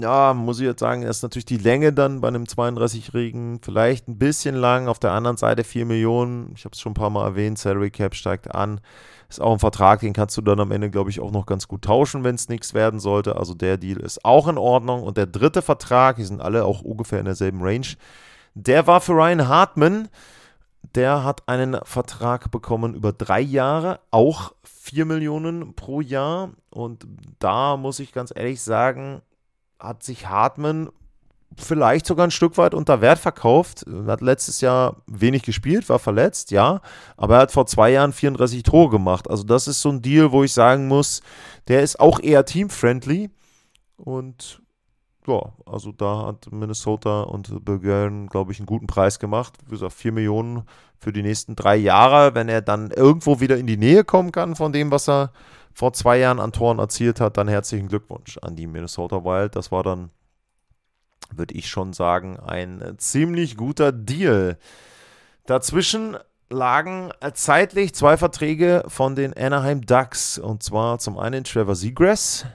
ja, 0.00 0.34
muss 0.34 0.58
ich 0.58 0.66
jetzt 0.66 0.80
sagen, 0.80 1.02
ist 1.02 1.22
natürlich 1.22 1.44
die 1.44 1.56
Länge 1.56 1.92
dann 1.92 2.20
bei 2.20 2.28
einem 2.28 2.44
32-Jährigen 2.44 3.60
vielleicht 3.62 4.08
ein 4.08 4.18
bisschen 4.18 4.54
lang. 4.54 4.88
Auf 4.88 4.98
der 4.98 5.12
anderen 5.12 5.36
Seite 5.36 5.64
4 5.64 5.86
Millionen, 5.86 6.52
ich 6.54 6.64
habe 6.64 6.72
es 6.74 6.80
schon 6.80 6.92
ein 6.92 6.96
paar 6.96 7.10
Mal 7.10 7.24
erwähnt, 7.24 7.58
Salary 7.58 7.90
Cap 7.90 8.14
steigt 8.14 8.54
an. 8.54 8.80
Ist 9.28 9.40
auch 9.40 9.52
ein 9.52 9.58
Vertrag, 9.58 10.00
den 10.00 10.12
kannst 10.12 10.36
du 10.36 10.42
dann 10.42 10.60
am 10.60 10.70
Ende, 10.70 10.90
glaube 10.90 11.10
ich, 11.10 11.20
auch 11.20 11.32
noch 11.32 11.46
ganz 11.46 11.66
gut 11.66 11.82
tauschen, 11.82 12.24
wenn 12.24 12.34
es 12.36 12.48
nichts 12.48 12.74
werden 12.74 13.00
sollte. 13.00 13.36
Also 13.36 13.54
der 13.54 13.76
Deal 13.76 13.98
ist 13.98 14.24
auch 14.24 14.48
in 14.48 14.58
Ordnung. 14.58 15.02
Und 15.02 15.16
der 15.16 15.26
dritte 15.26 15.62
Vertrag, 15.62 16.16
die 16.16 16.24
sind 16.24 16.40
alle 16.40 16.64
auch 16.64 16.82
ungefähr 16.82 17.18
in 17.18 17.24
derselben 17.24 17.62
Range, 17.62 17.86
der 18.54 18.86
war 18.86 19.00
für 19.00 19.12
Ryan 19.12 19.48
Hartman. 19.48 20.08
Der 20.94 21.24
hat 21.24 21.48
einen 21.48 21.76
Vertrag 21.82 22.50
bekommen 22.50 22.94
über 22.94 23.12
drei 23.12 23.40
Jahre, 23.40 24.00
auch 24.12 24.52
4 24.62 25.04
Millionen 25.04 25.74
pro 25.74 26.00
Jahr. 26.00 26.50
Und 26.70 27.06
da 27.40 27.76
muss 27.76 27.98
ich 27.98 28.12
ganz 28.12 28.32
ehrlich 28.34 28.62
sagen, 28.62 29.20
hat 29.78 30.02
sich 30.02 30.28
Hartmann 30.28 30.88
vielleicht 31.56 32.06
sogar 32.06 32.26
ein 32.26 32.30
Stück 32.30 32.58
weit 32.58 32.74
unter 32.74 33.00
Wert 33.00 33.18
verkauft. 33.18 33.84
Er 33.86 34.12
hat 34.12 34.20
letztes 34.20 34.60
Jahr 34.60 34.96
wenig 35.06 35.42
gespielt, 35.42 35.88
war 35.88 35.98
verletzt, 35.98 36.50
ja, 36.50 36.80
aber 37.16 37.36
er 37.36 37.40
hat 37.42 37.52
vor 37.52 37.66
zwei 37.66 37.90
Jahren 37.90 38.12
34 38.12 38.62
Tore 38.62 38.90
gemacht. 38.90 39.30
Also 39.30 39.44
das 39.44 39.68
ist 39.68 39.80
so 39.80 39.90
ein 39.90 40.02
Deal, 40.02 40.32
wo 40.32 40.44
ich 40.44 40.52
sagen 40.52 40.88
muss, 40.88 41.22
der 41.68 41.82
ist 41.82 42.00
auch 42.00 42.20
eher 42.20 42.44
teamfriendly 42.44 43.30
und 43.96 44.62
ja, 45.26 45.40
also 45.64 45.90
da 45.92 46.26
hat 46.26 46.52
Minnesota 46.52 47.22
und 47.22 47.64
Bulgarien, 47.64 48.28
glaube 48.28 48.52
ich, 48.52 48.60
einen 48.60 48.66
guten 48.66 48.86
Preis 48.86 49.18
gemacht. 49.18 49.54
Wie 49.64 49.72
gesagt, 49.72 49.94
4 49.94 50.12
Millionen 50.12 50.62
für 50.98 51.12
die 51.12 51.22
nächsten 51.22 51.56
drei 51.56 51.74
Jahre. 51.76 52.34
Wenn 52.34 52.48
er 52.48 52.62
dann 52.62 52.92
irgendwo 52.92 53.40
wieder 53.40 53.56
in 53.56 53.66
die 53.66 53.76
Nähe 53.76 54.04
kommen 54.04 54.30
kann 54.30 54.54
von 54.54 54.72
dem, 54.72 54.92
was 54.92 55.08
er 55.08 55.32
vor 55.76 55.92
zwei 55.92 56.16
Jahren 56.16 56.40
an 56.40 56.52
Toren 56.52 56.78
erzielt 56.78 57.20
hat, 57.20 57.36
dann 57.36 57.48
herzlichen 57.48 57.88
Glückwunsch 57.88 58.38
an 58.38 58.56
die 58.56 58.66
Minnesota 58.66 59.26
Wild. 59.26 59.56
Das 59.56 59.70
war 59.70 59.82
dann, 59.82 60.08
würde 61.34 61.54
ich 61.54 61.68
schon 61.68 61.92
sagen, 61.92 62.40
ein 62.40 62.94
ziemlich 62.96 63.58
guter 63.58 63.92
Deal. 63.92 64.56
Dazwischen 65.44 66.16
lagen 66.48 67.10
zeitlich 67.34 67.94
zwei 67.94 68.16
Verträge 68.16 68.84
von 68.88 69.16
den 69.16 69.36
Anaheim 69.36 69.82
Ducks. 69.84 70.38
Und 70.38 70.62
zwar 70.62 70.98
zum 70.98 71.18
einen 71.18 71.44
Trevor 71.44 71.74
Seagrass. 71.74 72.46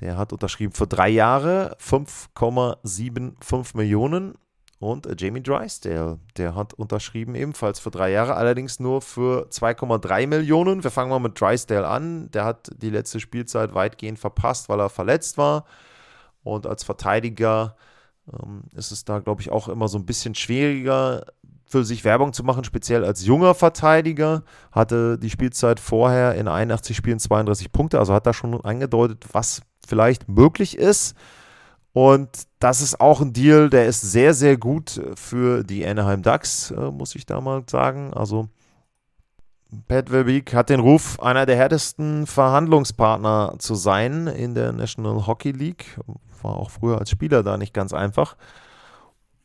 Der 0.00 0.16
hat 0.16 0.32
unterschrieben 0.32 0.72
für 0.72 0.88
drei 0.88 1.10
Jahre 1.10 1.76
5,75 1.80 3.76
Millionen. 3.76 4.34
Und 4.80 5.06
äh, 5.06 5.14
Jamie 5.16 5.42
Drysdale, 5.42 6.18
der 6.38 6.54
hat 6.54 6.72
unterschrieben 6.72 7.34
ebenfalls 7.34 7.78
für 7.78 7.90
drei 7.90 8.10
Jahre, 8.10 8.34
allerdings 8.34 8.80
nur 8.80 9.02
für 9.02 9.46
2,3 9.50 10.26
Millionen. 10.26 10.82
Wir 10.82 10.90
fangen 10.90 11.10
mal 11.10 11.20
mit 11.20 11.38
Drysdale 11.38 11.86
an. 11.86 12.30
Der 12.30 12.46
hat 12.46 12.70
die 12.76 12.88
letzte 12.88 13.20
Spielzeit 13.20 13.74
weitgehend 13.74 14.18
verpasst, 14.18 14.70
weil 14.70 14.80
er 14.80 14.88
verletzt 14.88 15.36
war. 15.36 15.66
Und 16.42 16.66
als 16.66 16.82
Verteidiger 16.82 17.76
ähm, 18.32 18.62
ist 18.74 18.90
es 18.90 19.04
da, 19.04 19.18
glaube 19.18 19.42
ich, 19.42 19.52
auch 19.52 19.68
immer 19.68 19.86
so 19.86 19.98
ein 19.98 20.06
bisschen 20.06 20.34
schwieriger, 20.34 21.26
für 21.66 21.84
sich 21.84 22.02
Werbung 22.02 22.32
zu 22.32 22.42
machen, 22.42 22.64
speziell 22.64 23.04
als 23.04 23.24
junger 23.24 23.54
Verteidiger. 23.54 24.44
Hatte 24.72 25.18
die 25.18 25.30
Spielzeit 25.30 25.78
vorher 25.78 26.34
in 26.36 26.48
81 26.48 26.96
Spielen 26.96 27.20
32 27.20 27.70
Punkte, 27.70 27.98
also 27.98 28.14
hat 28.14 28.26
da 28.26 28.32
schon 28.32 28.58
angedeutet, 28.62 29.26
was 29.32 29.60
vielleicht 29.86 30.26
möglich 30.26 30.78
ist. 30.78 31.14
Und 31.92 32.28
das 32.60 32.80
ist 32.80 33.00
auch 33.00 33.20
ein 33.20 33.32
Deal, 33.32 33.68
der 33.68 33.86
ist 33.86 34.00
sehr, 34.00 34.32
sehr 34.34 34.56
gut 34.56 35.00
für 35.16 35.64
die 35.64 35.84
Anaheim 35.84 36.22
Ducks, 36.22 36.70
äh, 36.70 36.90
muss 36.90 37.14
ich 37.14 37.26
da 37.26 37.40
mal 37.40 37.64
sagen. 37.68 38.12
Also 38.14 38.48
Pat 39.88 40.10
Verbeek 40.10 40.54
hat 40.54 40.68
den 40.68 40.80
Ruf, 40.80 41.20
einer 41.20 41.46
der 41.46 41.56
härtesten 41.56 42.26
Verhandlungspartner 42.26 43.54
zu 43.58 43.74
sein 43.74 44.26
in 44.26 44.54
der 44.54 44.72
National 44.72 45.26
Hockey 45.26 45.52
League. 45.52 45.98
War 46.42 46.56
auch 46.56 46.70
früher 46.70 46.98
als 46.98 47.10
Spieler 47.10 47.42
da 47.42 47.56
nicht 47.56 47.74
ganz 47.74 47.92
einfach. 47.92 48.36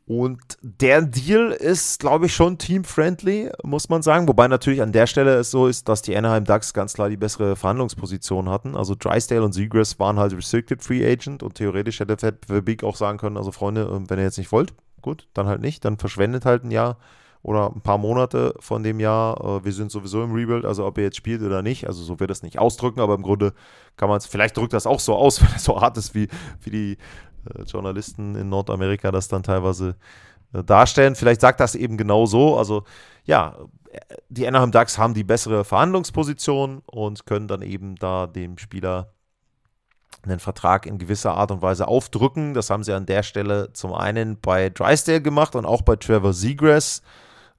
Und 0.07 0.39
der 0.61 1.01
Deal 1.01 1.51
ist, 1.51 1.99
glaube 1.99 2.27
ich, 2.27 2.35
schon 2.35 2.59
team-friendly, 2.59 3.51
muss 3.63 3.89
man 3.89 4.03
sagen. 4.03 4.27
Wobei 4.27 4.47
natürlich 4.47 4.83
an 4.83 4.91
der 4.91 5.07
Stelle 5.07 5.33
es 5.33 5.49
so 5.49 5.65
ist, 5.65 5.89
dass 5.89 6.03
die 6.03 6.15
Anaheim 6.15 6.45
Ducks 6.45 6.73
ganz 6.73 6.93
klar 6.93 7.09
die 7.09 7.17
bessere 7.17 7.55
Verhandlungsposition 7.55 8.47
hatten. 8.49 8.75
Also 8.75 8.93
Drysdale 8.93 9.43
und 9.43 9.53
Seagrass 9.53 9.97
waren 9.97 10.19
halt 10.19 10.33
Restricted 10.33 10.83
Free 10.83 11.03
Agent 11.03 11.41
und 11.41 11.55
theoretisch 11.55 11.99
hätte 11.99 12.17
Verbeek 12.17 12.83
auch 12.83 12.95
sagen 12.95 13.17
können, 13.17 13.35
also 13.35 13.51
Freunde, 13.51 13.89
ähm, 13.91 14.07
wenn 14.07 14.19
ihr 14.19 14.25
jetzt 14.25 14.37
nicht 14.37 14.51
wollt, 14.51 14.75
gut, 15.01 15.27
dann 15.33 15.47
halt 15.47 15.61
nicht. 15.61 15.83
Dann 15.83 15.97
verschwendet 15.97 16.45
halt 16.45 16.63
ein 16.63 16.71
Jahr 16.71 16.97
oder 17.41 17.71
ein 17.73 17.81
paar 17.81 17.97
Monate 17.97 18.53
von 18.59 18.83
dem 18.83 18.99
Jahr. 18.99 19.43
Äh, 19.43 19.65
wir 19.65 19.71
sind 19.71 19.91
sowieso 19.91 20.23
im 20.23 20.33
Rebuild, 20.33 20.65
also 20.65 20.85
ob 20.85 20.99
ihr 20.99 21.05
jetzt 21.05 21.17
spielt 21.17 21.41
oder 21.41 21.63
nicht. 21.63 21.87
Also 21.87 22.03
so 22.03 22.19
wird 22.19 22.29
es 22.29 22.43
nicht 22.43 22.59
ausdrücken, 22.59 22.99
aber 22.99 23.15
im 23.15 23.23
Grunde 23.23 23.53
kann 23.97 24.09
man 24.09 24.19
es, 24.19 24.27
vielleicht 24.27 24.55
drückt 24.55 24.73
das 24.73 24.85
auch 24.85 24.99
so 24.99 25.15
aus, 25.15 25.41
wenn 25.43 25.55
es 25.55 25.63
so 25.63 25.81
hart 25.81 25.97
ist 25.97 26.13
wie, 26.13 26.27
wie 26.61 26.69
die 26.69 26.97
Journalisten 27.65 28.35
in 28.35 28.49
Nordamerika 28.49 29.11
das 29.11 29.27
dann 29.27 29.43
teilweise 29.43 29.95
äh, 30.53 30.63
darstellen. 30.63 31.15
Vielleicht 31.15 31.41
sagt 31.41 31.59
das 31.59 31.75
eben 31.75 31.97
genau 31.97 32.25
so. 32.25 32.57
Also 32.57 32.83
ja, 33.25 33.57
die 34.29 34.47
Anaheim 34.47 34.71
Ducks 34.71 34.97
haben 34.97 35.13
die 35.13 35.23
bessere 35.23 35.63
Verhandlungsposition 35.63 36.81
und 36.85 37.25
können 37.25 37.47
dann 37.47 37.61
eben 37.61 37.95
da 37.95 38.27
dem 38.27 38.57
Spieler 38.57 39.13
einen 40.23 40.39
Vertrag 40.39 40.85
in 40.85 40.97
gewisser 40.97 41.35
Art 41.35 41.51
und 41.51 41.61
Weise 41.61 41.87
aufdrücken. 41.87 42.53
Das 42.53 42.69
haben 42.69 42.83
sie 42.83 42.93
an 42.93 43.05
der 43.05 43.23
Stelle 43.23 43.71
zum 43.73 43.93
einen 43.93 44.39
bei 44.39 44.69
Drysdale 44.69 45.21
gemacht 45.21 45.55
und 45.55 45.65
auch 45.65 45.81
bei 45.81 45.95
Trevor 45.95 46.33
Seagrass. 46.33 47.01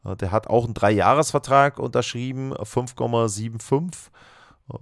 Äh, 0.05 0.17
der 0.17 0.33
hat 0.33 0.49
auch 0.49 0.65
einen 0.65 0.75
Dreijahresvertrag 0.75 1.79
unterschrieben, 1.79 2.53
5,75. 2.55 4.11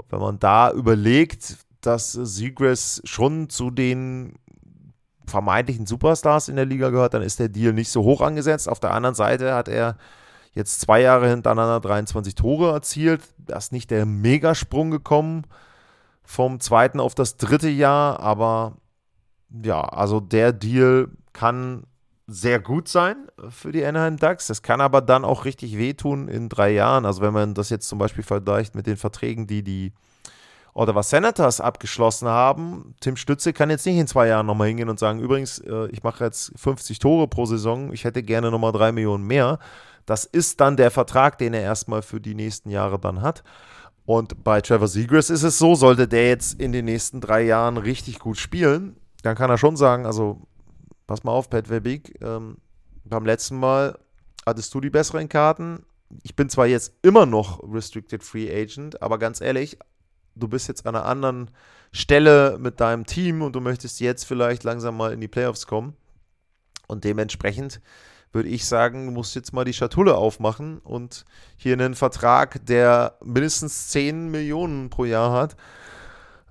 Wenn 0.08 0.20
man 0.20 0.38
da 0.38 0.72
überlegt, 0.72 1.58
dass 1.82 2.12
Seagrass 2.12 3.02
schon 3.04 3.50
zu 3.50 3.70
den 3.70 4.34
vermeintlichen 5.26 5.86
Superstars 5.86 6.48
in 6.48 6.56
der 6.56 6.66
Liga 6.66 6.90
gehört, 6.90 7.14
dann 7.14 7.22
ist 7.22 7.38
der 7.38 7.48
Deal 7.48 7.72
nicht 7.72 7.90
so 7.90 8.02
hoch 8.02 8.20
angesetzt. 8.20 8.68
Auf 8.68 8.80
der 8.80 8.92
anderen 8.92 9.14
Seite 9.14 9.54
hat 9.54 9.68
er 9.68 9.96
jetzt 10.52 10.80
zwei 10.80 11.00
Jahre 11.00 11.28
hintereinander 11.28 11.80
23 11.80 12.34
Tore 12.34 12.72
erzielt. 12.72 13.22
Da 13.38 13.56
ist 13.56 13.72
nicht 13.72 13.90
der 13.90 14.06
Megasprung 14.06 14.90
gekommen 14.90 15.42
vom 16.22 16.60
zweiten 16.60 17.00
auf 17.00 17.14
das 17.14 17.36
dritte 17.36 17.68
Jahr, 17.68 18.20
aber 18.20 18.76
ja, 19.62 19.80
also 19.80 20.20
der 20.20 20.52
Deal 20.52 21.08
kann 21.32 21.84
sehr 22.26 22.58
gut 22.58 22.88
sein 22.88 23.16
für 23.50 23.72
die 23.72 23.84
Anaheim 23.84 24.16
Ducks. 24.16 24.46
Das 24.46 24.62
kann 24.62 24.80
aber 24.80 25.02
dann 25.02 25.24
auch 25.24 25.44
richtig 25.44 25.76
wehtun 25.76 26.28
in 26.28 26.48
drei 26.48 26.70
Jahren. 26.72 27.04
Also 27.04 27.20
wenn 27.20 27.34
man 27.34 27.54
das 27.54 27.68
jetzt 27.68 27.88
zum 27.88 27.98
Beispiel 27.98 28.24
vergleicht 28.24 28.74
mit 28.74 28.86
den 28.86 28.96
Verträgen, 28.96 29.46
die 29.46 29.62
die 29.62 29.92
Ottawa 30.74 31.02
Senators 31.02 31.60
abgeschlossen 31.60 32.28
haben. 32.28 32.94
Tim 33.00 33.16
Stütze 33.16 33.52
kann 33.52 33.70
jetzt 33.70 33.86
nicht 33.86 33.96
in 33.96 34.08
zwei 34.08 34.26
Jahren 34.26 34.46
nochmal 34.46 34.68
hingehen 34.68 34.88
und 34.88 34.98
sagen, 34.98 35.20
übrigens, 35.20 35.60
äh, 35.60 35.86
ich 35.86 36.02
mache 36.02 36.24
jetzt 36.24 36.52
50 36.56 36.98
Tore 36.98 37.28
pro 37.28 37.46
Saison, 37.46 37.92
ich 37.92 38.04
hätte 38.04 38.22
gerne 38.22 38.50
nochmal 38.50 38.72
drei 38.72 38.90
Millionen 38.90 39.24
mehr. 39.24 39.58
Das 40.04 40.24
ist 40.24 40.60
dann 40.60 40.76
der 40.76 40.90
Vertrag, 40.90 41.38
den 41.38 41.54
er 41.54 41.62
erstmal 41.62 42.02
für 42.02 42.20
die 42.20 42.34
nächsten 42.34 42.70
Jahre 42.70 42.98
dann 42.98 43.22
hat. 43.22 43.42
Und 44.04 44.44
bei 44.44 44.60
Trevor 44.60 44.88
Seagrass 44.88 45.30
ist 45.30 45.44
es 45.44 45.58
so, 45.58 45.74
sollte 45.76 46.06
der 46.06 46.28
jetzt 46.28 46.60
in 46.60 46.72
den 46.72 46.84
nächsten 46.84 47.20
drei 47.20 47.42
Jahren 47.42 47.78
richtig 47.78 48.18
gut 48.18 48.36
spielen, 48.36 48.96
dann 49.22 49.36
kann 49.36 49.48
er 49.48 49.56
schon 49.56 49.76
sagen, 49.76 50.04
also 50.04 50.42
pass 51.06 51.24
mal 51.24 51.32
auf, 51.32 51.48
Pat 51.48 51.68
Verbeek, 51.68 52.20
ähm, 52.20 52.58
beim 53.04 53.24
letzten 53.24 53.58
Mal 53.58 53.98
hattest 54.44 54.74
du 54.74 54.80
die 54.80 54.90
besseren 54.90 55.28
Karten. 55.28 55.86
Ich 56.22 56.36
bin 56.36 56.50
zwar 56.50 56.66
jetzt 56.66 56.92
immer 57.00 57.24
noch 57.24 57.62
Restricted 57.62 58.22
Free 58.22 58.50
Agent, 58.50 59.00
aber 59.00 59.18
ganz 59.18 59.40
ehrlich, 59.40 59.78
du 60.34 60.48
bist 60.48 60.68
jetzt 60.68 60.86
an 60.86 60.94
einer 60.94 61.04
anderen 61.04 61.50
Stelle 61.92 62.56
mit 62.58 62.80
deinem 62.80 63.06
Team 63.06 63.42
und 63.42 63.54
du 63.54 63.60
möchtest 63.60 64.00
jetzt 64.00 64.24
vielleicht 64.24 64.64
langsam 64.64 64.96
mal 64.96 65.12
in 65.12 65.20
die 65.20 65.28
Playoffs 65.28 65.66
kommen. 65.66 65.94
Und 66.86 67.04
dementsprechend 67.04 67.80
würde 68.32 68.48
ich 68.48 68.66
sagen, 68.66 69.06
du 69.06 69.12
musst 69.12 69.34
jetzt 69.36 69.52
mal 69.52 69.64
die 69.64 69.72
Schatulle 69.72 70.16
aufmachen 70.16 70.78
und 70.78 71.24
hier 71.56 71.74
einen 71.74 71.94
Vertrag, 71.94 72.66
der 72.66 73.16
mindestens 73.22 73.88
10 73.88 74.30
Millionen 74.30 74.90
pro 74.90 75.04
Jahr 75.04 75.32
hat, 75.32 75.56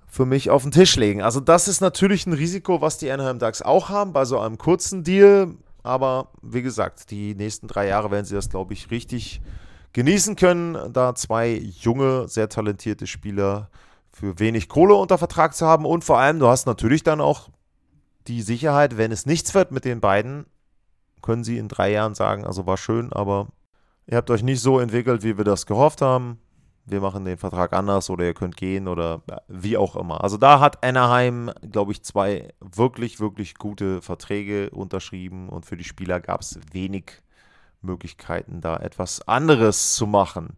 für 0.08 0.26
mich 0.26 0.50
auf 0.50 0.64
den 0.64 0.72
Tisch 0.72 0.96
legen. 0.96 1.22
Also 1.22 1.40
das 1.40 1.68
ist 1.68 1.82
natürlich 1.82 2.26
ein 2.26 2.34
Risiko, 2.34 2.82
was 2.82 2.98
die 2.98 3.12
Anaheim 3.12 3.40
Ducks 3.40 3.62
auch 3.62 3.90
haben 3.90 4.14
bei 4.14 4.26
so 4.26 4.40
einem 4.40 4.58
kurzen 4.58 5.04
Deal. 5.04 5.56
Aber 5.82 6.30
wie 6.42 6.62
gesagt, 6.62 7.12
die 7.12 7.36
nächsten 7.36 7.68
drei 7.68 7.88
Jahre 7.88 8.12
werden 8.12 8.26
sie 8.26 8.36
das, 8.36 8.50
glaube 8.50 8.74
ich, 8.74 8.90
richtig 8.90 9.42
genießen 9.94 10.36
können, 10.36 10.92
da 10.92 11.16
zwei 11.16 11.54
junge, 11.54 12.28
sehr 12.28 12.50
talentierte 12.50 13.08
Spieler 13.08 13.70
für 14.12 14.40
wenig 14.40 14.70
Kohle 14.70 14.96
unter 14.96 15.18
Vertrag 15.18 15.56
zu 15.56 15.66
haben. 15.66 15.86
Und 15.86 16.04
vor 16.04 16.20
allem, 16.20 16.40
du 16.40 16.48
hast 16.48 16.66
natürlich 16.66 17.04
dann 17.04 17.22
auch 17.22 17.50
die 18.28 18.42
Sicherheit, 18.42 18.98
wenn 18.98 19.12
es 19.12 19.26
nichts 19.26 19.54
wird 19.54 19.72
mit 19.72 19.86
den 19.86 20.02
beiden, 20.02 20.46
können 21.22 21.44
sie 21.44 21.58
in 21.58 21.68
drei 21.68 21.92
Jahren 21.92 22.16
sagen, 22.16 22.46
also 22.46 22.66
war 22.66 22.78
schön, 22.78 23.12
aber 23.14 23.48
ihr 24.08 24.18
habt 24.18 24.30
euch 24.30 24.44
nicht 24.44 24.62
so 24.62 24.80
entwickelt, 24.80 25.24
wie 25.24 25.38
wir 25.38 25.46
das 25.46 25.66
gehofft 25.66 26.02
haben. 26.02 26.40
Wir 26.86 27.00
machen 27.00 27.24
den 27.24 27.38
Vertrag 27.38 27.72
anders 27.72 28.10
oder 28.10 28.26
ihr 28.26 28.34
könnt 28.34 28.58
gehen 28.58 28.90
oder 28.90 29.22
wie 29.48 29.78
auch 29.78 29.96
immer. 29.96 30.22
Also 30.22 30.36
da 30.36 30.60
hat 30.60 30.84
Anaheim, 30.84 31.50
glaube 31.72 31.94
ich, 31.94 32.04
zwei 32.04 32.50
wirklich, 32.60 33.22
wirklich 33.22 33.56
gute 33.56 34.02
Verträge 34.02 34.70
unterschrieben 34.70 35.48
und 35.48 35.66
für 35.66 35.78
die 35.78 35.86
Spieler 35.86 36.20
gab 36.20 36.42
es 36.42 36.60
wenig 36.74 37.22
Möglichkeiten, 37.84 38.62
da 38.62 38.78
etwas 38.78 39.28
anderes 39.28 39.96
zu 39.96 40.08
machen. 40.08 40.58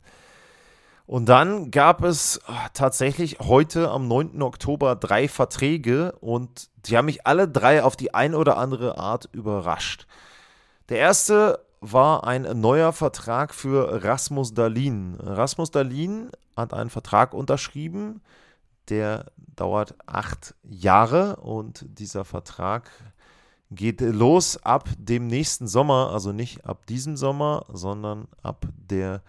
Und 1.08 1.30
dann 1.30 1.70
gab 1.70 2.04
es 2.04 2.42
ah, 2.48 2.70
tatsächlich 2.74 3.38
heute 3.40 3.92
am 3.92 4.08
9. 4.08 4.42
Oktober 4.42 4.96
drei 4.96 5.28
Verträge 5.28 6.14
und 6.20 6.70
die 6.86 6.98
haben 6.98 7.06
mich 7.06 7.28
alle 7.28 7.48
drei 7.48 7.84
auf 7.84 7.96
die 7.96 8.14
ein 8.14 8.34
oder 8.34 8.58
andere 8.58 8.98
Art 8.98 9.30
überrascht. 9.32 10.08
Der 10.90 10.98
erste 10.98 11.60
war 11.80 12.26
ein 12.26 12.44
neuer 12.60 12.92
Vertrag 12.92 13.54
für 13.54 14.04
Rasmus 14.04 14.56
Dalin. 14.56 15.16
Rasmus 15.20 15.70
Dalin 15.70 16.32
hat 16.56 16.74
einen 16.74 16.90
Vertrag 16.90 17.34
unterschrieben, 17.34 18.22
der 18.90 19.26
dauert 19.56 19.96
acht 20.08 20.56
Jahre 20.64 21.38
und 21.38 21.86
dieser 21.88 22.26
Vertrag 22.26 22.90
geht 23.72 24.02
los 24.02 24.58
ab 24.64 24.90
dem 24.98 25.28
nächsten 25.28 25.68
Sommer, 25.68 26.12
also 26.12 26.32
nicht 26.32 26.66
ab 26.66 26.86
diesem 26.86 27.18
Sommer, 27.18 27.66
sondern 27.72 28.28
ab 28.42 28.66
der 28.78 29.22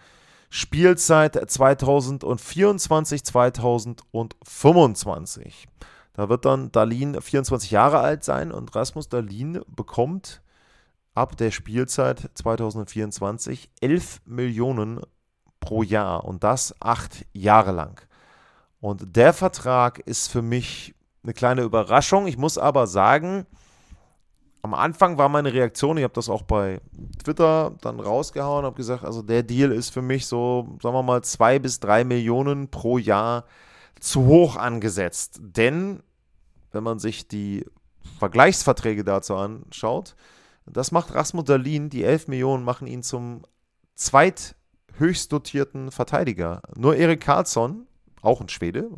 Spielzeit 0.49 1.37
2024, 1.49 3.23
2025. 3.23 5.67
Da 6.13 6.29
wird 6.29 6.45
dann 6.45 6.71
Dalin 6.71 7.21
24 7.21 7.71
Jahre 7.71 7.99
alt 7.99 8.23
sein 8.23 8.51
und 8.51 8.75
Rasmus 8.75 9.09
Dalin 9.09 9.61
bekommt 9.67 10.41
ab 11.13 11.35
der 11.35 11.51
Spielzeit 11.51 12.29
2024 12.33 13.69
11 13.81 14.21
Millionen 14.25 15.01
pro 15.59 15.83
Jahr 15.83 16.23
und 16.25 16.43
das 16.43 16.75
acht 16.79 17.25
Jahre 17.33 17.71
lang. 17.71 18.01
Und 18.79 19.15
der 19.15 19.33
Vertrag 19.33 19.97
ist 19.99 20.27
für 20.27 20.43
mich 20.43 20.95
eine 21.23 21.33
kleine 21.33 21.63
Überraschung. 21.63 22.27
Ich 22.27 22.37
muss 22.37 22.57
aber 22.57 22.87
sagen, 22.87 23.45
am 24.61 24.73
Anfang 24.73 25.17
war 25.17 25.29
meine 25.29 25.53
Reaktion, 25.53 25.97
ich 25.97 26.03
habe 26.03 26.13
das 26.13 26.29
auch 26.29 26.41
bei 26.41 26.81
Twitter 27.23 27.75
dann 27.81 27.99
rausgehauen, 27.99 28.65
habe 28.65 28.75
gesagt, 28.75 29.03
also 29.03 29.21
der 29.21 29.43
Deal 29.43 29.71
ist 29.71 29.89
für 29.89 30.01
mich 30.01 30.25
so, 30.25 30.77
sagen 30.81 30.95
wir 30.95 31.03
mal, 31.03 31.23
zwei 31.23 31.59
bis 31.59 31.79
drei 31.79 32.03
Millionen 32.03 32.69
pro 32.69 32.97
Jahr 32.97 33.45
zu 33.99 34.25
hoch 34.25 34.55
angesetzt. 34.55 35.39
Denn 35.41 36.01
wenn 36.71 36.83
man 36.83 36.99
sich 36.99 37.27
die 37.27 37.65
Vergleichsverträge 38.19 39.03
dazu 39.03 39.35
anschaut, 39.35 40.15
das 40.65 40.91
macht 40.91 41.13
Rasmus 41.13 41.45
Dalin, 41.45 41.89
die 41.89 42.03
11 42.03 42.27
Millionen 42.27 42.63
machen 42.63 42.87
ihn 42.87 43.03
zum 43.03 43.43
zweithöchst 43.95 45.31
dotierten 45.31 45.91
Verteidiger. 45.91 46.61
Nur 46.75 46.95
Erik 46.95 47.21
Karlsson, 47.21 47.87
auch 48.21 48.41
ein 48.41 48.49
Schwede, 48.49 48.89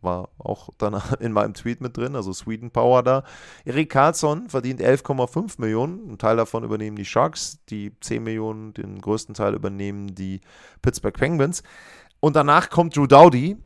war 0.00 0.30
auch 0.38 0.70
dann 0.78 1.00
in 1.20 1.32
meinem 1.32 1.54
Tweet 1.54 1.80
mit 1.80 1.96
drin, 1.96 2.16
also 2.16 2.32
Sweden 2.32 2.70
Power 2.70 3.02
da. 3.02 3.24
Erik 3.64 3.90
Karlsson 3.90 4.48
verdient 4.48 4.80
11,5 4.80 5.60
Millionen, 5.60 6.12
ein 6.12 6.18
Teil 6.18 6.36
davon 6.36 6.64
übernehmen 6.64 6.96
die 6.96 7.04
Sharks, 7.04 7.58
die 7.68 7.92
10 8.00 8.22
Millionen, 8.22 8.74
den 8.74 9.00
größten 9.00 9.34
Teil 9.34 9.54
übernehmen 9.54 10.14
die 10.14 10.40
Pittsburgh 10.82 11.16
Penguins. 11.16 11.62
Und 12.20 12.36
danach 12.36 12.70
kommt 12.70 12.96
Drew 12.96 13.06
Dowdy, 13.06 13.56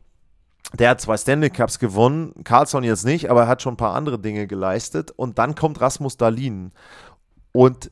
der 0.79 0.91
hat 0.91 1.01
zwei 1.01 1.17
Stanley 1.17 1.51
Cups 1.51 1.79
gewonnen, 1.79 2.33
Carlson 2.45 2.85
jetzt 2.85 3.05
nicht, 3.05 3.31
aber 3.31 3.43
er 3.43 3.49
hat 3.49 3.63
schon 3.63 3.75
ein 3.75 3.79
paar 3.79 3.95
andere 3.95 4.19
Dinge 4.19 4.47
geleistet. 4.47 5.11
Und 5.11 5.39
dann 5.39 5.55
kommt 5.55 5.81
Rasmus 5.81 6.17
Dalin. 6.17 6.73
Und 7.53 7.91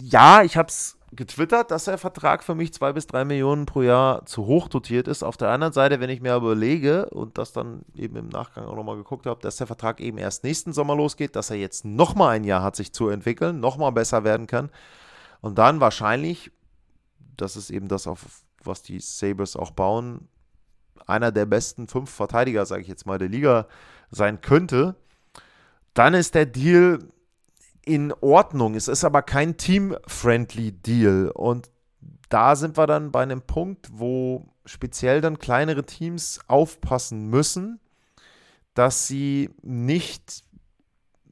ja, 0.00 0.42
ich 0.42 0.56
habe 0.56 0.68
es 0.68 0.95
getwittert, 1.16 1.70
dass 1.70 1.84
der 1.84 1.98
Vertrag 1.98 2.44
für 2.44 2.54
mich 2.54 2.72
zwei 2.72 2.92
bis 2.92 3.06
drei 3.06 3.24
Millionen 3.24 3.66
pro 3.66 3.82
Jahr 3.82 4.24
zu 4.26 4.46
hoch 4.46 4.68
dotiert 4.68 5.08
ist. 5.08 5.22
Auf 5.22 5.36
der 5.36 5.50
anderen 5.50 5.72
Seite, 5.72 6.00
wenn 6.00 6.10
ich 6.10 6.20
mir 6.20 6.36
überlege 6.36 7.06
und 7.10 7.38
das 7.38 7.52
dann 7.52 7.82
eben 7.94 8.16
im 8.16 8.28
Nachgang 8.28 8.66
auch 8.66 8.76
nochmal 8.76 8.96
geguckt 8.96 9.26
habe, 9.26 9.40
dass 9.40 9.56
der 9.56 9.66
Vertrag 9.66 10.00
eben 10.00 10.18
erst 10.18 10.44
nächsten 10.44 10.72
Sommer 10.72 10.94
losgeht, 10.94 11.34
dass 11.34 11.50
er 11.50 11.56
jetzt 11.56 11.84
nochmal 11.84 12.36
ein 12.36 12.44
Jahr 12.44 12.62
hat, 12.62 12.76
sich 12.76 12.92
zu 12.92 13.08
entwickeln, 13.08 13.60
nochmal 13.60 13.92
besser 13.92 14.24
werden 14.24 14.46
kann 14.46 14.70
und 15.40 15.58
dann 15.58 15.80
wahrscheinlich, 15.80 16.50
das 17.36 17.56
ist 17.56 17.70
eben 17.70 17.88
das, 17.88 18.06
auf 18.06 18.42
was 18.62 18.82
die 18.82 19.00
Sabres 19.00 19.56
auch 19.56 19.70
bauen, 19.70 20.28
einer 21.06 21.32
der 21.32 21.46
besten 21.46 21.88
fünf 21.88 22.10
Verteidiger, 22.10 22.66
sage 22.66 22.82
ich 22.82 22.88
jetzt 22.88 23.06
mal, 23.06 23.18
der 23.18 23.28
Liga 23.28 23.66
sein 24.10 24.40
könnte, 24.40 24.96
dann 25.94 26.14
ist 26.14 26.34
der 26.34 26.46
Deal 26.46 26.98
in 27.86 28.12
Ordnung. 28.20 28.74
Es 28.74 28.88
ist 28.88 29.04
aber 29.04 29.22
kein 29.22 29.56
team-friendly 29.56 30.72
Deal. 30.72 31.30
Und 31.32 31.70
da 32.28 32.56
sind 32.56 32.76
wir 32.76 32.86
dann 32.86 33.12
bei 33.12 33.22
einem 33.22 33.40
Punkt, 33.40 33.88
wo 33.92 34.44
speziell 34.66 35.22
dann 35.22 35.38
kleinere 35.38 35.84
Teams 35.84 36.40
aufpassen 36.48 37.28
müssen, 37.30 37.80
dass 38.74 39.06
sie 39.06 39.50
nicht 39.62 40.44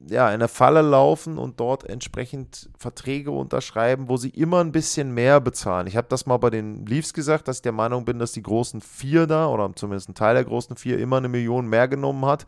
ja, 0.07 0.29
in 0.29 0.35
eine 0.35 0.47
Falle 0.47 0.81
laufen 0.81 1.37
und 1.37 1.59
dort 1.59 1.83
entsprechend 1.83 2.69
Verträge 2.77 3.31
unterschreiben, 3.31 4.07
wo 4.07 4.17
sie 4.17 4.29
immer 4.29 4.61
ein 4.61 4.71
bisschen 4.71 5.13
mehr 5.13 5.41
bezahlen. 5.41 5.87
Ich 5.87 5.97
habe 5.97 6.07
das 6.09 6.25
mal 6.25 6.37
bei 6.37 6.49
den 6.49 6.85
Leafs 6.85 7.13
gesagt, 7.13 7.47
dass 7.47 7.57
ich 7.57 7.61
der 7.63 7.71
Meinung 7.71 8.05
bin, 8.05 8.19
dass 8.19 8.31
die 8.31 8.43
großen 8.43 8.81
vier 8.81 9.25
da, 9.25 9.47
oder 9.47 9.71
zumindest 9.75 10.09
ein 10.09 10.15
Teil 10.15 10.35
der 10.35 10.45
großen 10.45 10.75
vier, 10.75 10.99
immer 10.99 11.17
eine 11.17 11.29
Million 11.29 11.67
mehr 11.67 11.87
genommen 11.87 12.25
hat 12.25 12.45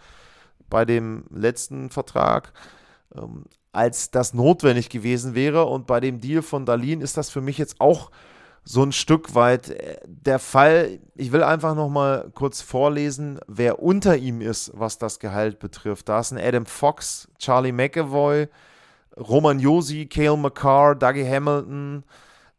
bei 0.70 0.86
dem 0.86 1.26
letzten 1.30 1.89
Vertrag. 1.89 2.54
Ähm, 3.15 3.46
als 3.72 4.10
das 4.10 4.34
notwendig 4.34 4.89
gewesen 4.89 5.36
wäre. 5.36 5.65
Und 5.65 5.86
bei 5.86 6.00
dem 6.00 6.20
Deal 6.20 6.41
von 6.41 6.65
Dalin 6.65 7.02
ist 7.02 7.15
das 7.15 7.30
für 7.30 7.41
mich 7.41 7.60
jetzt 7.60 7.80
auch 7.80 8.10
so 8.63 8.84
ein 8.84 8.91
Stück 8.91 9.36
weit 9.36 9.70
äh, 9.70 9.98
der 10.06 10.39
Fall. 10.39 11.00
Ich 11.15 11.32
will 11.32 11.43
einfach 11.43 11.76
noch 11.76 11.89
mal 11.89 12.30
kurz 12.34 12.62
vorlesen, 12.62 13.39
wer 13.48 13.82
unter 13.82 14.17
ihm 14.17 14.41
ist, 14.41 14.72
was 14.74 14.98
das 14.98 15.20
Gehalt 15.20 15.60
betrifft. 15.60 16.10
Da 16.10 16.20
ist 16.20 16.32
ein 16.32 16.39
Adam 16.39 16.65
Fox, 16.65 17.30
Charlie 17.38 17.72
McAvoy, 17.72 18.48
Roman 19.15 19.60
Josi, 19.60 20.08
Cale 20.08 20.38
McCarr, 20.38 20.96
Dougie 20.96 21.28
Hamilton, 21.28 22.04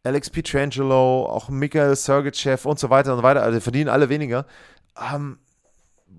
Alex 0.04 0.30
Pietrangelo, 0.30 1.26
auch 1.26 1.48
Michael 1.48 1.94
Sergeyev 1.96 2.64
und 2.66 2.78
so 2.78 2.90
weiter 2.90 3.12
und 3.12 3.18
so 3.18 3.22
weiter. 3.22 3.42
Also 3.42 3.60
verdienen 3.60 3.90
alle 3.90 4.08
weniger. 4.08 4.46
Ähm, 5.12 5.38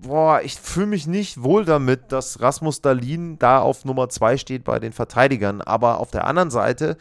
boah, 0.02 0.40
ich 0.42 0.56
fühle 0.56 0.86
mich 0.86 1.06
nicht 1.06 1.42
wohl 1.42 1.64
damit, 1.64 2.12
dass 2.12 2.40
Rasmus 2.40 2.80
Dalin 2.80 3.38
da 3.38 3.60
auf 3.60 3.84
Nummer 3.84 4.08
2 4.08 4.36
steht 4.36 4.64
bei 4.64 4.78
den 4.78 4.92
Verteidigern. 4.92 5.60
Aber 5.60 5.98
auf 5.98 6.10
der 6.10 6.26
anderen 6.26 6.50
Seite, 6.50 6.96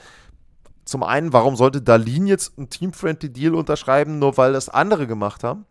zum 0.85 1.03
einen, 1.03 1.33
warum 1.33 1.55
sollte 1.55 1.81
Dalin 1.81 2.27
jetzt 2.27 2.57
einen 2.57 2.69
Team-Friendly 2.69 3.31
Deal 3.31 3.55
unterschreiben, 3.55 4.19
nur 4.19 4.37
weil 4.37 4.53
das 4.53 4.69
andere 4.69 5.07
gemacht 5.07 5.43
haben? 5.43 5.65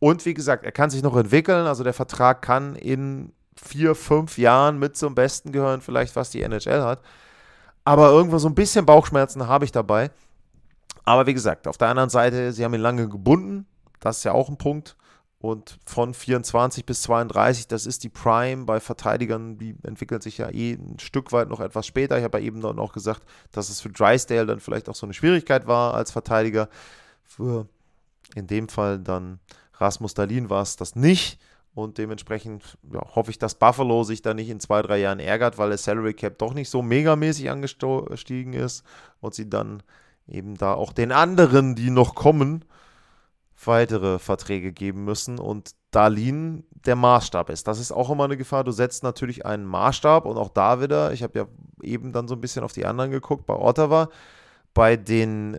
Und 0.00 0.24
wie 0.26 0.34
gesagt, 0.34 0.64
er 0.64 0.72
kann 0.72 0.90
sich 0.90 1.02
noch 1.02 1.16
entwickeln. 1.16 1.66
Also 1.66 1.84
der 1.84 1.94
Vertrag 1.94 2.42
kann 2.42 2.74
in 2.76 3.32
vier, 3.56 3.94
fünf 3.94 4.38
Jahren 4.38 4.78
mit 4.78 4.96
zum 4.96 5.14
Besten 5.14 5.52
gehören, 5.52 5.80
vielleicht 5.80 6.16
was 6.16 6.30
die 6.30 6.42
NHL 6.42 6.82
hat. 6.82 7.02
Aber 7.84 8.10
irgendwo 8.10 8.38
so 8.38 8.48
ein 8.48 8.54
bisschen 8.54 8.86
Bauchschmerzen 8.86 9.48
habe 9.48 9.64
ich 9.64 9.72
dabei. 9.72 10.10
Aber 11.04 11.26
wie 11.26 11.34
gesagt, 11.34 11.66
auf 11.66 11.78
der 11.78 11.88
anderen 11.88 12.10
Seite, 12.10 12.52
sie 12.52 12.64
haben 12.64 12.74
ihn 12.74 12.80
lange 12.80 13.08
gebunden. 13.08 13.66
Das 13.98 14.18
ist 14.18 14.24
ja 14.24 14.32
auch 14.32 14.48
ein 14.48 14.58
Punkt. 14.58 14.96
Und 15.40 15.78
von 15.86 16.14
24 16.14 16.84
bis 16.84 17.02
32, 17.02 17.68
das 17.68 17.86
ist 17.86 18.02
die 18.02 18.08
Prime 18.08 18.64
bei 18.64 18.80
Verteidigern, 18.80 19.56
die 19.56 19.76
entwickelt 19.84 20.22
sich 20.22 20.38
ja 20.38 20.50
eh 20.50 20.72
ein 20.72 20.98
Stück 20.98 21.30
weit 21.30 21.48
noch 21.48 21.60
etwas 21.60 21.86
später. 21.86 22.18
Ich 22.18 22.24
habe 22.24 22.38
ja 22.38 22.44
eben 22.44 22.60
dann 22.60 22.80
auch 22.80 22.92
gesagt, 22.92 23.22
dass 23.52 23.68
es 23.70 23.80
für 23.80 23.90
Drysdale 23.90 24.46
dann 24.46 24.58
vielleicht 24.58 24.88
auch 24.88 24.96
so 24.96 25.06
eine 25.06 25.14
Schwierigkeit 25.14 25.68
war 25.68 25.94
als 25.94 26.10
Verteidiger. 26.10 26.68
Für 27.22 27.68
in 28.34 28.48
dem 28.48 28.68
Fall 28.68 28.98
dann 28.98 29.38
Rasmus 29.74 30.14
Dalin 30.14 30.50
war 30.50 30.62
es 30.62 30.76
das 30.76 30.96
nicht. 30.96 31.38
Und 31.72 31.98
dementsprechend 31.98 32.76
ja, 32.92 33.00
hoffe 33.14 33.30
ich, 33.30 33.38
dass 33.38 33.54
Buffalo 33.54 34.02
sich 34.02 34.20
da 34.20 34.34
nicht 34.34 34.48
in 34.48 34.58
zwei, 34.58 34.82
drei 34.82 34.98
Jahren 34.98 35.20
ärgert, 35.20 35.58
weil 35.58 35.68
der 35.68 35.78
Salary 35.78 36.14
Cap 36.14 36.36
doch 36.38 36.52
nicht 36.52 36.70
so 36.70 36.82
megamäßig 36.82 37.50
angestiegen 37.50 38.52
ist 38.54 38.82
und 39.20 39.34
sie 39.34 39.48
dann 39.48 39.84
eben 40.26 40.56
da 40.56 40.74
auch 40.74 40.92
den 40.92 41.12
anderen, 41.12 41.76
die 41.76 41.90
noch 41.90 42.16
kommen, 42.16 42.64
weitere 43.64 44.18
Verträge 44.18 44.72
geben 44.72 45.04
müssen 45.04 45.38
und 45.38 45.74
Darlin 45.90 46.64
der 46.70 46.96
Maßstab 46.96 47.50
ist. 47.50 47.66
Das 47.66 47.78
ist 47.78 47.92
auch 47.92 48.10
immer 48.10 48.24
eine 48.24 48.36
Gefahr. 48.36 48.64
Du 48.64 48.70
setzt 48.70 49.02
natürlich 49.02 49.46
einen 49.46 49.64
Maßstab 49.64 50.26
und 50.26 50.36
auch 50.36 50.50
da 50.50 50.80
wieder, 50.80 51.12
ich 51.12 51.22
habe 51.22 51.38
ja 51.38 51.46
eben 51.82 52.12
dann 52.12 52.28
so 52.28 52.34
ein 52.34 52.40
bisschen 52.40 52.62
auf 52.62 52.72
die 52.72 52.86
anderen 52.86 53.10
geguckt, 53.10 53.46
bei 53.46 53.54
Ottawa, 53.54 54.08
bei 54.74 54.96
den 54.96 55.58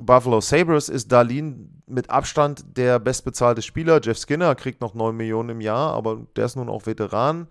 Buffalo 0.00 0.40
Sabres 0.40 0.88
ist 0.88 1.12
Darlin 1.12 1.82
mit 1.86 2.08
Abstand 2.08 2.76
der 2.76 2.98
bestbezahlte 2.98 3.60
Spieler. 3.60 4.00
Jeff 4.02 4.18
Skinner 4.18 4.54
kriegt 4.54 4.80
noch 4.80 4.94
9 4.94 5.14
Millionen 5.14 5.50
im 5.50 5.60
Jahr, 5.60 5.92
aber 5.92 6.26
der 6.36 6.46
ist 6.46 6.56
nun 6.56 6.70
auch 6.70 6.86
Veteran. 6.86 7.48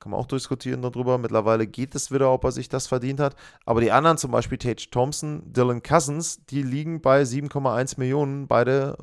Kann 0.00 0.12
man 0.12 0.20
auch 0.20 0.26
diskutieren 0.26 0.80
darüber. 0.82 1.18
Mittlerweile 1.18 1.66
geht 1.66 1.94
es 1.94 2.10
wieder, 2.10 2.32
ob 2.32 2.44
er 2.44 2.52
sich 2.52 2.68
das 2.68 2.86
verdient 2.86 3.20
hat. 3.20 3.36
Aber 3.66 3.80
die 3.82 3.92
anderen, 3.92 4.16
zum 4.16 4.30
Beispiel 4.30 4.58
Tage 4.58 4.88
Thompson, 4.90 5.42
Dylan 5.52 5.82
Cousins, 5.82 6.44
die 6.46 6.62
liegen 6.62 7.02
bei 7.02 7.22
7,1 7.22 7.98
Millionen, 7.98 8.48
beide, 8.48 8.96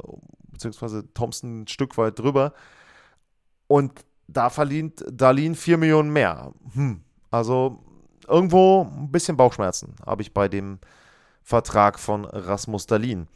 beziehungsweise 0.52 1.14
Thompson 1.14 1.62
ein 1.62 1.68
Stück 1.68 1.98
weit 1.98 2.18
drüber. 2.18 2.54
Und 3.68 3.94
da 4.28 4.50
verdient 4.50 5.06
Darlin 5.10 5.56
4 5.56 5.78
Millionen 5.78 6.12
mehr. 6.12 6.52
Hm. 6.74 7.02
Also 7.30 7.80
irgendwo 8.28 8.84
ein 8.84 9.12
bisschen 9.12 9.38
Bauchschmerzen 9.38 9.96
habe 10.06 10.22
ich 10.22 10.34
bei 10.34 10.48
dem 10.48 10.80
Vertrag 11.44 12.00
von 12.00 12.26
Rasmus 12.26 12.88
Dalin. 12.88 13.28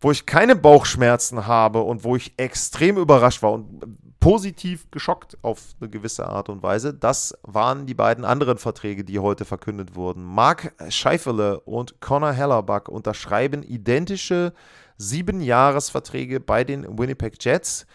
Wo 0.00 0.10
ich 0.10 0.26
keine 0.26 0.54
Bauchschmerzen 0.54 1.46
habe 1.46 1.82
und 1.82 2.04
wo 2.04 2.14
ich 2.14 2.34
extrem 2.36 2.96
überrascht 2.98 3.42
war 3.42 3.52
und 3.52 3.98
positiv 4.20 4.90
geschockt 4.90 5.38
auf 5.42 5.74
eine 5.80 5.88
gewisse 5.90 6.26
Art 6.26 6.48
und 6.48 6.62
Weise. 6.62 6.92
Das 6.92 7.36
waren 7.42 7.86
die 7.86 7.94
beiden 7.94 8.24
anderen 8.24 8.58
Verträge, 8.58 9.04
die 9.04 9.18
heute 9.18 9.44
verkündet 9.44 9.94
wurden. 9.94 10.24
Mark 10.24 10.74
Scheifele 10.88 11.60
und 11.60 12.00
Connor 12.00 12.32
Hellerbuck 12.32 12.88
unterschreiben 12.88 13.62
identische 13.62 14.52
sieben 14.96 15.40
Jahresverträge 15.40 16.40
bei 16.40 16.64
den 16.64 16.98
Winnipeg 16.98 17.42
Jets. 17.42 17.86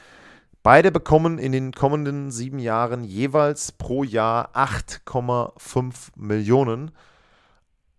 Beide 0.64 0.92
bekommen 0.92 1.40
in 1.40 1.52
den 1.52 1.74
kommenden 1.74 2.32
sieben 2.32 2.60
Jahren 2.60 3.04
jeweils 3.04 3.74
pro 3.74 4.06
Jahr 4.06 4.56
8,5 4.56 5.94
Millionen. 6.16 6.92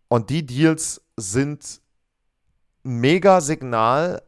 Und 0.08 0.30
die 0.30 0.46
Deals 0.46 1.02
sind 1.16 1.82
mega 2.84 3.40
Signal 3.40 4.22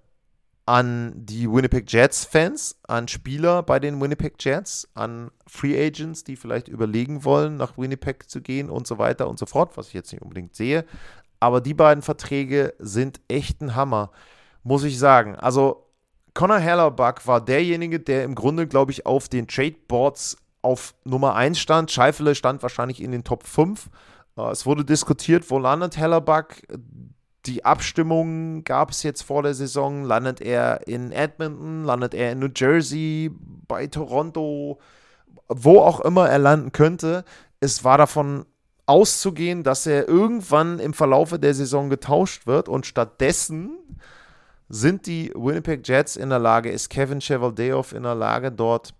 an 0.67 1.13
die 1.15 1.51
Winnipeg 1.51 1.91
Jets-Fans, 1.91 2.81
an 2.89 3.07
Spieler 3.07 3.63
bei 3.63 3.79
den 3.79 4.01
Winnipeg 4.01 4.35
Jets, 4.41 4.89
an 4.95 5.31
Free 5.47 5.81
Agents, 5.81 6.25
die 6.25 6.35
vielleicht 6.35 6.67
überlegen 6.67 7.25
wollen, 7.25 7.57
nach 7.57 7.79
Winnipeg 7.79 8.29
zu 8.29 8.41
gehen 8.41 8.69
und 8.69 8.87
so 8.87 8.99
weiter 8.99 9.29
und 9.29 9.39
so 9.39 9.47
fort, 9.47 9.77
was 9.77 9.89
ich 9.89 9.95
jetzt 9.95 10.13
nicht 10.13 10.23
unbedingt 10.23 10.57
sehe. 10.57 10.85
Aber 11.39 11.61
die 11.61 11.75
beiden 11.75 12.03
Verträge 12.03 12.75
sind 12.81 13.21
echt 13.29 13.61
ein 13.61 13.77
Hammer, 13.77 14.11
muss 14.65 14.83
ich 14.83 14.99
sagen. 14.99 15.37
Also 15.37 15.87
Connor 16.35 16.59
Hellerbuck 16.59 17.27
war 17.29 17.41
derjenige, 17.41 18.01
der 18.01 18.25
im 18.25 18.35
Grunde, 18.35 18.67
glaube 18.67 18.91
ich, 18.91 19.07
auf 19.07 19.29
den 19.29 19.47
Trade-Boards 19.47 20.37
auf 20.63 20.95
Nummer 21.05 21.37
1 21.37 21.61
stand. 21.61 21.93
Scheifele 21.93 22.35
stand 22.35 22.63
wahrscheinlich 22.63 23.01
in 23.01 23.13
den 23.13 23.23
Top 23.23 23.45
5. 23.45 23.89
Äh, 24.37 24.51
es 24.51 24.67
wurde 24.67 24.85
diskutiert, 24.85 25.49
wo 25.51 25.61
landet 25.61 25.97
Hellerbuck 25.97 26.57
die 27.47 27.65
Abstimmung 27.65 28.65
gab 28.65 28.91
es 28.91 29.03
jetzt 29.03 29.23
vor 29.23 29.43
der 29.43 29.55
Saison. 29.55 30.05
Landet 30.05 30.41
er 30.41 30.87
in 30.87 31.13
Edmonton? 31.13 31.85
Landet 31.85 32.15
er 32.15 32.33
in 32.33 32.39
New 32.39 32.49
Jersey? 32.55 33.31
Bei 33.69 33.87
Toronto? 33.87 34.79
Wo 35.49 35.81
auch 35.81 36.01
immer 36.01 36.29
er 36.29 36.39
landen 36.39 36.73
könnte. 36.73 37.25
Es 37.61 37.85
war 37.85 37.99
davon 37.99 38.47
auszugehen, 38.87 39.65
dass 39.65 39.87
er 39.87 40.09
irgendwann 40.09 40.79
im 40.79 40.95
Verlaufe 40.95 41.39
der 41.39 41.55
Saison 41.55 41.91
getauscht 41.91 42.47
wird 42.47 42.69
und 42.69 42.87
stattdessen 42.87 43.79
sind 44.69 45.07
die 45.07 45.33
Winnipeg 45.35 45.87
Jets 45.87 46.17
in 46.17 46.31
der 46.31 46.39
Lage, 46.39 46.71
ist 46.71 46.89
Kevin 46.89 47.21
Chevaldeoff 47.21 47.93
in 47.93 48.03
der 48.05 48.15
Lage, 48.15 48.51
dort 48.51 48.95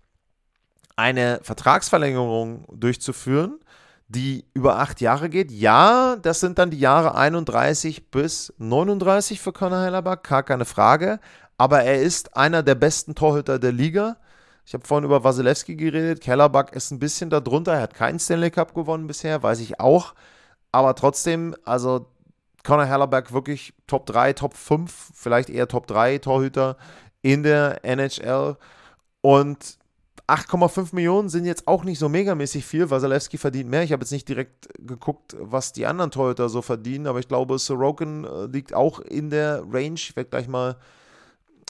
eine 0.95 1.39
Vertragsverlängerung 1.43 2.65
durchzuführen 2.73 3.59
die 4.07 4.45
über 4.53 4.79
acht 4.79 5.01
Jahre 5.01 5.29
geht. 5.29 5.51
Ja, 5.51 6.15
das 6.15 6.39
sind 6.39 6.57
dann 6.57 6.71
die 6.71 6.79
Jahre 6.79 7.15
31 7.15 8.09
bis 8.09 8.53
39 8.57 9.41
für 9.41 9.51
Conor 9.51 9.83
Hellerback, 9.83 10.23
gar 10.23 10.43
keine 10.43 10.65
Frage. 10.65 11.19
Aber 11.57 11.83
er 11.83 12.01
ist 12.01 12.37
einer 12.37 12.63
der 12.63 12.75
besten 12.75 13.15
Torhüter 13.15 13.59
der 13.59 13.71
Liga. 13.71 14.17
Ich 14.65 14.73
habe 14.73 14.85
vorhin 14.85 15.05
über 15.05 15.23
Wasilewski 15.23 15.75
geredet. 15.75 16.21
Kellerback 16.21 16.73
ist 16.73 16.91
ein 16.91 16.99
bisschen 16.99 17.29
darunter. 17.29 17.73
Er 17.73 17.81
hat 17.81 17.93
keinen 17.93 18.19
Stanley 18.19 18.51
Cup 18.51 18.73
gewonnen 18.73 19.07
bisher, 19.07 19.41
weiß 19.41 19.59
ich 19.59 19.79
auch. 19.79 20.13
Aber 20.71 20.93
trotzdem, 20.95 21.55
also 21.65 22.07
Conor 22.63 22.85
Hellerback 22.85 23.31
wirklich 23.33 23.73
Top 23.87 24.05
3, 24.05 24.33
Top 24.33 24.53
5, 24.53 25.11
vielleicht 25.13 25.49
eher 25.49 25.67
Top 25.67 25.87
3 25.87 26.19
Torhüter 26.19 26.77
in 27.21 27.43
der 27.43 27.83
NHL. 27.83 28.57
Und 29.21 29.76
8,5 30.27 30.93
Millionen 30.93 31.29
sind 31.29 31.45
jetzt 31.45 31.67
auch 31.67 31.85
nicht 31.85 31.99
so 31.99 32.09
megamäßig 32.09 32.65
viel. 32.65 32.89
Wasilewski 32.89 33.37
verdient 33.37 33.69
mehr. 33.69 33.83
Ich 33.83 33.93
habe 33.93 34.01
jetzt 34.01 34.11
nicht 34.11 34.27
direkt 34.27 34.67
geguckt, 34.77 35.37
was 35.39 35.71
die 35.71 35.85
anderen 35.85 36.11
Torhüter 36.11 36.49
so 36.49 36.61
verdienen, 36.61 37.07
aber 37.07 37.19
ich 37.19 37.29
glaube, 37.29 37.57
Sorokin 37.57 38.25
äh, 38.25 38.45
liegt 38.47 38.73
auch 38.73 38.99
in 38.99 39.29
der 39.29 39.63
Range. 39.71 39.95
Ich 39.95 40.15
werde 40.15 40.29
gleich 40.29 40.49
mal 40.49 40.75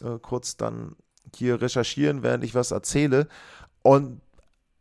äh, 0.03 0.17
kurz 0.19 0.57
dann 0.57 0.95
hier 1.35 1.61
recherchieren, 1.61 2.23
während 2.23 2.43
ich 2.43 2.55
was 2.55 2.71
erzähle. 2.71 3.27
Und 3.83 4.21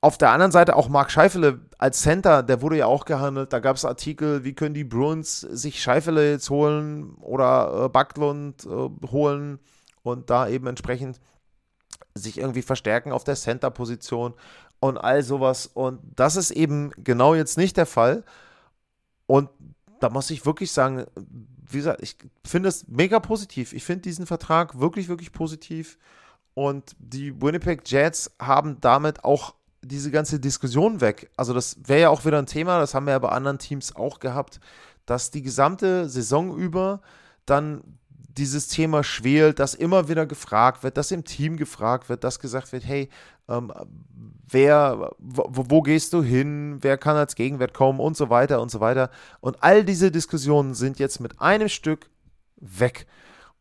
auf 0.01 0.17
der 0.17 0.31
anderen 0.31 0.53
Seite 0.53 0.77
auch 0.77 0.89
Mark 0.89 1.11
Scheifele 1.11 1.61
als 1.79 2.01
Center, 2.01 2.43
der 2.43 2.63
wurde 2.63 2.77
ja 2.79 2.87
auch 2.87 3.05
gehandelt. 3.05 3.53
Da 3.53 3.59
gab 3.59 3.77
es 3.77 3.85
Artikel, 3.85 4.45
wie 4.45 4.55
können 4.55 4.75
die 4.75 4.85
Bruins 4.85 5.41
sich 5.41 5.83
Scheifele 5.83 6.31
jetzt 6.31 6.49
holen 6.49 7.15
oder 7.21 7.85
äh, 7.85 7.89
Backlund 7.89 8.65
äh, 8.65 9.09
holen 9.11 9.59
und 10.03 10.31
da 10.31 10.49
eben 10.49 10.67
entsprechend 10.67 11.21
sich 12.17 12.39
irgendwie 12.39 12.63
verstärken 12.63 13.13
auf 13.13 13.25
der 13.25 13.37
Center-Position 13.37 14.35
und 14.81 14.99
all 14.99 15.23
sowas. 15.23 15.67
Und 15.67 16.01
das 16.17 16.37
ist 16.37 16.51
eben 16.51 16.91
genau 16.97 17.35
jetzt 17.35 17.57
nicht 17.57 17.77
der 17.77 17.87
Fall. 17.87 18.25
Und 19.27 19.49
da 20.01 20.11
muss 20.11 20.31
ich 20.31 20.47
wirklich 20.47 20.73
sagen, 20.73 21.07
wie 21.69 21.79
gesagt, 21.79 22.03
ich 22.03 22.17
finde 22.45 22.69
es 22.69 22.87
mega 22.89 23.21
positiv. 23.21 23.73
Ich 23.73 23.85
finde 23.85 24.03
diesen 24.03 24.27
Vertrag 24.27 24.79
wirklich, 24.79 25.09
wirklich 25.09 25.33
positiv. 25.33 25.99
Und 26.55 26.97
die 26.99 27.41
Winnipeg 27.41 27.83
Jets 27.87 28.31
haben 28.41 28.81
damit 28.81 29.25
auch 29.25 29.55
diese 29.83 30.11
ganze 30.11 30.41
Diskussion 30.41 31.01
weg. 31.01 31.31
Also 31.37 31.53
das 31.53 31.77
wäre 31.85 32.01
ja 32.01 32.09
auch 32.11 32.25
wieder 32.25 32.39
ein 32.39 32.47
Thema, 32.47 32.79
das 32.79 32.95
haben 32.95 33.07
wir 33.07 33.13
ja 33.13 33.19
bei 33.19 33.29
anderen 33.29 33.59
Teams 33.59 33.95
auch 33.95 34.21
gehabt, 34.21 34.61
dass 35.05 35.31
die 35.31 35.43
gesamte 35.43 36.09
Saison 36.09 36.57
über 36.57 37.01
dann 37.45 37.83
dieses 38.39 38.69
Thema 38.69 39.03
schwelt, 39.03 39.59
dass 39.59 39.75
immer 39.75 40.09
wieder 40.09 40.27
gefragt 40.27 40.83
wird, 40.83 40.97
dass 40.97 41.11
im 41.11 41.25
Team 41.25 41.57
gefragt 41.57 42.09
wird, 42.09 42.25
dass 42.25 42.39
gesagt 42.39 42.73
wird, 42.73 42.85
hey, 42.85 43.09
ähm, 43.49 43.73
wer, 44.49 45.13
wo, 45.19 45.65
wo, 45.71 45.83
gehst 45.83 46.13
du 46.13 46.23
hin, 46.23 46.79
wer 46.81 46.99
kann 46.99 47.17
als 47.17 47.35
Gegenwert 47.35 47.75
kommen? 47.75 48.01
Und 48.01 48.17
so 48.17 48.31
weiter 48.31 48.61
und 48.61 48.71
so 48.71 48.81
weiter. 48.81 49.11
Und 49.41 49.63
all 49.63 49.85
diese 49.85 50.11
Diskussionen 50.11 50.75
sind 50.75 50.99
jetzt 50.99 51.21
mit 51.21 51.41
einem 51.41 51.69
Stück 51.69 52.11
weg 52.57 53.07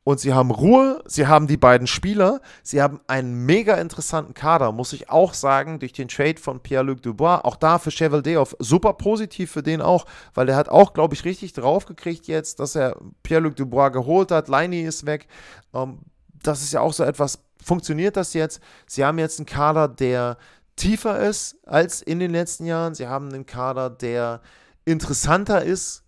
und 0.06 0.20
sie 0.20 0.34
haben 0.34 0.52
Ruhe, 0.52 1.02
sie 1.08 1.26
haben 1.26 1.48
die 1.48 1.58
beiden 1.58 1.88
Spieler, 1.88 2.40
sie 2.62 2.82
haben 2.82 3.02
einen 3.08 3.46
mega 3.46 3.74
interessanten 3.74 4.36
Kader, 4.36 4.72
muss 4.72 4.94
ich 4.94 5.10
auch 5.10 5.34
sagen, 5.34 5.80
durch 5.80 5.94
den 5.94 6.08
Trade 6.08 6.40
von 6.40 6.60
Pierre-Luc 6.60 7.02
Dubois, 7.02 7.42
auch 7.44 7.56
da 7.56 7.80
für 7.80 7.90
Chevaldeoff, 7.90 8.56
super 8.60 8.94
positiv 8.94 9.52
für 9.52 9.64
den 9.64 9.82
auch, 9.82 10.06
weil 10.36 10.46
der 10.46 10.56
hat 10.56 10.70
auch, 10.70 10.94
glaube 10.94 11.16
ich, 11.16 11.26
richtig 11.26 11.54
draufgekriegt 11.54 12.28
jetzt, 12.28 12.60
dass 12.60 12.76
er 12.76 12.98
Pierre-Luc 13.24 13.56
Dubois 13.56 13.90
geholt 13.90 14.30
hat, 14.30 14.48
Leini 14.48 14.82
ist 14.82 15.08
weg, 15.08 15.28
ähm, 15.74 15.98
das 16.44 16.62
ist 16.62 16.72
ja 16.72 16.82
auch 16.82 16.94
so 16.94 17.04
etwas, 17.04 17.40
funktioniert 17.64 18.16
das 18.16 18.36
jetzt? 18.36 18.62
Sie 18.86 19.04
haben 19.04 19.18
jetzt 19.18 19.40
einen 19.40 19.48
Kader, 19.48 19.88
der 19.88 20.38
tiefer 20.76 21.20
ist 21.20 21.58
als 21.66 22.04
in 22.04 22.20
den 22.20 22.30
letzten 22.30 22.68
Jahren, 22.68 22.94
sie 22.94 23.08
haben 23.08 23.34
einen 23.34 23.48
Kader, 23.48 23.90
der 23.90 24.42
interessanter 24.86 25.64
ist, 25.64 26.05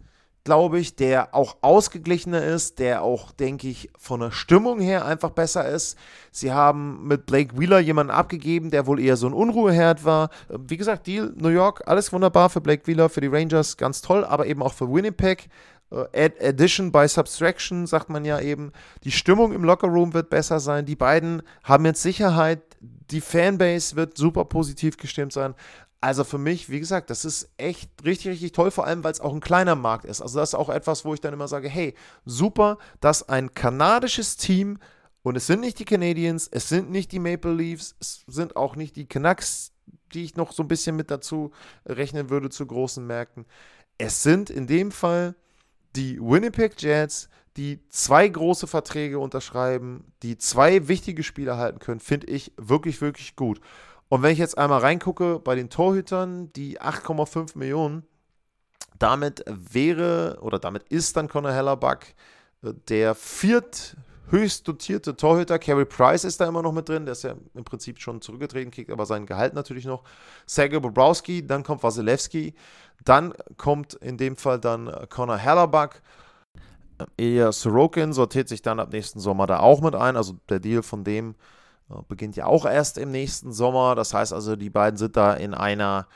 glaube 0.48 0.80
ich, 0.80 0.96
der 0.96 1.36
auch 1.36 1.58
ausgeglichener 1.60 2.42
ist, 2.42 2.80
der 2.80 3.02
auch, 3.02 3.34
denke 3.34 3.68
ich, 3.68 3.90
von 3.98 4.22
der 4.22 4.32
Stimmung 4.32 4.80
her 4.80 5.04
einfach 5.04 5.32
besser 5.32 5.68
ist. 5.68 5.98
Sie 6.32 6.54
haben 6.54 7.06
mit 7.06 7.26
Blake 7.26 7.60
Wheeler 7.60 7.80
jemanden 7.80 8.12
abgegeben, 8.12 8.72
der 8.72 8.88
wohl 8.88 9.02
eher 9.02 9.18
so 9.18 9.28
ein 9.28 9.34
Unruheherd 9.34 10.06
war. 10.06 10.30
Wie 10.48 10.78
gesagt, 10.78 11.06
Deal 11.06 11.34
New 11.36 11.50
York, 11.50 11.84
alles 11.86 12.14
wunderbar 12.14 12.50
für 12.50 12.62
Blake 12.62 12.88
Wheeler, 12.88 13.10
für 13.10 13.20
die 13.20 13.28
Rangers, 13.28 13.76
ganz 13.76 14.02
toll, 14.02 14.24
aber 14.24 14.46
eben 14.46 14.64
auch 14.64 14.72
für 14.72 14.90
Winnipeg. 14.90 15.50
Add 15.92 16.36
Addition 16.42 16.94
by 16.94 17.10
Subtraction, 17.10 17.86
sagt 17.86 18.10
man 18.10 18.24
ja 18.24 18.40
eben. 18.40 18.72
Die 19.04 19.12
Stimmung 19.12 19.52
im 19.52 19.66
Lockerroom 19.66 20.14
wird 20.14 20.30
besser 20.30 20.62
sein. 20.62 20.86
Die 20.86 20.96
beiden 20.96 21.42
haben 21.64 21.84
jetzt 21.84 22.02
Sicherheit. 22.02 22.62
Die 22.80 23.22
Fanbase 23.22 23.98
wird 23.98 24.18
super 24.18 24.46
positiv 24.46 24.96
gestimmt 24.96 25.34
sein. 25.34 25.56
Also 26.08 26.24
für 26.24 26.38
mich, 26.38 26.70
wie 26.70 26.80
gesagt, 26.80 27.10
das 27.10 27.26
ist 27.26 27.50
echt 27.58 27.92
richtig, 28.06 28.32
richtig 28.32 28.54
toll, 28.54 28.72
vor 28.72 28.88
allem 28.88 29.04
weil 29.04 29.12
es 29.12 29.20
auch 29.20 29.34
ein 29.34 29.42
kleiner 29.42 29.76
Markt 29.76 30.06
ist. 30.06 30.22
Also 30.22 30.40
das 30.40 30.52
ist 30.52 30.56
auch 30.56 30.70
etwas, 30.70 31.04
wo 31.04 31.14
ich 31.14 31.20
dann 31.20 31.34
immer 31.34 31.50
sage, 31.50 31.68
hey, 31.68 31.96
super, 32.24 32.78
dass 33.02 33.28
ein 33.28 33.54
kanadisches 33.54 34.38
Team, 34.38 34.80
und 35.22 35.36
es 35.36 35.48
sind 35.48 35.60
nicht 35.60 35.80
die 35.80 35.84
Canadiens, 35.84 36.48
es 36.50 36.70
sind 36.70 36.92
nicht 36.92 37.12
die 37.12 37.20
Maple 37.20 37.54
Leafs, 37.54 37.94
es 38.00 38.24
sind 38.26 38.56
auch 38.56 38.78
nicht 38.78 38.96
die 38.96 39.06
Canucks, 39.06 39.74
die 40.14 40.24
ich 40.24 40.38
noch 40.38 40.54
so 40.54 40.64
ein 40.64 40.70
bisschen 40.70 40.96
mit 40.96 41.12
dazu 41.12 41.52
rechnen 41.86 42.30
würde 42.30 42.50
zu 42.50 42.66
großen 42.66 43.06
Märkten. 43.06 43.46
Es 43.98 44.24
sind 44.24 44.50
in 44.50 44.66
dem 44.66 44.94
Fall 44.94 45.36
die 45.98 46.22
Winnipeg 46.22 46.82
Jets, 46.82 47.28
die 47.58 47.82
zwei 47.90 48.30
große 48.30 48.68
Verträge 48.68 49.20
unterschreiben, 49.20 50.14
die 50.24 50.38
zwei 50.38 50.88
wichtige 50.88 51.24
Spieler 51.24 51.58
halten 51.58 51.80
können, 51.80 52.00
finde 52.00 52.28
ich 52.28 52.54
wirklich, 52.56 53.02
wirklich 53.02 53.36
gut. 53.36 53.60
Und 54.10 54.22
wenn 54.22 54.32
ich 54.32 54.40
jetzt 54.40 54.58
einmal 54.58 54.80
reingucke 54.80 55.40
bei 55.40 55.56
den 55.56 55.70
Torhütern, 55.70 56.52
die 56.54 56.80
8,5 56.80 57.58
Millionen, 57.58 58.06
damit 59.00 59.44
wäre 59.48 60.40
oder 60.42 60.60
damit 60.60 60.84
ist 60.90 61.18
dann 61.18 61.28
Conor 61.28 61.52
Hellerbuck 61.52 62.00
äh, 62.64 62.74
der 62.90 63.16
vierthöchst 63.16 64.68
dotierte 64.68 65.16
Torhüter. 65.16 65.60
Carey 65.60 65.86
Price 65.86 66.24
ist 66.24 66.40
da 66.40 66.48
immer 66.48 66.62
noch 66.62 66.72
mit 66.72 66.90
drin, 66.90 67.06
der 67.06 67.12
ist 67.12 67.24
ja 67.24 67.36
im 67.54 67.64
Prinzip 67.64 68.00
schon 68.00 68.22
zurückgetreten, 68.22 68.72
kriegt 68.72 68.92
aber 68.92 69.06
sein 69.06 69.26
Gehalt 69.26 69.54
natürlich 69.54 69.86
noch. 69.86 70.04
Sergei 70.46 70.80
Bobrowski, 70.80 71.46
dann 71.46 71.64
kommt 71.64 71.84
Wasilewski, 71.84 72.56
dann 73.04 73.34
kommt 73.58 73.94
in 73.96 74.18
dem 74.18 74.36
Fall 74.36 74.60
dann 74.60 74.92
Conor 75.10 75.38
Hellerbuck. 75.38 76.02
Ilya 77.18 77.52
Sorokin 77.52 78.12
sortiert 78.12 78.48
sich 78.50 78.64
dann 78.64 78.80
ab 78.80 78.92
nächsten 78.92 79.20
Sommer 79.20 79.46
da 79.46 79.60
auch 79.60 79.82
mit 79.82 79.94
ein, 79.94 80.16
also 80.16 80.34
der 80.50 80.60
Deal 80.60 80.82
von 80.82 81.04
dem 81.04 81.36
beginnt 82.08 82.36
ja 82.36 82.46
auch 82.46 82.66
erst 82.66 82.98
im 82.98 83.12
nächsten 83.12 83.52
Sommer. 83.52 83.96
Das 83.96 84.14
heißt 84.14 84.34
also, 84.34 84.56
die 84.56 84.70
beiden 84.70 84.98
sind 84.98 85.18
da 85.18 85.34
in 85.34 85.54
einer 85.54 86.08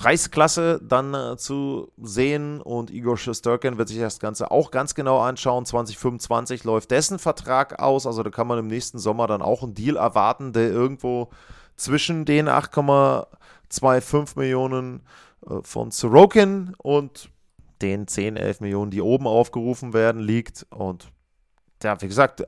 Preisklasse 0.00 0.80
dann 0.82 1.12
äh, 1.12 1.36
zu 1.36 1.92
sehen 2.00 2.62
und 2.62 2.90
Igor 2.90 3.18
Shesterkin 3.18 3.76
wird 3.76 3.88
sich 3.88 3.98
das 3.98 4.18
Ganze 4.18 4.50
auch 4.50 4.70
ganz 4.70 4.94
genau 4.94 5.20
anschauen. 5.20 5.66
2025 5.66 6.64
läuft 6.64 6.90
dessen 6.90 7.18
Vertrag 7.18 7.80
aus, 7.80 8.06
also 8.06 8.22
da 8.22 8.30
kann 8.30 8.46
man 8.46 8.58
im 8.58 8.66
nächsten 8.66 8.98
Sommer 8.98 9.26
dann 9.26 9.42
auch 9.42 9.62
einen 9.62 9.74
Deal 9.74 9.96
erwarten, 9.96 10.54
der 10.54 10.70
irgendwo 10.70 11.28
zwischen 11.76 12.24
den 12.24 12.48
8,25 12.48 14.38
Millionen 14.38 15.02
äh, 15.46 15.56
von 15.62 15.90
Sorokin 15.90 16.74
und 16.78 17.30
den 17.82 18.06
10, 18.06 18.36
11 18.36 18.60
Millionen, 18.60 18.90
die 18.90 19.02
oben 19.02 19.26
aufgerufen 19.26 19.92
werden, 19.92 20.20
liegt. 20.22 20.66
Und 20.70 21.10
ja, 21.82 22.00
wie 22.00 22.08
gesagt, 22.08 22.46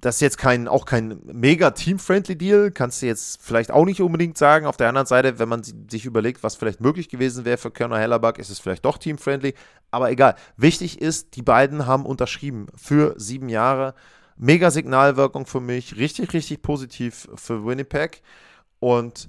das 0.00 0.16
ist 0.16 0.20
jetzt 0.22 0.38
kein, 0.38 0.66
auch 0.66 0.86
kein 0.86 1.20
mega 1.24 1.70
team-friendly 1.70 2.36
Deal, 2.36 2.70
kannst 2.70 3.02
du 3.02 3.06
jetzt 3.06 3.42
vielleicht 3.42 3.70
auch 3.70 3.84
nicht 3.84 4.00
unbedingt 4.00 4.38
sagen. 4.38 4.66
Auf 4.66 4.76
der 4.76 4.88
anderen 4.88 5.06
Seite, 5.06 5.38
wenn 5.38 5.48
man 5.48 5.62
sich 5.62 6.06
überlegt, 6.06 6.42
was 6.42 6.56
vielleicht 6.56 6.80
möglich 6.80 7.08
gewesen 7.08 7.44
wäre 7.44 7.58
für 7.58 7.70
Körner 7.70 7.98
Hellerback, 7.98 8.38
ist 8.38 8.50
es 8.50 8.58
vielleicht 8.58 8.84
doch 8.84 8.98
team-friendly. 8.98 9.54
Aber 9.90 10.10
egal. 10.10 10.36
Wichtig 10.56 11.00
ist, 11.00 11.36
die 11.36 11.42
beiden 11.42 11.86
haben 11.86 12.06
unterschrieben 12.06 12.66
für 12.74 13.14
sieben 13.18 13.48
Jahre. 13.48 13.94
Mega 14.36 14.70
Signalwirkung 14.70 15.44
für 15.44 15.60
mich. 15.60 15.96
Richtig, 15.96 16.32
richtig 16.32 16.62
positiv 16.62 17.28
für 17.34 17.66
Winnipeg. 17.66 18.22
Und 18.78 19.28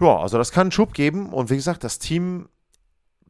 ja, 0.00 0.16
also 0.18 0.38
das 0.38 0.52
kann 0.52 0.66
einen 0.66 0.72
Schub 0.72 0.94
geben. 0.94 1.32
Und 1.32 1.50
wie 1.50 1.56
gesagt, 1.56 1.82
das 1.82 1.98
Team 1.98 2.48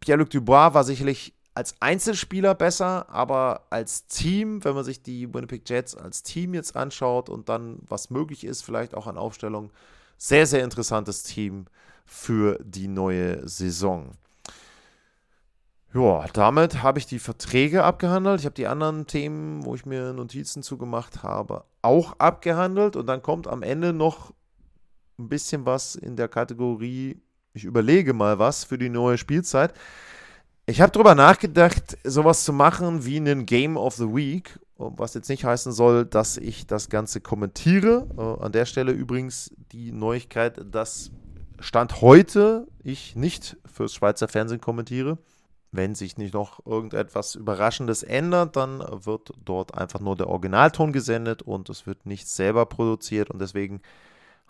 Pierre-Luc 0.00 0.30
Dubois 0.30 0.74
war 0.74 0.84
sicherlich 0.84 1.35
als 1.56 1.74
Einzelspieler 1.80 2.54
besser, 2.54 3.08
aber 3.08 3.62
als 3.70 4.06
Team, 4.08 4.62
wenn 4.62 4.74
man 4.74 4.84
sich 4.84 5.02
die 5.02 5.32
Winnipeg 5.32 5.66
Jets 5.66 5.94
als 5.94 6.22
Team 6.22 6.52
jetzt 6.52 6.76
anschaut 6.76 7.30
und 7.30 7.48
dann 7.48 7.78
was 7.88 8.10
möglich 8.10 8.44
ist, 8.44 8.60
vielleicht 8.60 8.94
auch 8.94 9.06
an 9.06 9.16
Aufstellung, 9.16 9.70
sehr, 10.18 10.46
sehr 10.46 10.62
interessantes 10.62 11.22
Team 11.22 11.64
für 12.04 12.58
die 12.62 12.88
neue 12.88 13.48
Saison. 13.48 14.10
Ja, 15.94 16.26
damit 16.34 16.82
habe 16.82 16.98
ich 16.98 17.06
die 17.06 17.18
Verträge 17.18 17.84
abgehandelt. 17.84 18.40
Ich 18.40 18.44
habe 18.44 18.54
die 18.54 18.66
anderen 18.66 19.06
Themen, 19.06 19.64
wo 19.64 19.74
ich 19.74 19.86
mir 19.86 20.12
Notizen 20.12 20.62
zugemacht 20.62 21.22
habe, 21.22 21.64
auch 21.80 22.18
abgehandelt. 22.18 22.96
Und 22.96 23.06
dann 23.06 23.22
kommt 23.22 23.46
am 23.46 23.62
Ende 23.62 23.94
noch 23.94 24.34
ein 25.18 25.30
bisschen 25.30 25.64
was 25.64 25.94
in 25.94 26.16
der 26.16 26.28
Kategorie, 26.28 27.22
ich 27.54 27.64
überlege 27.64 28.12
mal 28.12 28.38
was 28.38 28.64
für 28.64 28.76
die 28.76 28.90
neue 28.90 29.16
Spielzeit. 29.16 29.72
Ich 30.68 30.80
habe 30.80 30.90
darüber 30.90 31.14
nachgedacht, 31.14 31.96
sowas 32.02 32.42
zu 32.42 32.52
machen 32.52 33.04
wie 33.04 33.18
einen 33.18 33.46
Game 33.46 33.76
of 33.76 33.94
the 33.94 34.12
Week, 34.12 34.58
was 34.78 35.14
jetzt 35.14 35.28
nicht 35.28 35.44
heißen 35.44 35.70
soll, 35.70 36.04
dass 36.04 36.36
ich 36.36 36.66
das 36.66 36.88
Ganze 36.88 37.20
kommentiere. 37.20 38.08
Äh, 38.18 38.44
an 38.44 38.50
der 38.50 38.66
Stelle 38.66 38.90
übrigens 38.90 39.54
die 39.70 39.92
Neuigkeit, 39.92 40.60
dass 40.68 41.12
Stand 41.60 42.00
heute 42.00 42.66
ich 42.82 43.14
nicht 43.14 43.56
fürs 43.72 43.94
Schweizer 43.94 44.26
Fernsehen 44.26 44.60
kommentiere. 44.60 45.18
Wenn 45.70 45.94
sich 45.94 46.16
nicht 46.16 46.34
noch 46.34 46.66
irgendetwas 46.66 47.36
Überraschendes 47.36 48.02
ändert, 48.02 48.56
dann 48.56 48.80
wird 49.04 49.34
dort 49.44 49.72
einfach 49.72 50.00
nur 50.00 50.16
der 50.16 50.26
Originalton 50.26 50.92
gesendet 50.92 51.42
und 51.42 51.70
es 51.70 51.86
wird 51.86 52.06
nichts 52.06 52.34
selber 52.34 52.66
produziert 52.66 53.30
und 53.30 53.40
deswegen 53.40 53.82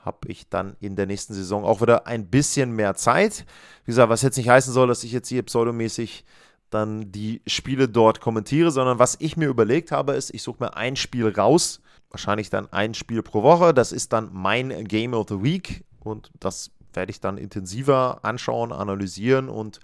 habe 0.06 0.28
ich 0.28 0.48
dann 0.48 0.76
in 0.80 0.96
der 0.96 1.06
nächsten 1.06 1.34
Saison 1.34 1.64
auch 1.64 1.82
wieder 1.82 2.06
ein 2.06 2.28
bisschen 2.28 2.70
mehr 2.70 2.94
Zeit. 2.94 3.44
Wie 3.84 3.90
gesagt, 3.90 4.08
was 4.08 4.22
jetzt 4.22 4.36
nicht 4.36 4.48
heißen 4.48 4.72
soll, 4.72 4.88
dass 4.88 5.04
ich 5.04 5.12
jetzt 5.12 5.28
hier 5.28 5.42
pseudomäßig 5.42 6.24
dann 6.70 7.12
die 7.12 7.42
Spiele 7.46 7.88
dort 7.88 8.20
kommentiere, 8.20 8.70
sondern 8.70 8.98
was 8.98 9.16
ich 9.20 9.36
mir 9.36 9.48
überlegt 9.48 9.92
habe, 9.92 10.14
ist, 10.14 10.32
ich 10.32 10.42
suche 10.42 10.64
mir 10.64 10.76
ein 10.76 10.96
Spiel 10.96 11.28
raus, 11.28 11.80
wahrscheinlich 12.10 12.50
dann 12.50 12.72
ein 12.72 12.94
Spiel 12.94 13.22
pro 13.22 13.42
Woche. 13.42 13.74
Das 13.74 13.92
ist 13.92 14.12
dann 14.12 14.30
mein 14.32 14.86
Game 14.86 15.12
of 15.12 15.26
the 15.28 15.42
Week 15.42 15.84
und 16.00 16.30
das 16.40 16.70
werde 16.94 17.10
ich 17.10 17.20
dann 17.20 17.36
intensiver 17.36 18.20
anschauen, 18.22 18.72
analysieren 18.72 19.48
und 19.48 19.80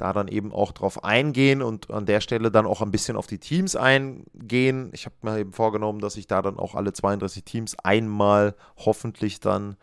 da 0.00 0.12
dann 0.12 0.28
eben 0.28 0.52
auch 0.52 0.72
drauf 0.72 1.04
eingehen 1.04 1.62
und 1.62 1.90
an 1.90 2.06
der 2.06 2.20
Stelle 2.20 2.50
dann 2.50 2.66
auch 2.66 2.82
ein 2.82 2.90
bisschen 2.90 3.16
auf 3.16 3.26
die 3.26 3.38
Teams 3.38 3.76
eingehen. 3.76 4.90
Ich 4.92 5.06
habe 5.06 5.14
mir 5.22 5.38
eben 5.38 5.52
vorgenommen, 5.52 6.00
dass 6.00 6.16
ich 6.16 6.26
da 6.26 6.42
dann 6.42 6.58
auch 6.58 6.74
alle 6.74 6.92
32 6.92 7.44
Teams 7.44 7.78
einmal 7.78 8.54
hoffentlich 8.76 9.40
dann 9.40 9.76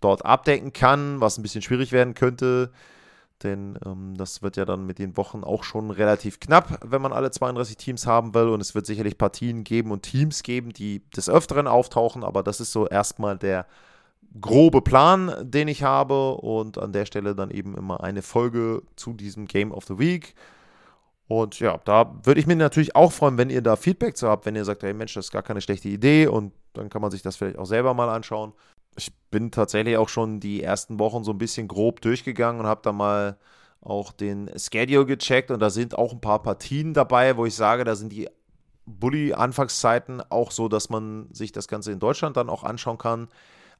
dort 0.00 0.24
abdecken 0.24 0.72
kann, 0.72 1.20
was 1.20 1.38
ein 1.38 1.42
bisschen 1.42 1.62
schwierig 1.62 1.92
werden 1.92 2.14
könnte, 2.14 2.70
denn 3.42 3.78
ähm, 3.84 4.16
das 4.16 4.42
wird 4.42 4.56
ja 4.56 4.64
dann 4.64 4.86
mit 4.86 4.98
den 4.98 5.16
Wochen 5.16 5.44
auch 5.44 5.64
schon 5.64 5.90
relativ 5.90 6.40
knapp, 6.40 6.78
wenn 6.84 7.02
man 7.02 7.12
alle 7.12 7.30
32 7.30 7.76
Teams 7.76 8.06
haben 8.06 8.34
will. 8.34 8.48
Und 8.48 8.60
es 8.60 8.74
wird 8.74 8.86
sicherlich 8.86 9.18
Partien 9.18 9.64
geben 9.64 9.90
und 9.90 10.02
Teams 10.02 10.42
geben, 10.42 10.72
die 10.72 11.02
des 11.10 11.28
Öfteren 11.28 11.66
auftauchen, 11.66 12.24
aber 12.24 12.42
das 12.42 12.60
ist 12.60 12.72
so 12.72 12.86
erstmal 12.86 13.36
der 13.36 13.66
grobe 14.40 14.82
Plan, 14.82 15.32
den 15.42 15.68
ich 15.68 15.82
habe 15.82 16.34
und 16.34 16.78
an 16.78 16.92
der 16.92 17.06
Stelle 17.06 17.34
dann 17.34 17.50
eben 17.50 17.76
immer 17.76 18.02
eine 18.02 18.22
Folge 18.22 18.82
zu 18.96 19.12
diesem 19.12 19.46
Game 19.46 19.72
of 19.72 19.84
the 19.84 19.98
Week. 19.98 20.34
Und 21.26 21.58
ja, 21.60 21.78
da 21.84 22.14
würde 22.22 22.40
ich 22.40 22.46
mir 22.46 22.56
natürlich 22.56 22.96
auch 22.96 23.12
freuen, 23.12 23.38
wenn 23.38 23.50
ihr 23.50 23.62
da 23.62 23.76
Feedback 23.76 24.16
zu 24.16 24.28
habt, 24.28 24.44
wenn 24.44 24.56
ihr 24.56 24.64
sagt, 24.64 24.82
hey 24.82 24.92
Mensch, 24.92 25.14
das 25.14 25.26
ist 25.26 25.32
gar 25.32 25.42
keine 25.42 25.60
schlechte 25.60 25.88
Idee 25.88 26.26
und 26.26 26.52
dann 26.74 26.90
kann 26.90 27.00
man 27.00 27.10
sich 27.10 27.22
das 27.22 27.36
vielleicht 27.36 27.58
auch 27.58 27.66
selber 27.66 27.94
mal 27.94 28.08
anschauen. 28.08 28.52
Ich 28.96 29.12
bin 29.30 29.50
tatsächlich 29.50 29.96
auch 29.96 30.08
schon 30.08 30.40
die 30.40 30.62
ersten 30.62 30.98
Wochen 30.98 31.24
so 31.24 31.32
ein 31.32 31.38
bisschen 31.38 31.66
grob 31.66 32.00
durchgegangen 32.02 32.60
und 32.60 32.66
habe 32.66 32.82
da 32.82 32.92
mal 32.92 33.38
auch 33.80 34.12
den 34.12 34.50
Schedule 34.58 35.06
gecheckt 35.06 35.50
und 35.50 35.60
da 35.60 35.70
sind 35.70 35.96
auch 35.96 36.12
ein 36.12 36.20
paar 36.20 36.42
Partien 36.42 36.94
dabei, 36.94 37.36
wo 37.36 37.46
ich 37.46 37.54
sage, 37.54 37.84
da 37.84 37.96
sind 37.96 38.12
die 38.12 38.28
Bully-Anfangszeiten 38.86 40.22
auch 40.30 40.50
so, 40.50 40.68
dass 40.68 40.90
man 40.90 41.28
sich 41.32 41.52
das 41.52 41.68
Ganze 41.68 41.92
in 41.92 42.00
Deutschland 42.00 42.36
dann 42.36 42.50
auch 42.50 42.64
anschauen 42.64 42.98
kann. 42.98 43.28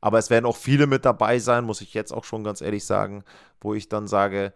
Aber 0.05 0.19
es 0.19 0.29
werden 0.29 0.45
auch 0.45 0.57
viele 0.57 0.87
mit 0.87 1.07
dabei 1.07 1.39
sein, 1.39 1.65
muss 1.65 1.81
ich 1.81 1.95
jetzt 1.95 2.13
auch 2.13 2.25
schon 2.25 2.45
ganz 2.45 2.61
ehrlich 2.61 2.85
sagen, 2.85 3.25
wo 3.63 3.73
ich 3.73 3.89
dann 3.89 4.07
sage, 4.07 4.53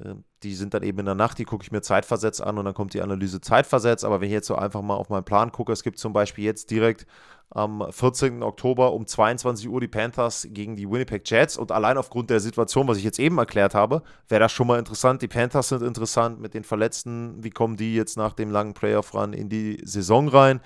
äh, 0.00 0.14
die 0.42 0.56
sind 0.56 0.74
dann 0.74 0.82
eben 0.82 0.98
in 0.98 1.04
der 1.04 1.14
Nacht, 1.14 1.38
die 1.38 1.44
gucke 1.44 1.62
ich 1.62 1.70
mir 1.70 1.82
zeitversetzt 1.82 2.42
an 2.42 2.58
und 2.58 2.64
dann 2.64 2.74
kommt 2.74 2.94
die 2.94 3.00
Analyse 3.00 3.40
zeitversetzt. 3.40 4.04
Aber 4.04 4.20
wenn 4.20 4.26
ich 4.26 4.32
jetzt 4.32 4.48
so 4.48 4.56
einfach 4.56 4.82
mal 4.82 4.96
auf 4.96 5.08
meinen 5.08 5.22
Plan 5.22 5.52
gucke, 5.52 5.72
es 5.72 5.84
gibt 5.84 6.00
zum 6.00 6.12
Beispiel 6.12 6.42
jetzt 6.42 6.72
direkt 6.72 7.06
am 7.50 7.86
14. 7.88 8.42
Oktober 8.42 8.92
um 8.92 9.06
22 9.06 9.68
Uhr 9.68 9.80
die 9.80 9.86
Panthers 9.86 10.48
gegen 10.50 10.74
die 10.74 10.90
Winnipeg 10.90 11.22
Jets 11.30 11.56
und 11.56 11.70
allein 11.70 11.96
aufgrund 11.96 12.30
der 12.30 12.40
Situation, 12.40 12.88
was 12.88 12.98
ich 12.98 13.04
jetzt 13.04 13.20
eben 13.20 13.38
erklärt 13.38 13.76
habe, 13.76 14.02
wäre 14.26 14.40
das 14.40 14.50
schon 14.50 14.66
mal 14.66 14.80
interessant. 14.80 15.22
Die 15.22 15.28
Panthers 15.28 15.68
sind 15.68 15.84
interessant 15.84 16.40
mit 16.40 16.54
den 16.54 16.64
Verletzten. 16.64 17.44
Wie 17.44 17.50
kommen 17.50 17.76
die 17.76 17.94
jetzt 17.94 18.16
nach 18.16 18.32
dem 18.32 18.50
langen 18.50 18.74
Playoff-Run 18.74 19.32
in 19.32 19.48
die 19.48 19.80
Saison 19.84 20.26
rein? 20.26 20.60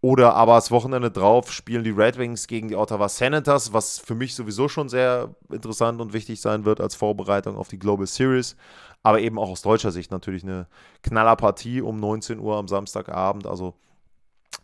Oder 0.00 0.34
aber 0.34 0.54
das 0.54 0.70
Wochenende 0.70 1.10
drauf 1.10 1.52
spielen 1.52 1.82
die 1.82 1.90
Red 1.90 2.18
Wings 2.18 2.46
gegen 2.46 2.68
die 2.68 2.76
Ottawa 2.76 3.08
Senators, 3.08 3.72
was 3.72 3.98
für 3.98 4.14
mich 4.14 4.34
sowieso 4.34 4.68
schon 4.68 4.88
sehr 4.88 5.34
interessant 5.50 6.00
und 6.00 6.12
wichtig 6.12 6.40
sein 6.40 6.64
wird 6.64 6.80
als 6.80 6.94
Vorbereitung 6.94 7.56
auf 7.56 7.66
die 7.66 7.80
Global 7.80 8.06
Series. 8.06 8.56
Aber 9.02 9.20
eben 9.20 9.38
auch 9.38 9.50
aus 9.50 9.62
deutscher 9.62 9.90
Sicht 9.90 10.12
natürlich 10.12 10.44
eine 10.44 10.68
Knallerpartie 11.02 11.80
um 11.80 11.98
19 11.98 12.38
Uhr 12.38 12.56
am 12.56 12.68
Samstagabend. 12.68 13.46
Also 13.46 13.74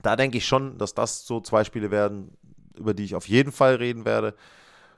da 0.02 0.14
denke 0.14 0.38
ich 0.38 0.46
schon, 0.46 0.78
dass 0.78 0.94
das 0.94 1.26
so 1.26 1.40
zwei 1.40 1.64
Spiele 1.64 1.90
werden, 1.90 2.36
über 2.76 2.94
die 2.94 3.04
ich 3.04 3.16
auf 3.16 3.28
jeden 3.28 3.50
Fall 3.50 3.76
reden 3.76 4.04
werde. 4.04 4.34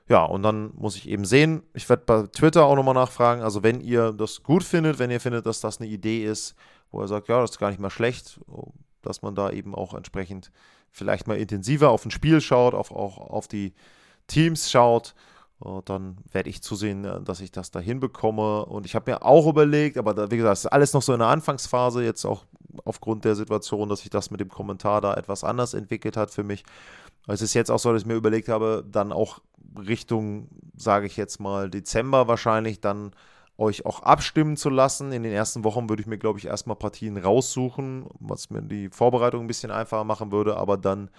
Ja, 0.07 0.23
und 0.23 0.43
dann 0.43 0.71
muss 0.75 0.95
ich 0.95 1.09
eben 1.09 1.25
sehen, 1.25 1.63
ich 1.73 1.89
werde 1.89 2.03
bei 2.05 2.23
Twitter 2.27 2.65
auch 2.65 2.75
nochmal 2.75 2.93
nachfragen, 2.93 3.41
also 3.41 3.61
wenn 3.61 3.81
ihr 3.81 4.13
das 4.13 4.41
gut 4.41 4.63
findet, 4.63 4.99
wenn 4.99 5.11
ihr 5.11 5.19
findet, 5.19 5.45
dass 5.45 5.59
das 5.59 5.81
eine 5.81 5.89
Idee 5.89 6.23
ist, 6.23 6.55
wo 6.91 7.01
er 7.01 7.09
sagt, 7.09 7.27
ja, 7.27 7.41
das 7.41 7.51
ist 7.51 7.59
gar 7.59 7.69
nicht 7.69 7.81
mal 7.81 7.89
schlecht, 7.89 8.39
dass 9.07 9.21
man 9.21 9.35
da 9.35 9.49
eben 9.49 9.73
auch 9.73 9.93
entsprechend 9.93 10.51
vielleicht 10.91 11.27
mal 11.27 11.37
intensiver 11.37 11.89
auf 11.89 12.05
ein 12.05 12.11
Spiel 12.11 12.41
schaut, 12.41 12.73
auf, 12.73 12.91
auch 12.91 13.17
auf 13.17 13.47
die 13.47 13.73
Teams 14.27 14.69
schaut, 14.69 15.13
dann 15.85 16.17
werde 16.31 16.49
ich 16.49 16.61
zusehen, 16.61 17.03
äh, 17.03 17.21
dass 17.21 17.41
ich 17.41 17.51
das 17.51 17.71
da 17.71 17.79
hinbekomme. 17.79 18.65
Und 18.65 18.85
ich 18.85 18.95
habe 18.95 19.09
mir 19.11 19.23
auch 19.23 19.47
überlegt, 19.47 19.97
aber 19.97 20.29
wie 20.29 20.37
gesagt, 20.37 20.51
das 20.51 20.65
ist 20.65 20.71
alles 20.71 20.93
noch 20.93 21.01
so 21.01 21.13
in 21.13 21.19
der 21.19 21.29
Anfangsphase, 21.29 22.03
jetzt 22.03 22.25
auch 22.25 22.45
aufgrund 22.85 23.25
der 23.25 23.35
Situation, 23.35 23.89
dass 23.89 24.01
sich 24.01 24.11
das 24.11 24.29
mit 24.29 24.39
dem 24.39 24.49
Kommentar 24.49 25.01
da 25.01 25.15
etwas 25.15 25.43
anders 25.43 25.73
entwickelt 25.73 26.15
hat 26.15 26.29
für 26.29 26.43
mich. 26.43 26.63
Es 27.25 27.41
ist 27.41 27.55
jetzt 27.55 27.71
auch 27.71 27.79
so, 27.79 27.91
dass 27.91 28.03
ich 28.03 28.07
mir 28.07 28.13
überlegt 28.13 28.49
habe, 28.49 28.85
dann 28.89 29.11
auch 29.11 29.39
Richtung, 29.77 30.47
sage 30.75 31.07
ich 31.07 31.17
jetzt 31.17 31.39
mal, 31.39 31.69
Dezember 31.69 32.27
wahrscheinlich 32.27 32.79
dann 32.79 33.11
euch 33.57 33.85
auch 33.85 34.03
abstimmen 34.03 34.55
zu 34.55 34.69
lassen. 34.69 35.11
In 35.11 35.23
den 35.23 35.33
ersten 35.33 35.63
Wochen 35.63 35.89
würde 35.89 36.01
ich 36.01 36.07
mir, 36.07 36.17
glaube 36.17 36.39
ich, 36.39 36.45
erstmal 36.45 36.75
Partien 36.75 37.17
raussuchen, 37.17 38.05
was 38.19 38.49
mir 38.49 38.61
die 38.61 38.89
Vorbereitung 38.89 39.41
ein 39.41 39.47
bisschen 39.47 39.71
einfacher 39.71 40.03
machen 40.03 40.31
würde, 40.31 40.57
aber 40.57 40.77
dann 40.77 41.09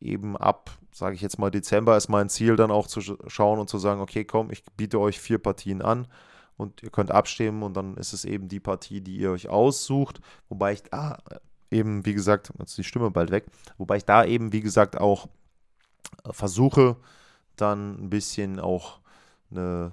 eben 0.00 0.36
ab, 0.36 0.70
sage 0.92 1.14
ich 1.14 1.22
jetzt 1.22 1.38
mal, 1.38 1.50
Dezember 1.50 1.96
ist 1.96 2.08
mein 2.08 2.28
Ziel, 2.28 2.56
dann 2.56 2.70
auch 2.70 2.86
zu 2.86 3.00
schauen 3.00 3.58
und 3.58 3.68
zu 3.68 3.78
sagen, 3.78 4.00
okay, 4.00 4.24
komm, 4.24 4.50
ich 4.50 4.62
biete 4.76 5.00
euch 5.00 5.18
vier 5.20 5.38
Partien 5.38 5.80
an 5.80 6.06
und 6.58 6.82
ihr 6.82 6.90
könnt 6.90 7.10
abstimmen 7.10 7.62
und 7.62 7.76
dann 7.76 7.96
ist 7.96 8.12
es 8.12 8.26
eben 8.26 8.48
die 8.48 8.60
Partie, 8.60 9.00
die 9.00 9.16
ihr 9.16 9.30
euch 9.30 9.48
aussucht, 9.48 10.20
wobei 10.50 10.74
ich 10.74 10.82
da 10.82 11.18
eben, 11.70 12.04
wie 12.04 12.14
gesagt, 12.14 12.52
jetzt 12.58 12.70
ist 12.70 12.78
die 12.78 12.84
Stimme 12.84 13.10
bald 13.10 13.30
weg, 13.30 13.46
wobei 13.78 13.96
ich 13.96 14.04
da 14.04 14.24
eben, 14.24 14.52
wie 14.52 14.60
gesagt, 14.60 14.98
auch 14.98 15.28
versuche, 16.30 16.96
dann 17.56 18.04
ein 18.04 18.10
bisschen 18.10 18.60
auch 18.60 19.00
eine 19.50 19.92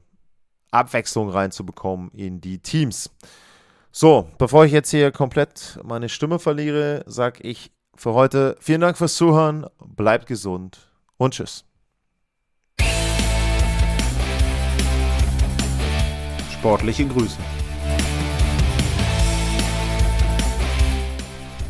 Abwechslung 0.73 1.29
reinzubekommen 1.29 2.11
in 2.11 2.41
die 2.41 2.59
Teams. 2.59 3.09
So, 3.91 4.27
bevor 4.37 4.65
ich 4.65 4.71
jetzt 4.71 4.89
hier 4.89 5.11
komplett 5.11 5.79
meine 5.83 6.09
Stimme 6.09 6.39
verliere, 6.39 7.03
sage 7.05 7.43
ich 7.43 7.71
für 7.95 8.13
heute 8.13 8.57
vielen 8.59 8.81
Dank 8.81 8.97
fürs 8.97 9.15
Zuhören, 9.15 9.67
bleibt 9.85 10.25
gesund 10.25 10.89
und 11.17 11.35
tschüss. 11.35 11.63
Sportliche 16.51 17.05
Grüße. 17.05 17.37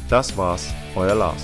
Das 0.07 0.37
war's, 0.37 0.73
euer 0.95 1.15
Lars. 1.15 1.43